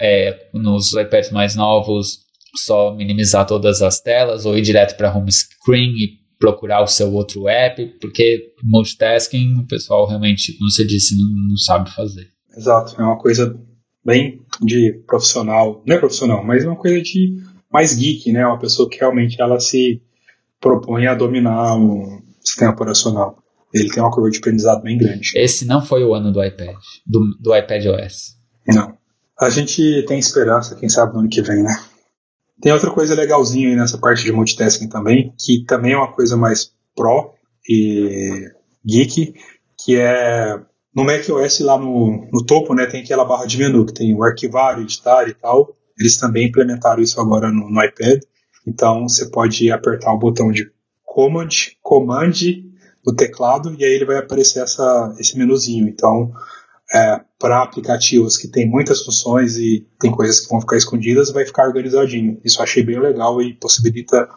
é, 0.00 0.48
nos 0.52 0.92
iPads 0.92 1.30
mais 1.30 1.54
novos, 1.54 2.20
só 2.56 2.94
minimizar 2.94 3.46
todas 3.46 3.82
as 3.82 4.00
telas, 4.00 4.44
ou 4.44 4.58
ir 4.58 4.62
direto 4.62 4.96
para 4.96 5.14
home 5.16 5.30
screen 5.30 5.90
e 5.90 6.20
procurar 6.38 6.82
o 6.82 6.88
seu 6.88 7.12
outro 7.12 7.46
app, 7.46 7.84
porque 8.00 8.52
multitasking 8.64 9.60
o 9.60 9.66
pessoal 9.66 10.08
realmente, 10.08 10.56
como 10.56 10.70
você 10.70 10.84
disse, 10.84 11.16
não, 11.16 11.28
não 11.50 11.56
sabe 11.56 11.90
fazer. 11.90 12.28
Exato, 12.56 13.00
é 13.00 13.04
uma 13.04 13.18
coisa 13.18 13.54
bem 14.04 14.40
de 14.62 15.04
profissional, 15.06 15.84
não 15.86 15.96
é 15.96 15.98
profissional, 15.98 16.44
mas 16.44 16.64
uma 16.64 16.76
coisa 16.76 17.00
de 17.00 17.36
mais 17.72 17.94
geek, 17.94 18.32
né? 18.32 18.46
Uma 18.46 18.58
pessoa 18.58 18.88
que 18.88 18.98
realmente 18.98 19.40
ela 19.40 19.60
se 19.60 20.02
propõe 20.60 21.06
a 21.06 21.14
dominar 21.14 21.76
um 21.76 22.20
sistema 22.40 22.72
operacional. 22.72 23.38
Ele 23.72 23.88
tem 23.88 24.02
uma 24.02 24.10
curva 24.10 24.30
de 24.30 24.38
aprendizado 24.38 24.82
bem 24.82 24.98
grande. 24.98 25.32
Esse 25.36 25.64
não 25.64 25.80
foi 25.84 26.04
o 26.04 26.14
ano 26.14 26.32
do 26.32 26.42
iPad, 26.42 26.74
do, 27.06 27.20
do 27.38 27.56
iPad 27.56 27.86
OS. 27.86 28.36
Não. 28.66 28.98
A 29.40 29.48
gente 29.48 30.04
tem 30.06 30.18
esperança, 30.18 30.74
quem 30.74 30.88
sabe 30.88 31.14
no 31.14 31.20
ano 31.20 31.28
que 31.28 31.40
vem, 31.40 31.62
né? 31.62 31.80
Tem 32.60 32.72
outra 32.72 32.90
coisa 32.90 33.14
legalzinha 33.14 33.70
aí 33.70 33.76
nessa 33.76 33.96
parte 33.96 34.24
de 34.24 34.32
multitasking 34.32 34.88
também, 34.88 35.32
que 35.38 35.64
também 35.64 35.92
é 35.92 35.96
uma 35.96 36.12
coisa 36.12 36.36
mais 36.36 36.72
pro 36.94 37.32
e 37.66 38.50
geek, 38.84 39.34
que 39.82 39.96
é 39.96 40.60
no 40.94 41.04
macOS 41.04 41.60
lá 41.60 41.78
no, 41.78 42.28
no 42.32 42.44
topo, 42.44 42.74
né, 42.74 42.84
tem 42.86 43.02
aquela 43.02 43.24
barra 43.24 43.46
de 43.46 43.56
menu 43.56 43.86
que 43.86 43.94
tem 43.94 44.14
o 44.14 44.22
arquivar, 44.22 44.78
editar 44.80 45.26
e 45.28 45.34
tal. 45.34 45.74
Eles 46.00 46.16
também 46.16 46.48
implementaram 46.48 47.02
isso 47.02 47.20
agora 47.20 47.52
no, 47.52 47.70
no 47.70 47.84
iPad. 47.84 48.22
Então 48.66 49.06
você 49.06 49.30
pode 49.30 49.70
apertar 49.70 50.12
o 50.12 50.18
botão 50.18 50.50
de 50.50 50.70
Command, 51.04 51.48
Command 51.82 52.32
no 53.04 53.14
teclado 53.14 53.74
e 53.78 53.84
aí 53.84 53.92
ele 53.92 54.06
vai 54.06 54.16
aparecer 54.16 54.62
essa, 54.62 55.14
esse 55.18 55.36
menuzinho. 55.36 55.86
Então, 55.86 56.32
é, 56.92 57.20
para 57.38 57.62
aplicativos 57.62 58.36
que 58.36 58.48
tem 58.48 58.68
muitas 58.68 59.02
funções 59.02 59.56
e 59.56 59.86
tem 59.98 60.10
coisas 60.10 60.40
que 60.40 60.48
vão 60.48 60.60
ficar 60.60 60.76
escondidas, 60.76 61.30
vai 61.30 61.44
ficar 61.44 61.66
organizadinho. 61.66 62.40
Isso 62.44 62.58
eu 62.58 62.64
achei 62.64 62.82
bem 62.82 62.98
legal 62.98 63.40
e 63.42 63.54
possibilita 63.54 64.28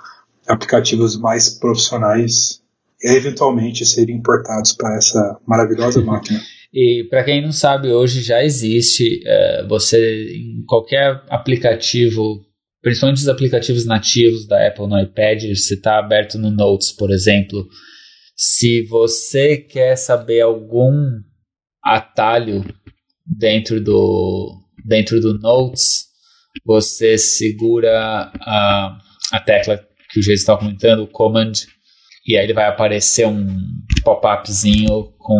aplicativos 0.47 1.17
mais 1.17 1.49
profissionais 1.49 2.61
eventualmente 3.01 3.85
serem 3.85 4.17
importados 4.17 4.73
para 4.73 4.95
essa 4.95 5.39
maravilhosa 5.45 6.01
máquina. 6.03 6.41
E 6.73 7.05
para 7.07 7.23
quem 7.23 7.41
não 7.41 7.51
sabe, 7.51 7.89
hoje 7.89 8.23
já 8.23 8.43
existe 8.43 9.21
é, 9.27 9.63
você 9.67 10.35
em 10.35 10.63
qualquer 10.65 11.23
aplicativo, 11.29 12.43
principalmente 12.81 13.19
os 13.19 13.27
aplicativos 13.27 13.85
nativos 13.85 14.47
da 14.47 14.67
Apple 14.67 14.87
no 14.87 14.99
iPad, 14.99 15.43
você 15.55 15.75
está 15.75 15.99
aberto 15.99 16.39
no 16.39 16.49
Notes, 16.49 16.91
por 16.91 17.11
exemplo. 17.11 17.67
Se 18.35 18.83
você 18.87 19.57
quer 19.57 19.95
saber 19.95 20.41
algum 20.41 20.99
atalho 21.83 22.65
dentro 23.23 23.79
do 23.79 24.59
dentro 24.83 25.21
do 25.21 25.37
Notes, 25.37 26.05
você 26.65 27.19
segura 27.19 28.31
a, 28.41 28.97
a 29.31 29.39
tecla 29.39 29.79
que 30.09 30.19
o 30.19 30.23
G 30.23 30.33
está 30.33 30.57
comentando, 30.57 31.03
o 31.03 31.07
Command, 31.07 31.51
e 32.25 32.35
aí 32.35 32.45
ele 32.45 32.53
vai 32.53 32.65
aparecer 32.65 33.27
um 33.27 33.47
pop-upzinho 34.03 35.13
com 35.19 35.39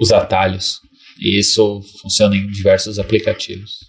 os 0.00 0.12
atalhos. 0.12 0.80
E 1.20 1.38
isso 1.38 1.82
funciona 2.00 2.36
em 2.36 2.46
diversos 2.48 2.98
aplicativos. 2.98 3.80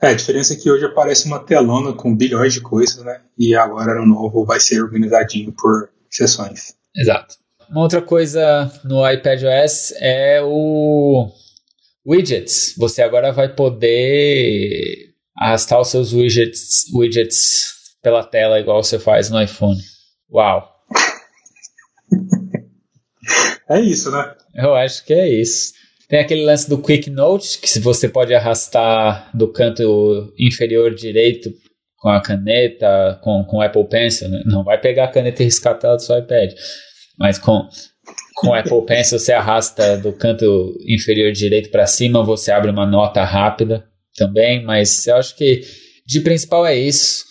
É, 0.00 0.08
a 0.08 0.14
diferença 0.14 0.54
é 0.54 0.56
que 0.56 0.70
hoje 0.70 0.84
aparece 0.84 1.26
uma 1.26 1.40
telona 1.40 1.92
com 1.92 2.16
bilhões 2.16 2.54
de 2.54 2.60
coisas, 2.60 3.04
né? 3.04 3.20
E 3.36 3.54
agora 3.54 3.94
no 3.96 4.06
novo 4.06 4.44
vai 4.44 4.60
ser 4.60 4.80
organizadinho 4.82 5.52
por 5.52 5.90
sessões. 6.08 6.74
Exato. 6.96 7.34
Uma 7.68 7.82
outra 7.82 8.00
coisa 8.00 8.72
no 8.84 9.06
iPadOS 9.08 9.92
é 10.00 10.40
o 10.42 11.28
widgets. 12.06 12.74
Você 12.78 13.02
agora 13.02 13.32
vai 13.32 13.54
poder 13.54 15.12
arrastar 15.36 15.80
os 15.80 15.88
seus 15.88 16.12
widgets, 16.12 16.84
widgets 16.94 17.76
pela 18.02 18.24
tela 18.24 18.58
igual 18.58 18.82
você 18.82 18.98
faz 18.98 19.28
no 19.28 19.42
iPhone. 19.42 19.80
Uau! 20.32 20.66
é 23.68 23.80
isso, 23.80 24.10
né? 24.10 24.34
Eu 24.58 24.74
acho 24.74 25.04
que 25.04 25.14
é 25.14 25.28
isso. 25.28 25.72
Tem 26.08 26.18
aquele 26.18 26.44
lance 26.44 26.68
do 26.68 26.82
Quick 26.82 27.10
Note, 27.10 27.58
que 27.58 27.78
você 27.78 28.08
pode 28.08 28.34
arrastar 28.34 29.30
do 29.36 29.52
canto 29.52 30.34
inferior 30.38 30.92
direito 30.94 31.50
com 31.96 32.08
a 32.08 32.20
caneta, 32.20 33.20
com, 33.22 33.44
com 33.44 33.58
o 33.58 33.62
Apple 33.62 33.86
Pencil, 33.88 34.28
né? 34.28 34.42
não 34.46 34.64
vai 34.64 34.80
pegar 34.80 35.04
a 35.04 35.08
caneta 35.08 35.42
e 35.42 35.44
riscar 35.44 35.78
a 35.84 35.96
do 35.96 36.02
seu 36.02 36.18
iPad, 36.18 36.52
mas 37.18 37.38
com, 37.38 37.68
com 38.36 38.54
Apple 38.54 38.86
Pencil 38.86 39.18
você 39.18 39.32
arrasta 39.32 39.96
do 39.98 40.12
canto 40.12 40.76
inferior 40.86 41.32
direito 41.32 41.70
para 41.70 41.86
cima, 41.86 42.24
você 42.24 42.52
abre 42.52 42.70
uma 42.70 42.86
nota 42.86 43.22
rápida 43.24 43.84
também, 44.16 44.62
mas 44.64 45.06
eu 45.06 45.16
acho 45.16 45.36
que 45.36 45.62
de 46.06 46.20
principal 46.20 46.64
é 46.64 46.74
isso. 46.74 47.27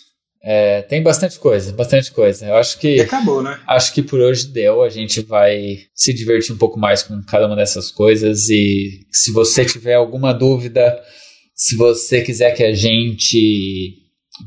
É, 0.49 0.81
tem 0.83 1.03
bastante 1.03 1.37
coisa, 1.37 1.73
bastante 1.73 2.09
coisa. 2.09 2.45
Eu 2.45 2.55
acho 2.55 2.79
que. 2.79 2.95
E 2.95 3.01
acabou, 3.01 3.43
né? 3.43 3.59
Acho 3.67 3.93
que 3.93 4.01
por 4.01 4.21
hoje 4.21 4.47
deu. 4.47 4.81
A 4.81 4.87
gente 4.87 5.19
vai 5.19 5.79
se 5.93 6.13
divertir 6.13 6.55
um 6.55 6.57
pouco 6.57 6.79
mais 6.79 7.03
com 7.03 7.21
cada 7.23 7.47
uma 7.47 7.55
dessas 7.57 7.91
coisas. 7.91 8.47
E 8.47 9.05
se 9.11 9.33
você 9.33 9.65
tiver 9.65 9.95
alguma 9.95 10.33
dúvida, 10.33 10.97
se 11.53 11.75
você 11.75 12.21
quiser 12.21 12.51
que 12.51 12.63
a 12.63 12.73
gente 12.73 13.97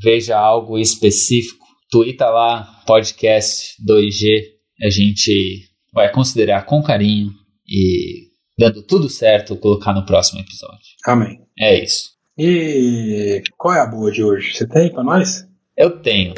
veja 0.02 0.38
algo 0.38 0.78
específico, 0.78 1.66
twitta 1.90 2.30
lá, 2.30 2.82
podcast 2.86 3.74
2G. 3.86 4.42
A 4.82 4.88
gente 4.88 5.68
vai 5.92 6.10
considerar 6.10 6.64
com 6.64 6.82
carinho 6.82 7.30
e, 7.68 8.28
dando 8.58 8.82
tudo 8.82 9.10
certo, 9.10 9.54
colocar 9.54 9.92
no 9.92 10.06
próximo 10.06 10.40
episódio. 10.40 10.78
Amém. 11.04 11.40
É 11.58 11.84
isso. 11.84 12.12
E 12.38 13.42
qual 13.58 13.74
é 13.74 13.80
a 13.80 13.86
boa 13.86 14.10
de 14.10 14.24
hoje? 14.24 14.54
Você 14.54 14.66
tem 14.66 14.90
para 14.90 15.04
nós? 15.04 15.49
Eu 15.76 16.00
tenho. 16.02 16.34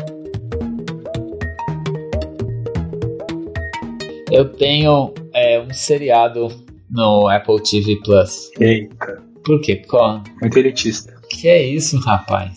Eu 4.30 4.50
tenho 4.52 5.12
é, 5.34 5.60
um 5.60 5.72
seriado 5.72 6.48
no 6.90 7.28
Apple 7.28 7.62
TV 7.62 7.96
Plus. 8.04 8.50
Eita. 8.60 9.22
Por 9.44 9.60
quê? 9.60 9.76
Qual? 9.88 10.22
Muito 10.40 10.58
elitista. 10.58 11.14
Que 11.30 11.48
é 11.48 11.62
isso, 11.66 11.98
rapaz? 12.00 12.54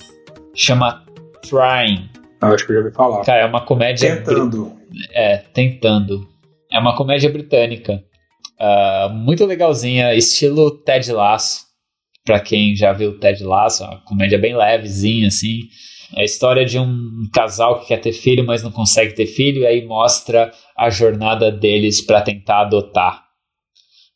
Chama 0.53 1.03
Trying. 1.47 2.09
Eu 2.41 2.49
acho 2.49 2.65
que 2.65 2.71
eu 2.73 2.75
já 2.75 2.81
ouvi 2.83 2.95
falar. 2.95 3.23
Cara, 3.23 3.41
é 3.41 3.45
uma 3.45 3.65
comédia. 3.65 4.17
Tentando. 4.17 4.73
É, 5.13 5.37
tentando. 5.37 6.27
É 6.71 6.79
uma 6.79 6.95
comédia 6.95 7.29
britânica. 7.29 8.03
Uh, 8.59 9.13
muito 9.13 9.45
legalzinha, 9.45 10.13
estilo 10.13 10.71
Ted 10.83 11.11
Lasso. 11.11 11.65
Pra 12.23 12.39
quem 12.39 12.75
já 12.75 12.91
viu 12.91 13.19
Ted 13.19 13.43
Lasso, 13.43 13.83
uma 13.83 14.03
comédia 14.03 14.37
bem 14.37 14.55
levezinha, 14.55 15.27
assim. 15.27 15.61
É 16.13 16.21
a 16.21 16.23
história 16.23 16.65
de 16.65 16.77
um 16.77 17.27
casal 17.33 17.79
que 17.79 17.87
quer 17.87 17.97
ter 17.97 18.13
filho, 18.13 18.45
mas 18.45 18.61
não 18.61 18.71
consegue 18.71 19.15
ter 19.15 19.25
filho, 19.25 19.61
e 19.61 19.65
aí 19.65 19.85
mostra 19.85 20.51
a 20.77 20.89
jornada 20.89 21.51
deles 21.51 22.01
para 22.01 22.21
tentar 22.21 22.61
adotar 22.61 23.23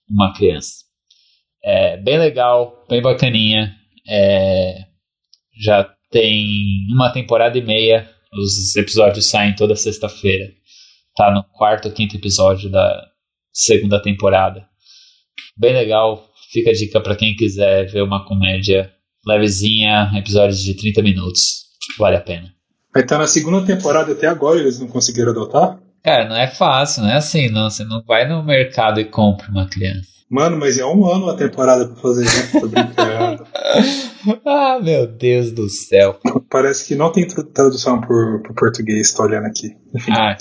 uma 0.10 0.34
criança. 0.34 0.86
É 1.64 1.98
bem 1.98 2.18
legal, 2.18 2.86
bem 2.88 3.02
bacaninha. 3.02 3.76
É, 4.08 4.86
já 5.60 5.84
tem 6.12 6.46
uma 6.94 7.12
temporada 7.12 7.58
e 7.58 7.62
meia. 7.62 8.10
Os 8.34 8.76
episódios 8.76 9.26
saem 9.26 9.56
toda 9.56 9.76
sexta-feira. 9.76 10.52
Tá 11.16 11.32
no 11.32 11.44
quarto 11.44 11.88
ou 11.88 11.94
quinto 11.94 12.16
episódio 12.16 12.70
da 12.70 13.08
segunda 13.52 14.02
temporada. 14.02 14.68
Bem 15.58 15.74
legal. 15.74 16.30
Fica 16.52 16.70
a 16.70 16.74
dica 16.74 17.02
para 17.02 17.16
quem 17.16 17.36
quiser 17.36 17.92
ver 17.92 18.02
uma 18.02 18.26
comédia 18.26 18.92
levezinha, 19.26 20.12
episódios 20.16 20.64
de 20.64 20.76
30 20.76 21.02
minutos 21.04 21.69
vale 21.98 22.18
a 22.18 22.22
pena. 22.22 22.54
Estar 22.96 23.16
tá 23.16 23.18
na 23.20 23.28
segunda 23.28 23.66
temporada 23.66 24.12
até 24.12 24.28
agora, 24.28 24.60
eles 24.60 24.80
não 24.80 24.88
conseguiram 24.88 25.32
adotar? 25.32 25.80
Cara, 26.04 26.28
não 26.28 26.36
é 26.36 26.48
fácil, 26.48 27.04
não 27.04 27.10
é 27.10 27.16
assim, 27.16 27.50
não. 27.50 27.70
Você 27.70 27.84
não 27.84 28.02
vai 28.04 28.28
no 28.28 28.44
mercado 28.44 29.00
e 29.00 29.06
compra 29.06 29.50
uma 29.50 29.68
criança. 29.68 30.20
Mano, 30.30 30.58
mas 30.58 30.78
é 30.78 30.86
um 30.86 31.06
ano 31.06 31.30
a 31.30 31.36
temporada 31.36 31.88
pra 31.88 31.96
fazer, 31.96 32.26
né? 32.26 32.60
Tô 32.60 32.68
brincando. 32.68 33.48
ah, 34.46 34.80
meu 34.82 35.08
Deus 35.08 35.52
do 35.52 35.68
céu. 35.70 36.20
Parece 36.50 36.88
que 36.88 36.96
não 36.96 37.12
tem 37.12 37.28
tradução 37.28 38.00
por, 38.00 38.42
por 38.44 38.54
português, 38.56 39.12
tô 39.12 39.24
olhando 39.24 39.48
aqui. 39.48 39.76
Enfim. 39.94 40.12
Ah. 40.12 40.38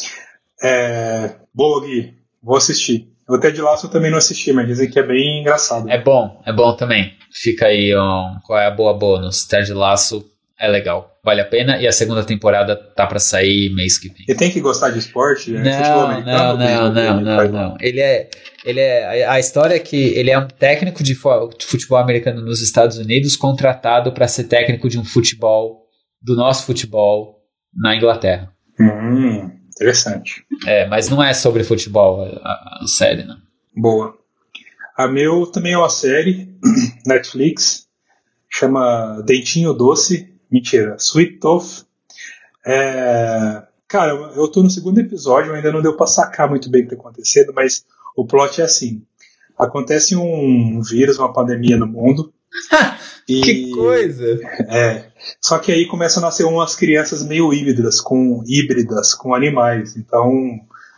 É... 0.62 1.36
Boa, 1.54 1.86
Gui. 1.86 2.14
Vou 2.42 2.56
assistir. 2.56 3.08
O 3.28 3.38
Ted 3.38 3.60
Lasso 3.60 3.86
eu 3.86 3.90
também 3.90 4.10
não 4.10 4.18
assisti, 4.18 4.52
mas 4.52 4.66
dizem 4.66 4.90
que 4.90 4.98
é 4.98 5.02
bem 5.02 5.40
engraçado. 5.40 5.88
É 5.90 6.00
bom, 6.00 6.40
é 6.46 6.52
bom 6.52 6.74
também. 6.74 7.12
Fica 7.30 7.66
aí 7.66 7.94
um, 7.94 8.38
qual 8.44 8.58
é 8.58 8.66
a 8.66 8.70
boa 8.70 8.94
bônus. 8.94 9.44
Ted 9.44 9.72
Lasso 9.72 10.24
é 10.60 10.66
legal, 10.66 11.18
vale 11.24 11.40
a 11.40 11.44
pena. 11.44 11.78
E 11.80 11.86
a 11.86 11.92
segunda 11.92 12.24
temporada 12.24 12.74
tá 12.74 13.06
para 13.06 13.20
sair 13.20 13.72
mês 13.74 13.96
que 13.96 14.08
vem. 14.08 14.24
E 14.28 14.34
tem 14.34 14.50
que 14.50 14.60
gostar 14.60 14.90
de 14.90 14.98
esporte? 14.98 15.52
Né? 15.52 15.62
Não, 15.62 16.20
não, 16.20 16.56
não, 16.56 16.92
não, 16.92 17.20
não, 17.20 17.48
não. 17.48 17.76
Ele 17.80 18.00
é, 18.00 18.28
ele 18.64 18.80
é. 18.80 19.24
A 19.26 19.38
história 19.38 19.74
é 19.74 19.78
que 19.78 19.96
ele 19.96 20.30
é 20.30 20.38
um 20.38 20.48
técnico 20.48 21.02
de 21.02 21.14
futebol 21.14 21.98
americano 21.98 22.42
nos 22.42 22.60
Estados 22.60 22.98
Unidos 22.98 23.36
contratado 23.36 24.12
para 24.12 24.26
ser 24.26 24.44
técnico 24.44 24.88
de 24.88 24.98
um 24.98 25.04
futebol 25.04 25.86
do 26.20 26.34
nosso 26.34 26.66
futebol 26.66 27.36
na 27.72 27.94
Inglaterra. 27.94 28.52
Hum, 28.80 29.50
interessante. 29.76 30.44
É, 30.66 30.88
mas 30.88 31.08
não 31.08 31.22
é 31.22 31.32
sobre 31.34 31.62
futebol 31.62 32.22
a, 32.42 32.80
a 32.82 32.86
série, 32.86 33.22
não. 33.22 33.36
Boa. 33.76 34.16
A 34.96 35.06
meu 35.06 35.46
também 35.46 35.74
é 35.74 35.78
uma 35.78 35.88
série, 35.88 36.48
Netflix, 37.06 37.86
chama 38.50 39.22
Dentinho 39.24 39.72
Doce 39.72 40.37
Mentira, 40.50 40.96
Sweet 40.98 41.38
Tooth. 41.38 41.86
É, 42.66 43.62
cara, 43.86 44.12
eu 44.36 44.48
tô 44.48 44.62
no 44.62 44.70
segundo 44.70 44.98
episódio, 44.98 45.52
ainda 45.52 45.72
não 45.72 45.82
deu 45.82 45.96
pra 45.96 46.06
sacar 46.06 46.48
muito 46.48 46.70
bem 46.70 46.82
o 46.82 46.88
que 46.88 46.94
tá 46.94 47.00
acontecendo, 47.00 47.52
mas 47.54 47.84
o 48.16 48.26
plot 48.26 48.60
é 48.60 48.64
assim: 48.64 49.02
acontece 49.58 50.16
um 50.16 50.80
vírus, 50.82 51.18
uma 51.18 51.32
pandemia 51.32 51.76
no 51.76 51.86
mundo, 51.86 52.32
E, 53.28 53.42
que 53.42 53.70
coisa! 53.72 54.40
É. 54.68 55.04
Só 55.40 55.58
que 55.58 55.70
aí 55.70 55.86
começam 55.86 56.22
a 56.22 56.26
nascer 56.26 56.44
umas 56.44 56.74
crianças 56.74 57.22
meio 57.22 57.52
híbridas, 57.52 58.00
com 58.00 58.42
híbridas, 58.46 59.14
com 59.14 59.34
animais. 59.34 59.96
Então, 59.96 60.32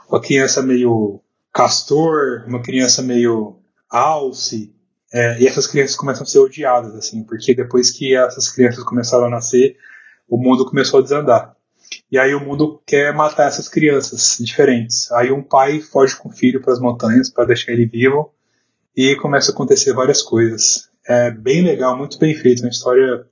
uma 0.09 0.21
criança 0.21 0.63
meio 0.63 1.21
castor, 1.53 2.45
uma 2.47 2.63
criança 2.63 3.03
meio 3.03 3.57
alce, 3.91 4.73
é, 5.13 5.41
e 5.41 5.47
essas 5.47 5.67
crianças 5.67 5.97
começam 5.97 6.23
a 6.23 6.27
ser 6.27 6.39
odiadas, 6.39 6.95
assim, 6.95 7.23
porque 7.25 7.55
depois 7.55 7.91
que 7.91 8.15
essas 8.17 8.49
crianças 8.49 8.85
começaram 8.85 9.27
a 9.27 9.31
nascer, 9.31 9.77
o 10.29 10.37
mundo 10.37 10.65
começou 10.65 11.01
a 11.01 11.03
desandar. 11.03 11.57
E 12.11 12.19
aí 12.19 12.35
o 12.35 12.41
mundo 12.41 12.81
quer 12.87 13.13
matar 13.13 13.49
essas 13.49 13.69
crianças 13.69 14.37
diferentes. 14.41 15.11
Aí 15.13 15.33
um 15.33 15.43
pai 15.43 15.81
foge 15.81 16.17
com 16.17 16.29
o 16.29 16.33
filho 16.33 16.61
para 16.61 16.73
as 16.73 16.81
montanhas 16.81 17.29
para 17.29 17.47
deixar 17.47 17.73
ele 17.73 17.87
vivo 17.87 18.33
e 18.97 19.17
começa 19.17 19.51
a 19.51 19.55
acontecer 19.55 19.93
várias 19.93 20.23
coisas. 20.23 20.89
É 21.07 21.31
bem 21.31 21.63
legal, 21.63 21.97
muito 21.97 22.19
bem 22.19 22.35
feito, 22.35 22.63
uma 22.63 22.69
história 22.69 23.27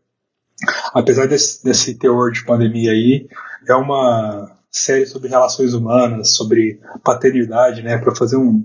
apesar 0.92 1.26
desse, 1.26 1.62
desse 1.64 1.94
teor 1.94 2.32
de 2.32 2.44
pandemia 2.44 2.90
aí, 2.92 3.28
é 3.66 3.74
uma 3.74 4.56
série 4.70 5.06
sobre 5.06 5.28
relações 5.28 5.74
humanas, 5.74 6.34
sobre 6.34 6.80
paternidade, 7.02 7.82
né, 7.82 7.98
para 7.98 8.14
fazer 8.14 8.36
um, 8.36 8.64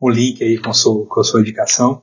um 0.00 0.08
link 0.08 0.42
aí 0.42 0.58
com 0.58 0.70
a 0.70 0.74
sua, 0.74 1.06
com 1.06 1.20
a 1.20 1.24
sua 1.24 1.40
indicação. 1.40 2.02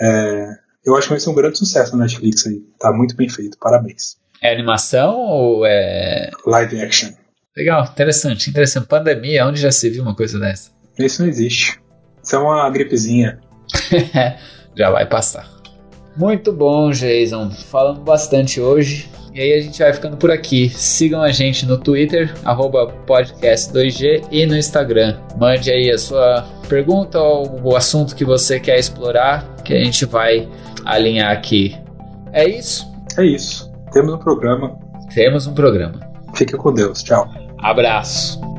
É, 0.00 0.56
eu 0.84 0.96
acho 0.96 1.06
que 1.06 1.12
vai 1.14 1.20
ser 1.20 1.30
um 1.30 1.34
grande 1.34 1.58
sucesso 1.58 1.96
na 1.96 2.04
Netflix 2.04 2.46
aí. 2.46 2.60
Tá 2.78 2.92
muito 2.92 3.16
bem 3.16 3.28
feito, 3.28 3.58
parabéns. 3.58 4.16
É 4.40 4.52
animação 4.52 5.16
ou 5.16 5.66
é. 5.66 6.30
Live 6.46 6.80
action. 6.80 7.10
Legal, 7.56 7.84
interessante, 7.84 8.50
interessante. 8.50 8.86
Pandemia, 8.86 9.46
onde 9.46 9.60
já 9.60 9.70
se 9.70 9.88
viu 9.88 10.02
uma 10.02 10.14
coisa 10.14 10.38
dessa? 10.38 10.70
Isso 10.98 11.22
não 11.22 11.28
existe. 11.28 11.80
Isso 12.22 12.34
é 12.34 12.38
uma 12.38 12.68
gripezinha. 12.70 13.40
já 14.76 14.90
vai 14.90 15.06
passar. 15.06 15.48
Muito 16.16 16.52
bom, 16.52 16.90
Jason. 16.90 17.50
Falando 17.50 18.00
bastante 18.00 18.60
hoje. 18.60 19.08
E 19.34 19.40
aí 19.40 19.52
a 19.52 19.60
gente 19.60 19.80
vai 19.80 19.92
ficando 19.92 20.16
por 20.16 20.30
aqui. 20.30 20.68
Sigam 20.68 21.20
a 21.20 21.32
gente 21.32 21.66
no 21.66 21.76
Twitter, 21.76 22.32
podcast2G 22.44 24.28
e 24.30 24.46
no 24.46 24.56
Instagram. 24.56 25.16
Mande 25.36 25.72
aí 25.72 25.90
a 25.90 25.98
sua 25.98 26.46
pergunta 26.68 27.18
ou 27.20 27.60
o 27.64 27.76
assunto 27.76 28.14
que 28.14 28.24
você 28.24 28.60
quer 28.60 28.78
explorar, 28.78 29.56
que 29.64 29.74
a 29.74 29.84
gente 29.84 30.04
vai 30.04 30.48
alinhar 30.84 31.32
aqui. 31.32 31.76
É 32.32 32.48
isso? 32.48 32.86
É 33.18 33.24
isso. 33.24 33.72
Temos 33.92 34.14
um 34.14 34.18
programa. 34.18 34.78
Temos 35.12 35.48
um 35.48 35.54
programa. 35.54 35.98
Fique 36.36 36.56
com 36.56 36.72
Deus. 36.72 37.02
Tchau. 37.02 37.28
Abraço. 37.58 38.53